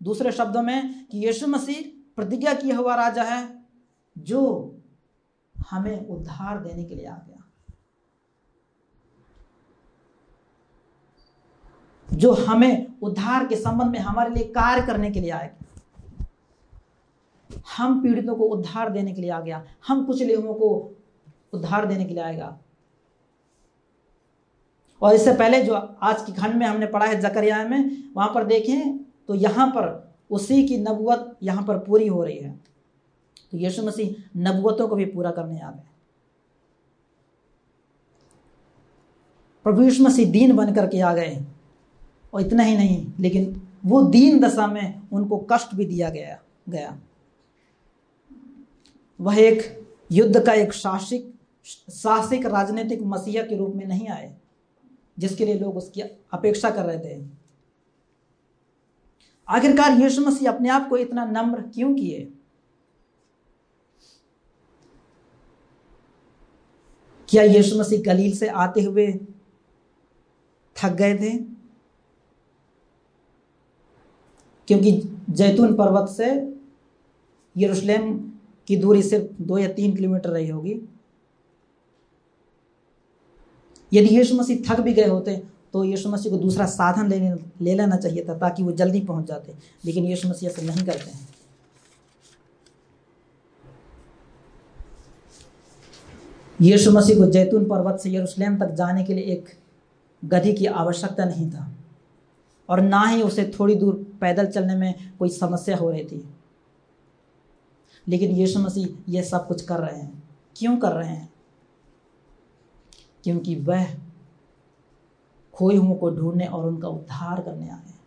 दूसरे 0.00 0.32
शब्दों 0.32 0.62
में 0.62 1.06
कि 1.06 1.18
यीशु 1.18 1.46
मसीह 1.46 1.82
प्रतिज्ञा 2.16 2.54
किया 2.54 2.76
हुआ 2.76 2.94
राजा 2.94 3.22
है, 3.22 3.48
जो 4.16 4.76
हमें 5.56 6.08
उद्धार 6.08 6.58
देने 6.58 6.84
के 6.84 6.94
लिए 6.94 7.06
आ 7.06 7.16
गया। 7.16 7.42
जो 12.08 12.32
हमें 12.32 12.86
उद्धार 13.02 13.46
के 13.46 13.56
संबंध 13.56 13.90
में 13.90 13.98
हमारे 13.98 14.30
लिए 14.30 14.44
कार्य 14.52 14.82
करने 14.86 15.10
के 15.10 15.20
लिए 15.20 15.30
आएगा 15.30 15.63
हम 17.76 18.02
पीड़ितों 18.02 18.34
को 18.36 18.44
उद्धार 18.46 18.90
देने 18.90 19.12
के 19.12 19.20
लिए 19.20 19.30
आ 19.30 19.40
गया। 19.40 19.64
हम 19.88 20.04
कुछ 20.06 20.22
लोगों 20.22 20.54
को 20.54 20.68
उद्धार 21.52 21.86
देने 21.86 22.04
के 22.04 22.14
लिए 22.14 22.22
आएगा। 22.22 22.58
और 25.02 25.14
इससे 25.14 25.32
पहले 25.32 25.62
जो 25.62 25.74
आज 25.74 26.22
की 26.22 26.32
खंड 26.32 26.54
में 26.54 26.66
हमने 26.66 26.86
पढ़ा 26.86 27.06
है 27.06 27.20
जकरिया 27.20 27.64
में, 27.64 28.12
वहाँ 28.16 28.30
पर 28.34 28.44
देखें 28.44 28.98
तो 28.98 29.34
यहाँ 29.34 29.66
पर 29.68 30.12
उसी 30.30 30.66
की 30.68 30.76
नबुवत 30.78 31.36
यहाँ 31.42 31.64
पर 31.64 31.78
पूरी 31.78 32.06
हो 32.06 32.22
रही 32.24 32.38
है। 32.38 32.52
तो 33.52 33.58
यीशु 33.58 33.82
मसीह 33.82 34.14
नबुवतों 34.36 34.88
को 34.88 34.96
भी 34.96 35.04
पूरा 35.04 35.30
करने 35.30 35.60
आ 35.60 35.70
गए। 35.70 35.88
प्रभु 39.66 39.82
यीशु 39.82 40.04
मसीह 40.04 40.30
दीन 40.32 40.56
बन 40.56 40.74
करके 40.74 41.00
आ 41.00 41.12
गए। 41.14 41.44
और 42.34 42.40
इतना 42.40 42.62
ही 42.62 42.76
नहीं, 42.76 43.06
लेकिन 43.20 43.62
वो 43.86 44.02
दीन 44.02 44.38
दशा 44.40 44.66
में 44.66 45.08
उनको 45.12 45.38
कष्ट 45.52 45.74
भी 45.74 45.84
दिया 45.84 46.10
गया 46.10 46.38
गया। 46.68 46.96
वह 49.24 49.38
एक 49.38 49.86
युद्ध 50.12 50.46
का 50.46 50.52
एक 50.52 50.72
शासिक 50.72 51.34
साहसिक 51.90 52.46
राजनीतिक 52.46 53.02
मसीहा 53.02 53.42
के 53.42 53.56
रूप 53.56 53.74
में 53.74 53.86
नहीं 53.86 54.08
आए, 54.08 54.36
जिसके 55.18 55.44
लिए 55.44 55.54
लोग 55.54 55.76
उसकी 55.76 56.00
अपेक्षा 56.32 56.70
कर 56.70 56.84
रहे 56.84 56.98
थे। 56.98 57.26
आखिरकार 59.48 59.92
यीशु 59.92 60.22
मसीह 60.22 60.52
अपने 60.52 60.68
आप 60.68 60.88
को 60.88 60.96
इतना 60.96 61.24
नम्र 61.24 61.62
क्यों 61.62 61.94
किए? 61.94 62.32
क्या 67.28 67.42
यीशु 67.42 67.80
मसीह 67.80 68.02
गलील 68.02 68.36
से 68.36 68.48
आते 68.48 68.82
हुए 68.82 69.12
थक 70.76 70.90
गए 70.90 71.14
थे? 71.14 71.38
क्योंकि 74.68 75.18
जैतून 75.30 75.76
पर्वत 75.76 76.08
से 76.08 76.58
यरूशलेम 77.56 78.33
की 78.68 78.76
दूरी 78.76 79.02
सिर्फ़ 79.02 79.42
दो 79.42 79.58
या 79.58 79.68
तीन 79.68 79.96
किलोमीटर 79.96 80.30
रही 80.30 80.48
होगी। 80.48 80.80
यदि 83.92 84.16
यीशु 84.16 84.34
मसीह 84.34 84.62
थक 84.68 84.80
भी 84.80 84.92
गए 84.92 85.06
होते 85.06 85.42
तो 85.72 85.84
यीशु 85.84 86.08
मसीह 86.08 86.32
को 86.32 86.38
दूसरा 86.38 86.66
साधन 86.66 87.08
लेने, 87.08 87.34
ले 87.60 87.74
लेना 87.74 87.96
चाहिए 87.96 88.24
था 88.28 88.38
ताकि 88.38 88.62
वो 88.62 88.72
जल्दी 88.72 89.00
पहुँच 89.00 89.26
जाते। 89.26 89.54
लेकिन 89.84 90.04
यीशु 90.04 90.28
मसीह 90.28 90.48
ऐसे 90.48 90.62
नहीं 90.62 90.84
करते 90.86 91.10
हैं। 91.10 91.28
यीशु 96.60 96.90
मसीह 96.90 97.16
को 97.16 97.26
जैतून 97.26 97.64
पर्वत 97.64 98.00
से 98.00 98.10
यरूशलेम 98.10 98.58
तक 98.58 98.70
जाने 98.70 99.04
के 99.04 99.14
लिए 99.14 99.24
एक 99.24 99.48
गधी 100.24 100.52
की 100.52 100.66
आवश्यकता 100.66 101.24
नहीं 101.24 101.50
था। 101.50 101.70
और 102.68 102.80
ना 102.80 103.00
ही 103.00 103.22
उसे 103.22 103.52
थोड़ी 103.60 103.74
दूर 103.74 103.94
पैदल 104.20 104.46
चलने 104.46 104.76
में 104.76 104.94
कोई 105.18 105.28
समस्या 105.28 105.76
हो 105.76 105.90
रही 105.90 106.04
थी। 106.04 106.24
लेकिन 108.08 108.30
यीशु 108.30 108.60
मसीह 108.60 109.12
यह 109.12 109.22
सब 109.22 109.46
कुछ 109.46 109.62
कर 109.62 109.78
रहे 109.78 109.98
हैं। 109.98 110.22
क्यों 110.56 110.76
कर 110.76 110.92
रहे 110.92 111.08
हैं? 111.08 111.32
क्योंकि 113.24 113.56
वह 113.56 113.86
खोए 115.54 115.76
हुओं 115.76 115.94
को 115.94 116.10
ढूँढने 116.10 116.46
और 116.46 116.66
उनका 116.66 116.88
उद्धार 116.88 117.40
करने 117.40 117.64
आए 117.64 117.76
हैं। 117.76 118.00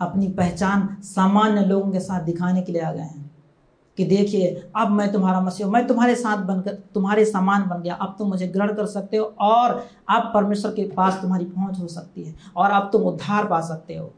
अपनी 0.00 0.28
पहचान 0.28 0.96
सामान्य 1.02 1.64
लोगों 1.64 1.92
के 1.92 2.00
साथ 2.00 2.20
दिखाने 2.20 2.62
के 2.62 2.72
लिए 2.72 2.82
आ 2.82 2.92
गए 2.92 3.02
हैं 3.02 3.30
कि 3.96 4.04
देखिए, 4.04 4.70
अब 4.76 4.90
मैं 4.90 5.12
तुम्हारा 5.12 5.40
मसीह 5.40 5.66
मैं 5.66 5.86
तुम्हारे 5.86 6.14
साथ 6.14 6.36
बनकर, 6.36 6.74
तुम्हारे 6.74 7.24
समान 7.24 7.68
बन 7.68 7.82
गया। 7.82 7.94
अब 7.94 8.14
तुम 8.18 8.28
मुझे 8.28 8.48
ग्रहण 8.48 8.74
कर 8.74 8.86
सकते 8.86 9.16
हो 9.16 9.24
और 9.24 9.86
अब 10.10 10.30
परमेश्वर 10.34 10.70
के 10.70 10.90
पास 10.90 11.14
तुम्हारी 11.22 11.44
पहुँच 11.44 11.80
हो 11.80 11.88
सकती 11.88 12.22
है 12.22 12.34
और 12.56 12.70
अब 12.70 12.88
तुम 12.92 13.02
उद्धार 13.02 13.46
पा 13.46 13.60
सकते 13.60 13.96
हो। 13.96 14.14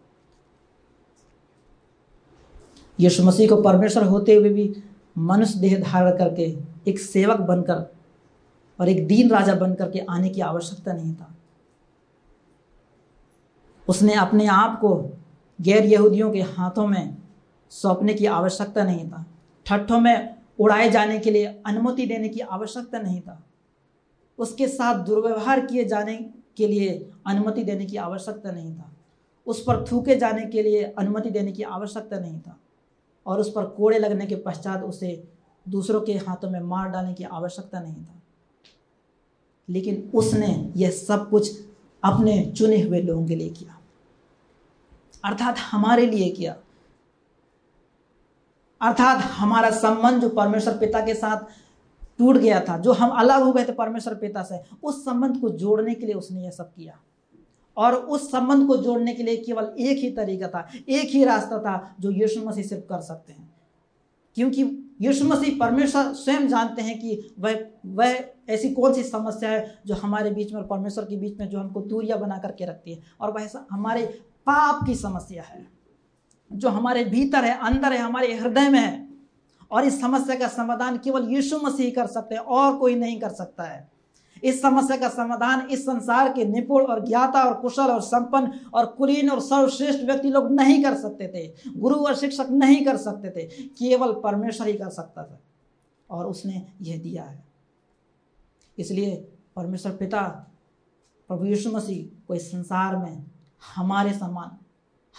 यीशु 3.00 3.24
मसीह 3.24 3.48
को 3.48 3.62
परमेश्वर 3.62 4.04
होते 4.04 4.34
हुए 4.34 4.48
भी 4.48 4.82
मनुष्य 5.18 5.58
देह 5.60 5.80
धारण 5.80 6.16
करके 6.18 6.56
एक 6.90 6.98
सेवक 6.98 7.40
बनकर 7.40 7.90
और 8.80 8.88
एक 8.88 9.06
दीन 9.06 9.30
राजा 9.30 9.54
बनकर 9.54 9.90
के 9.90 9.98
आने 9.98 10.28
की 10.28 10.40
आवश्यकता 10.40 10.92
नहीं 10.92 11.14
था। 11.14 11.34
उसने 13.88 14.14
अपने 14.14 14.46
आप 14.46 14.78
को 14.80 15.10
गैर 15.60 15.84
यहूदियों 15.84 16.30
के 16.30 16.40
हाथों 16.40 16.86
में 16.86 17.16
सौंपने 17.70 18.14
की 18.14 18.26
आवश्यकता 18.26 18.84
नहीं 18.84 19.08
था। 19.10 19.24
ठट्ठों 19.66 20.00
में 20.00 20.36
उड़ाए 20.58 20.90
जाने 20.90 21.18
के 21.18 21.30
लिए 21.30 21.46
अनुमति 21.66 22.06
देने 22.06 22.28
की 22.28 22.40
आवश्यकता 22.40 22.98
नहीं 22.98 23.20
था। 23.20 23.42
उसके 24.38 24.68
साथ 24.68 24.94
दुर्व्यवहार 24.94 25.66
किए 25.66 25.84
जाने 25.84 26.16
के 26.56 26.66
लिए 26.66 27.12
अनुमति 27.26 27.64
देने 27.64 27.86
की 27.86 27.96
आवश्यकता 27.96 28.50
नहीं 28.50 28.74
था। 28.74 28.92
उस 29.46 29.62
पर 29.62 29.84
थूके 29.92 30.16
जाने 30.16 30.46
के 30.46 30.62
लिए 30.62 30.82
अनुमति 30.98 31.30
देने 31.30 31.52
की 31.52 31.62
आवश्यकता 31.62 32.18
नहीं 32.18 32.40
था। 32.40 32.58
और 33.26 33.40
उस 33.40 33.52
पर 33.52 33.64
कोड़े 33.64 33.98
लगने 33.98 34.26
के 34.26 34.36
पश्चात 34.36 34.82
उसे 34.82 35.28
दूसरों 35.68 36.00
के 36.00 36.12
हाथों 36.12 36.50
में 36.50 36.60
मार 36.60 36.88
डालने 36.88 37.14
की 37.14 37.24
आवश्यकता 37.24 37.80
नहीं 37.80 37.94
था। 37.94 38.22
लेकिन 39.68 40.10
उसने 40.14 40.72
यह 40.76 40.90
सब 40.90 41.30
कुछ 41.30 41.60
अपने 42.04 42.52
चुने 42.56 42.80
हुए 42.80 43.02
लोगों 43.02 43.26
के 43.26 43.36
लिए 43.36 43.50
किया। 43.50 43.78
अर्थात 45.24 45.58
हमारे 45.58 46.06
लिए 46.06 46.30
किया। 46.30 46.56
अर्थात 48.80 49.24
हमारा 49.24 49.70
संबंध 49.70 50.22
जो 50.22 50.28
परमेश्वर 50.28 50.78
पिता 50.78 51.00
के 51.06 51.14
साथ 51.14 51.38
टूट 52.18 52.36
गया 52.36 52.60
था, 52.60 52.78
जो 52.78 52.92
हम 52.92 53.10
अलग 53.10 53.42
हो 53.42 53.52
गए 53.52 53.64
थे 53.64 53.72
परमेश्वर 53.72 54.14
पिता 54.14 54.42
से, 54.42 54.60
उस 54.82 55.04
संबंध 55.04 55.40
को 55.40 55.48
जोड़ने 55.48 55.94
के 55.94 56.06
लिए 56.06 56.14
उसने 56.14 56.44
यह 56.44 56.50
सब 56.50 56.74
किया। 56.74 56.98
और 57.76 57.94
उस 57.94 58.30
संबंध 58.30 58.66
को 58.66 58.76
जोड़ने 58.76 59.14
के 59.14 59.22
लिए 59.22 59.36
केवल 59.36 59.74
एक 59.78 59.98
ही 59.98 60.10
तरीका 60.10 60.48
था, 60.48 60.68
एक 60.88 61.10
ही 61.10 61.24
रास्ता 61.24 61.58
था 61.58 61.96
जो 62.00 62.10
यीशु 62.10 62.42
मसीह 62.42 62.64
सिर्फ़ 62.64 62.84
कर 62.84 63.00
सकते 63.00 63.32
हैं। 63.32 63.54
क्योंकि 64.34 64.92
यीशु 65.00 65.24
मसीह 65.24 65.58
परमेश्वर 65.60 66.12
स्वयं 66.12 66.48
जानते 66.48 66.82
हैं 66.82 66.98
कि 66.98 67.34
वह 67.38 67.66
वह 67.86 68.24
ऐसी 68.48 68.70
कौन 68.70 68.94
सी 68.94 69.02
समस्या 69.02 69.50
है 69.50 69.78
जो 69.86 69.94
हमारे 69.94 70.30
बीच 70.30 70.52
में 70.52 70.60
और 70.60 70.66
परमेश्वर 70.66 71.04
के 71.04 71.16
बीच 71.16 71.38
में 71.40 71.48
जो 71.48 71.60
हमको 71.60 71.80
दूरियाँ 71.80 72.18
बना 72.18 72.38
करके 72.38 72.64
रखती 72.64 72.92
है। 72.92 73.00
और 73.20 73.32
वह 73.32 73.48
हमारे 73.70 74.06
पाप 74.46 74.86
की 74.86 74.94
समस्या 74.94 75.42
है, 75.42 75.66
जो 76.52 76.68
हमारे 76.68 77.04
भीतर 77.04 77.44
है, 77.44 77.58
अंदर 77.58 77.92
है, 77.92 77.98
हमारे 77.98 78.34
हृदय 78.34 78.68
में 78.68 78.80
है। 78.80 79.08
और 79.70 79.84
इस 79.84 80.00
समस्या 80.00 80.36
का 80.36 80.48
समाधान 80.48 80.98
केवल 80.98 81.28
यीशु 81.30 81.58
मसीह 81.58 81.90
कर 81.90 82.06
सकते 82.06 82.34
हैं 82.34 82.42
और 82.42 82.76
कोई 82.76 82.94
नहीं 82.94 83.20
कर 83.20 83.28
सकता 83.28 83.62
है। 83.62 83.91
इस 84.44 84.62
समस्या 84.62 84.96
का 84.96 85.08
समाधान 85.08 85.60
इस 85.60 85.82
संसार 85.82 86.32
के 86.32 86.44
निपुण 86.44 86.84
और 86.84 87.06
ज्ञाता 87.06 87.44
और 87.44 87.54
कुशल 87.54 87.82
और 87.82 88.00
संपन्न 88.00 88.60
और 88.74 88.86
कुलीन 88.86 89.30
और 89.30 89.40
सर्वश्रेष्ठ 89.40 90.00
व्यक्ति 90.00 90.28
लोग 90.28 90.52
नहीं 90.52 90.84
कर 90.84 90.94
सकते 90.94 91.28
थे। 91.28 91.70
गुरु 91.78 91.96
और 91.96 92.14
शिक्षक 92.14 92.46
नहीं 92.50 92.84
कर 92.84 92.96
सकते 92.96 93.30
थे। 93.30 93.46
केवल 93.62 94.12
परमेश्वर 94.12 94.66
ही 94.66 94.72
कर 94.72 94.88
सकता 94.88 95.22
था। 95.22 95.40
और 96.10 96.26
उसने 96.26 96.66
यह 96.82 96.98
दिया 96.98 97.24
है। 97.24 97.44
इसलिए 98.78 99.28
परमेश्वर 99.56 99.92
पिता, 99.92 100.46
प्रभु 101.28 101.44
यीशु 101.44 101.70
मसीह 101.70 102.24
को 102.28 102.34
इस 102.34 102.52
संसार 102.52 102.96
में 102.96 103.24
हमारे 103.76 104.12
समान 104.12 104.58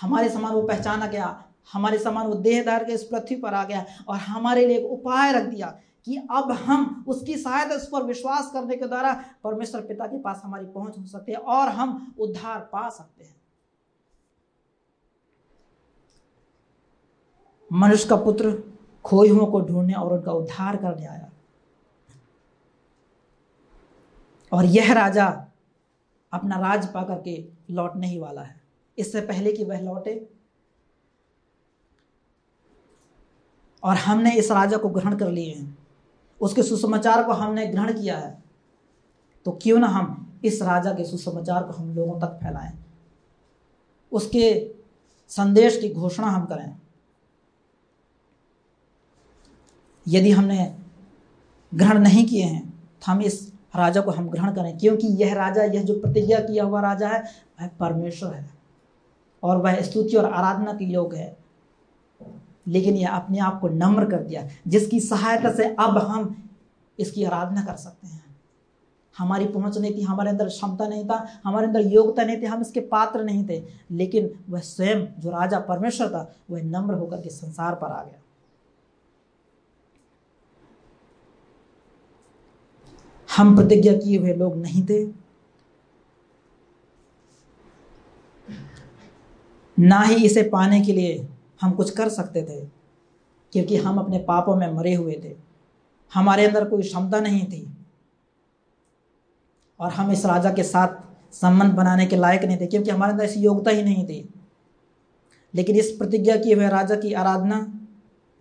हमारे 0.02 0.30
समान 0.30 0.54
वो 0.54 0.62
पहचाना 0.62 1.08
गया, 1.08 1.44
हमारे 1.74 1.98
समान 1.98 2.28
वो 2.28 2.36
देहदार 2.36 2.84
के 2.84 2.92
इस 2.92 3.04
पृथ्वी 3.04 3.36
पर 3.36 3.54
आ 3.54 3.64
गया 3.64 3.86
और 4.08 4.18
हमारे 4.18 4.68
लिए 4.68 4.78
एक 4.78 4.86
उपाय 4.86 5.34
रख 5.34 5.44
दिया 5.44 5.80
कि 6.08 6.16
अब 6.32 6.52
हम 6.52 7.04
उसकी 7.08 7.38
सहायता 7.38 7.76
उस 7.76 7.88
पर 7.90 8.04
विश्वास 8.04 8.50
करने 8.54 8.76
के 8.76 8.88
द्वारा 8.88 9.14
परमेश्वर 9.44 9.82
पिता 9.82 10.08
के 10.08 10.18
पास 10.18 10.42
हमारी 10.44 10.66
पहुँच 10.66 10.98
हो 10.98 11.06
सकती 11.06 11.32
है 11.32 11.38
और 11.38 11.70
हम 11.70 12.16
उद्धार 12.20 12.60
पा 12.74 12.90
सकते 12.90 13.24
हैं। 13.24 13.36
मनुष्य 17.72 18.10
का 18.10 18.16
पुत्र 18.16 18.52
खोए 19.06 19.30
हुओं 19.30 19.46
को 19.46 19.62
ढूँढने 19.62 19.94
और 19.94 20.14
उनका 20.14 20.32
उद्धार 20.32 20.76
करने 20.78 21.06
आया। 21.06 21.30
और 24.52 24.66
यह 24.66 24.94
राजा 24.94 25.26
अपना 26.34 26.60
राज 26.60 26.92
पा 26.94 27.04
करके 27.04 27.44
लौटने 27.72 28.08
ही 28.08 28.20
वाला 28.20 28.42
है। 28.42 28.62
इससे 28.98 29.22
पहले 29.22 29.52
कि 29.52 29.64
वह 29.64 29.82
लौटे 29.82 30.30
और 33.84 33.96
हमने 33.96 34.36
इस 34.36 34.52
राजा 34.52 34.78
को 34.78 34.90
ग्रहण 34.90 35.18
कर 35.18 35.30
लिए 35.30 35.54
हैं। 35.54 35.83
उसके 36.44 36.64
सुसमाचार 36.64 37.24
को 37.24 37.32
हमने 37.32 37.66
ग्रहण 37.68 37.94
किया 37.94 38.18
है। 38.18 38.44
तो 39.46 39.52
क्यों 39.62 39.80
ना 39.80 39.88
हम 39.88 40.40
इस 40.46 40.62
राजा 40.62 40.92
के 40.94 41.04
सुसमाचार 41.06 41.64
को 41.64 41.74
हम 41.74 41.96
लोगों 41.96 42.20
तक 42.20 42.40
फैलाएँ? 42.44 42.72
उसके 44.12 44.76
संदेश 45.30 45.80
की 45.82 45.90
घोषणा 45.90 46.28
हम 46.28 46.46
करें। 46.46 46.76
यदि 50.08 50.32
हमने 50.32 50.76
ग्रहण 51.74 52.00
नहीं 52.00 52.26
किए 52.28 52.44
हैं 52.44 52.70
तो 52.70 53.12
हम 53.12 53.22
इस 53.22 53.52
राजा 53.76 54.02
को 54.02 54.12
हम 54.12 54.30
ग्रहण 54.30 54.54
करें, 54.54 54.78
क्योंकि 54.78 55.08
यह 55.08 55.34
राजा, 55.34 55.64
यह 55.64 55.84
जो 55.84 56.00
प्रतिज्ञा 56.00 56.40
किया 56.40 56.64
हुआ 56.64 56.82
राजा 56.82 57.08
है, 57.08 57.24
वह 57.62 57.68
परमेश्वर 57.80 58.34
है। 58.34 58.50
और 59.44 59.58
वह 59.58 59.82
स्तुति 59.82 60.16
और 60.18 60.26
आराधना 60.26 60.74
के 60.74 60.86
योग 60.86 61.16
है। 61.16 61.43
लेकिन 62.68 62.96
यह 62.96 63.12
अपने 63.12 63.40
आप 63.40 63.60
को 63.62 63.68
नम्र 63.68 64.06
कर 64.06 64.24
दिया। 64.24 64.48
जिसकी 64.68 65.00
सहायता 65.00 65.54
से 65.54 65.64
अब 65.64 65.98
हम 65.98 66.50
इसकी 67.00 67.24
आराधना 67.24 67.66
कर 67.66 67.76
सकते 67.76 68.08
हैं। 68.08 68.24
हमारी 69.18 69.46
पहुँच 69.46 69.78
नहीं 69.78 69.96
थी, 69.96 70.02
हमारे 70.02 70.30
अंदर 70.30 70.48
क्षमता 70.48 70.88
नहीं 70.88 71.06
था, 71.06 71.42
हमारे 71.44 71.68
अंदर 71.68 71.80
योग्यता 71.80 72.24
नहीं 72.24 72.38
थी, 72.38 72.46
हम 72.46 72.62
इसके 72.62 72.80
पात्र 72.80 73.24
नहीं 73.24 73.48
थे। 73.50 73.64
लेकिन 73.92 74.44
वह 74.50 74.60
स्वयं, 74.60 75.08
जो 75.20 75.30
राजा 75.30 75.60
परमेश्वर 75.60 76.10
था, 76.10 76.36
वह 76.50 76.62
नम्र 76.62 76.94
होकर 76.94 77.22
के 77.22 77.30
संसार 77.30 77.76
पर 77.76 77.88
आ 77.88 78.04
गया। 78.04 78.20
हम 83.38 83.56
प्रतिज्ञा 83.56 83.94
किए 83.94 84.18
हुए 84.18 84.34
लोग 84.34 84.58
नहीं 84.58 84.86
थे। 84.86 85.24
ना 89.80 90.02
ही 90.02 90.26
इसे 90.26 90.44
पाने 90.44 90.82
के 90.82 90.94
लिए 90.94 91.28
हम 91.64 91.72
कुछ 91.72 91.90
कर 91.90 92.10
सकते 92.10 92.44
थे, 92.44 92.66
क्योंकि 93.52 93.78
हम 93.78 93.98
अपने 93.98 94.20
पापों 94.20 94.56
में 94.56 94.74
मरे 94.74 94.94
हुए 94.94 95.22
थे। 95.24 95.36
हमारे 96.14 96.46
अंदर 96.46 96.70
कोई 96.70 96.82
क्षमता 96.82 97.20
नहीं 97.20 97.46
थी। 97.46 97.78
और 99.80 99.92
हम 99.92 100.12
इस 100.12 100.26
राजा 100.26 100.54
के 100.54 100.64
साथ 100.64 100.88
संबंध 101.36 101.74
बनाने 101.74 102.06
के 102.06 102.16
लायक 102.16 102.44
नहीं 102.44 102.58
थे, 102.62 102.68
क्योंकि 102.68 102.90
हमारे 102.90 103.12
अंदर 103.12 103.24
ऐसी 103.24 103.40
योग्यता 103.40 103.72
ही 103.72 103.84
नहीं 103.84 104.06
थी। 104.06 104.30
लेकिन 105.56 105.76
इस 105.76 105.92
प्रतिज्ञा 105.92 106.36
किए 106.36 106.56
हुए 106.56 106.70
राजा 106.70 106.96
की 106.96 107.14
आराधना 107.14 107.80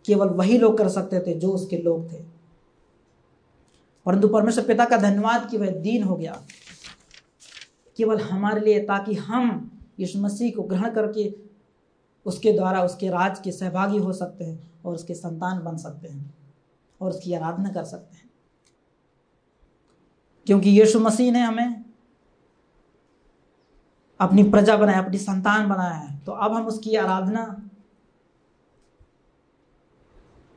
केवल 0.07 0.29
वही 0.29 0.59
लोग 0.59 0.79
कर 0.79 0.89
सकते 0.89 1.21
थे 1.21 1.35
जो 1.35 1.53
उसके 1.53 1.79
लोग 1.79 2.13
थे। 2.13 2.17
परंतु 4.07 4.29
परमेश्वर 4.29 4.65
पिता 4.65 4.85
का 4.85 4.97
धन्यवाद 4.97 5.51
कि 5.51 5.57
वह 5.57 5.71
दीन 5.71 6.03
हो 6.03 6.17
गया। 6.17 6.43
केवल 7.97 8.21
हमारे 8.21 8.61
लिए, 8.61 8.81
ताकि 8.81 9.15
हम 9.15 9.71
यीशु 10.01 10.19
मसीह 10.19 10.51
को 10.51 10.63
ग्रहण 10.63 10.91
करके 10.91 11.52
उसके 12.27 12.53
द्वारा 12.53 12.83
उसके 12.85 13.09
राज 13.09 13.41
के 13.41 13.53
सहभागी 13.53 13.99
हो 13.99 14.13
सकते 14.13 14.45
हैं 14.45 14.71
और 14.85 14.95
उसके 14.95 15.15
संतान 15.15 15.63
बन 15.63 15.77
सकते 15.77 16.09
हैं 16.09 16.35
और 17.01 17.11
उसकी 17.11 17.35
आराधना 17.35 17.73
कर 17.73 17.85
सकते 17.85 18.17
हैं। 18.17 18.31
क्योंकि 20.47 20.71
यीशु 20.71 21.01
मसीह 21.01 21.33
ने 21.33 21.41
हमें 21.41 21.85
अपनी 24.21 24.43
प्रजा 24.43 24.77
बनाया, 24.77 25.03
अपनी 25.03 25.19
संतान 25.19 25.69
बनाया 25.69 25.95
है। 25.95 26.19
तो 26.19 26.33
अब 26.33 26.53
हम 26.53 26.67
उसकी 26.67 26.97
आराधना, 26.97 27.71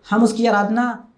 हम 0.10 0.24
उसकी 0.24 0.46
आराधना 0.46 1.12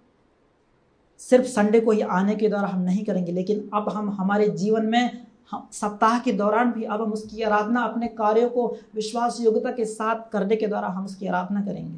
सिर्फ़ 1.17 1.45
संडे 1.45 1.79
को 1.79 1.91
ही 1.91 2.01
आने 2.01 2.35
के 2.35 2.49
द्वारा 2.49 2.67
हम 2.67 2.81
नहीं 2.81 3.05
करेंगे, 3.05 3.31
लेकिन 3.31 3.69
अब 3.73 3.89
हम 3.89 4.09
हमारे 4.09 4.49
जीवन 4.49 4.85
में 4.85 5.26
हम 5.51 5.67
सप्ताह 5.71 6.19
के 6.19 6.31
दौरान 6.31 6.71
भी 6.71 6.83
अब 6.83 7.01
हम 7.01 7.13
उसकी 7.13 7.41
आराधना, 7.41 7.81
अपने 7.81 8.07
कार्यों 8.07 8.49
को 8.49 8.67
विश्वास 8.95 9.37
योग्यता 9.41 9.71
के 9.71 9.85
साथ 9.85 10.29
करने 10.31 10.55
के 10.55 10.67
द्वारा 10.67 10.87
हम 10.87 11.05
उसकी 11.05 11.27
आराधना 11.27 11.61
करेंगे। 11.61 11.97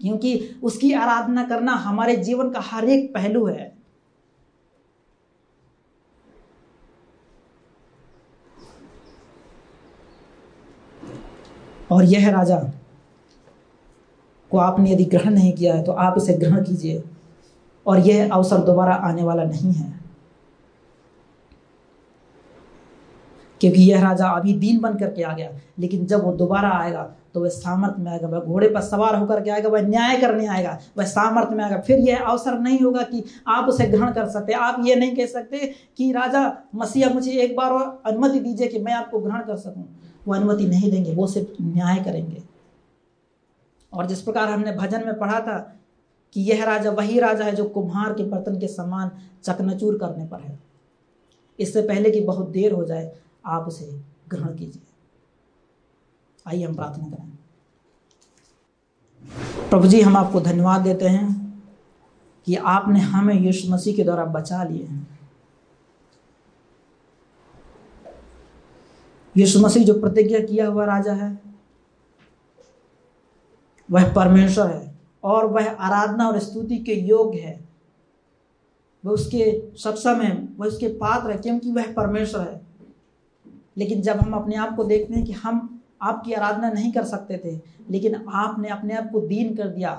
क्योंकि 0.00 0.60
उसकी 0.62 0.92
आराधना 0.92 1.44
करना 1.44 1.72
हमारे 1.72 2.16
जीवन 2.16 2.50
का 2.50 2.60
हर 2.60 2.84
एक 2.84 3.12
पहलू 3.14 3.46
है। 3.46 3.72
और 11.90 12.04
यह 12.04 12.30
राजा 12.30 12.58
को 14.50 14.58
आपने 14.58 14.92
यदि 14.92 15.04
ग्रहण 15.04 15.30
नहीं 15.30 15.52
किया 15.52 15.74
है 15.74 15.82
तो 15.82 15.92
आप 15.92 16.14
इसे 16.18 16.34
ग्रहण 16.34 16.64
कीजिए। 16.64 17.02
और 17.86 17.98
यह 17.98 18.32
अवसर 18.32 18.58
दोबारा 18.58 18.94
आने 18.94 19.22
वाला 19.22 19.44
नहीं 19.44 19.72
है। 19.72 20.01
क्योंकि 23.62 23.82
यह 23.82 24.02
राजा 24.02 24.28
अभी 24.28 24.52
दीन 24.52 24.78
बन 24.80 24.94
करके 24.94 25.22
आ 25.22 25.32
गया। 25.34 25.50
लेकिन 25.78 26.06
जब 26.06 26.24
वो 26.24 26.32
दोबारा 26.32 26.70
आएगा 26.70 27.02
तो 27.34 27.40
वह 27.40 27.48
सामर्थ्य 27.48 28.02
में 28.02 28.10
आएगा, 28.12 28.28
वह 28.28 28.38
घोड़े 28.38 28.68
पर 28.68 28.80
सवार 28.80 29.14
होकर 29.16 29.40
के 29.42 29.50
आएगा, 29.50 29.68
वह 29.68 29.80
न्याय 29.80 30.16
करने 30.16 30.46
आएगा, 30.46 30.78
वह 30.98 31.04
सामर्थ्य 31.04 31.54
में 31.54 31.62
आएगा। 31.64 31.78
फिर 31.78 31.98
यह 31.98 32.24
अवसर 32.24 32.58
नहीं 32.58 32.78
होगा 32.78 33.02
कि 33.02 33.24
आप 33.48 33.68
उसे 33.68 33.86
ग्रहण 33.86 34.12
कर 34.12 34.28
सकते। 34.28 34.52
आप 34.52 34.82
ये 34.84 34.94
नहीं 34.94 35.16
कह 35.16 35.26
सकते 35.26 35.72
कि 35.96 36.10
राजा, 36.12 36.56
मसीहा, 36.74 37.10
मुझे 37.10 37.32
एक 37.32 37.56
बार 37.56 37.72
अनुमति 38.06 38.40
दीजिए 38.40 38.68
कि 38.68 38.78
मैं 38.78 38.92
आपको 38.92 39.18
ग्रहण 39.18 39.40
कर 39.40 39.56
सकूँ। 39.56 39.84
वो 40.28 40.34
अनुमति 40.34 40.66
नहीं 40.66 40.90
देंगे, 40.90 41.14
वो 41.14 41.26
सिर्फ़ 41.26 41.62
न्याय 41.62 41.96
करेंगे। 41.96 42.42
और 43.92 44.06
जिस 44.06 44.22
प्रकार 44.22 44.48
हमने 44.48 44.72
भजन 44.72 45.06
में 45.06 45.18
पढ़ा 45.18 45.40
था 45.40 45.58
कि 46.32 46.40
यह 46.40 46.64
राजा 46.64 46.90
वही 46.90 47.18
राजा 47.20 47.44
है 47.44 47.54
जो 47.54 47.64
कुम्हार 47.64 48.12
के 48.12 48.24
बर्तन 48.24 48.58
के 48.58 48.68
समान 48.68 49.10
चकनाचूर 49.44 49.98
करने 49.98 50.26
पर 50.26 50.40
है। 50.40 50.58
इससे 51.58 51.82
पहले 51.82 52.10
कि 52.10 52.20
बहुत 52.20 52.48
देर 52.48 52.72
हो 52.72 52.84
जाए 52.84 53.12
आप 53.46 53.66
उसे 53.68 54.00
ग्रहण 54.28 54.56
कीजिए। 54.56 54.82
आइए 56.46 56.64
हम 56.64 56.74
प्रार्थना 56.74 57.04
करें। 57.04 57.30
प्रभु 59.70 59.86
जी 59.86 60.00
हम 60.00 60.16
आपको 60.16 60.40
धन्यवाद 60.40 60.80
देते 60.80 61.08
हैं 61.08 61.30
कि 62.46 62.54
आपने 62.56 63.00
हमें 63.00 63.34
यीशु 63.34 63.72
मसीह 63.72 63.96
के 63.96 64.04
द्वारा 64.04 64.24
बचा 64.24 64.64
लिए 64.64 64.84
हैं। 64.84 65.18
यीशु 69.36 69.60
मसीह 69.60 69.84
जो 69.84 70.00
प्रतिज्ञा 70.00 70.40
किया 70.40 70.66
हुआ 70.66 70.84
राजा 70.84 71.12
है 71.12 71.40
वह 73.90 74.12
परमेश्वर 74.12 74.70
है 74.70 74.94
और 75.24 75.46
वह 75.46 75.70
आराधना 75.70 76.28
और 76.28 76.38
स्तुति 76.38 76.78
के 76.78 76.94
योग्य 76.94 77.38
है। 77.38 77.68
वह 79.04 79.12
उसके 79.12 79.76
सक्षम 79.78 80.20
है 80.20 80.48
वह 80.58 80.66
उसके 80.66 80.88
पात्र 80.88 81.30
है 81.30 81.38
क्योंकि 81.38 81.72
वह 81.72 81.92
परमेश्वर 81.92 82.40
है। 82.40 82.61
लेकिन 83.76 84.02
जब 84.02 84.20
हम 84.20 84.32
अपने 84.34 84.56
आप 84.56 84.74
को 84.76 84.84
देखते 84.84 85.14
हैं 85.14 85.24
कि 85.24 85.32
हम 85.32 85.68
आपकी 86.02 86.32
आराधना 86.32 86.70
नहीं 86.70 86.92
कर 86.92 87.04
सकते 87.04 87.40
थे, 87.44 87.60
लेकिन 87.90 88.14
आपने 88.28 88.68
अपने 88.68 88.94
आप 88.94 89.10
को 89.12 89.20
दीन 89.20 89.54
कर 89.56 89.68
दिया 89.68 89.90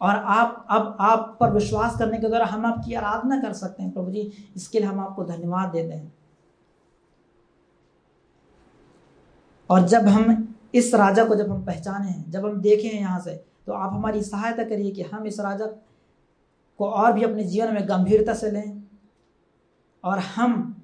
और 0.00 0.14
आप, 0.14 0.66
अब 0.70 0.96
आप 1.00 1.36
पर 1.40 1.52
विश्वास 1.52 1.98
करने 1.98 2.18
के 2.18 2.28
द्वारा 2.28 2.46
हम 2.46 2.66
आपकी 2.66 2.94
आराधना 2.94 3.40
कर 3.42 3.52
सकते 3.52 3.82
हैं, 3.82 3.92
प्रभु 3.92 4.10
जी, 4.10 4.32
इसके 4.56 4.78
लिए 4.78 4.88
हम 4.88 5.00
आपको 5.00 5.24
धन्यवाद 5.24 5.70
देते 5.70 5.94
हैं। 5.94 6.12
और 9.70 9.86
जब 9.88 10.08
हम 10.08 10.54
इस 10.74 10.94
राजा 10.94 11.24
को 11.24 11.34
जब 11.34 11.50
हम 11.50 11.64
पहचाने 11.64 12.08
हैं, 12.08 12.30
जब 12.30 12.44
हम 12.46 12.60
देखे 12.60 12.88
हैं 12.88 13.00
यहाँ 13.00 13.20
से 13.20 13.44
तो 13.66 13.72
आप 13.72 13.92
हमारी 13.92 14.22
सहायता 14.22 14.64
करिए 14.64 14.90
कि 14.90 15.02
हम 15.02 15.26
इस 15.26 15.40
राजा 15.40 15.66
को 16.80 16.86
और 16.86 17.12
भी 17.12 17.22
अपने 17.22 17.44
जीवन 17.44 17.74
में 17.74 17.88
गंभीरता 17.88 18.34
से 18.34 18.50
लें 18.50 18.82
और 20.04 20.18
हम 20.18 20.74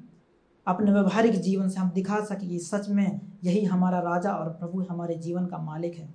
अपने 0.67 0.93
व्यवहारिक 0.93 1.33
जीवन 1.33 1.69
से 1.69 1.81
हम 1.81 1.91
दिखा 1.91 2.25
सकें 2.25 2.49
कि 2.49 2.59
सच 2.59 2.89
में 2.89 3.21
यही 3.45 3.65
हमारा 3.65 3.99
राजा 3.99 4.33
और 4.33 4.51
प्रभु 4.51 4.87
हमारे 4.91 5.15
जीवन 5.15 5.47
का 5.47 5.59
मालिक 5.59 5.95
है। 5.95 6.15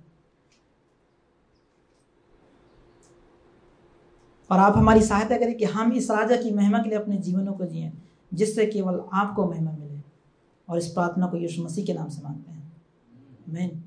और 4.50 4.58
आप 4.58 4.76
हमारी 4.76 5.02
सहायता 5.02 5.36
करें 5.38 5.56
कि 5.56 5.64
हम 5.64 5.92
इस 5.92 6.10
राजा 6.10 6.36
की 6.36 6.50
महिमा 6.50 6.78
के 6.78 6.88
लिए 6.88 6.98
अपने 6.98 7.16
जीवनों 7.16 7.52
को 7.52 7.64
जिए, 7.64 7.92
जिससे 8.34 8.66
केवल 8.66 9.04
आपको 9.12 9.50
महिमा 9.50 9.72
मिले। 9.72 10.00
और 10.68 10.78
इस 10.78 10.86
प्रार्थना 10.86 11.26
को 11.26 11.36
यीशु 11.36 11.62
मसीह 11.62 11.86
के 11.86 11.94
नाम 11.94 12.08
से 12.08 12.22
मांगते 12.22 12.52
हैं। 12.52 12.72
मैन 13.48 13.82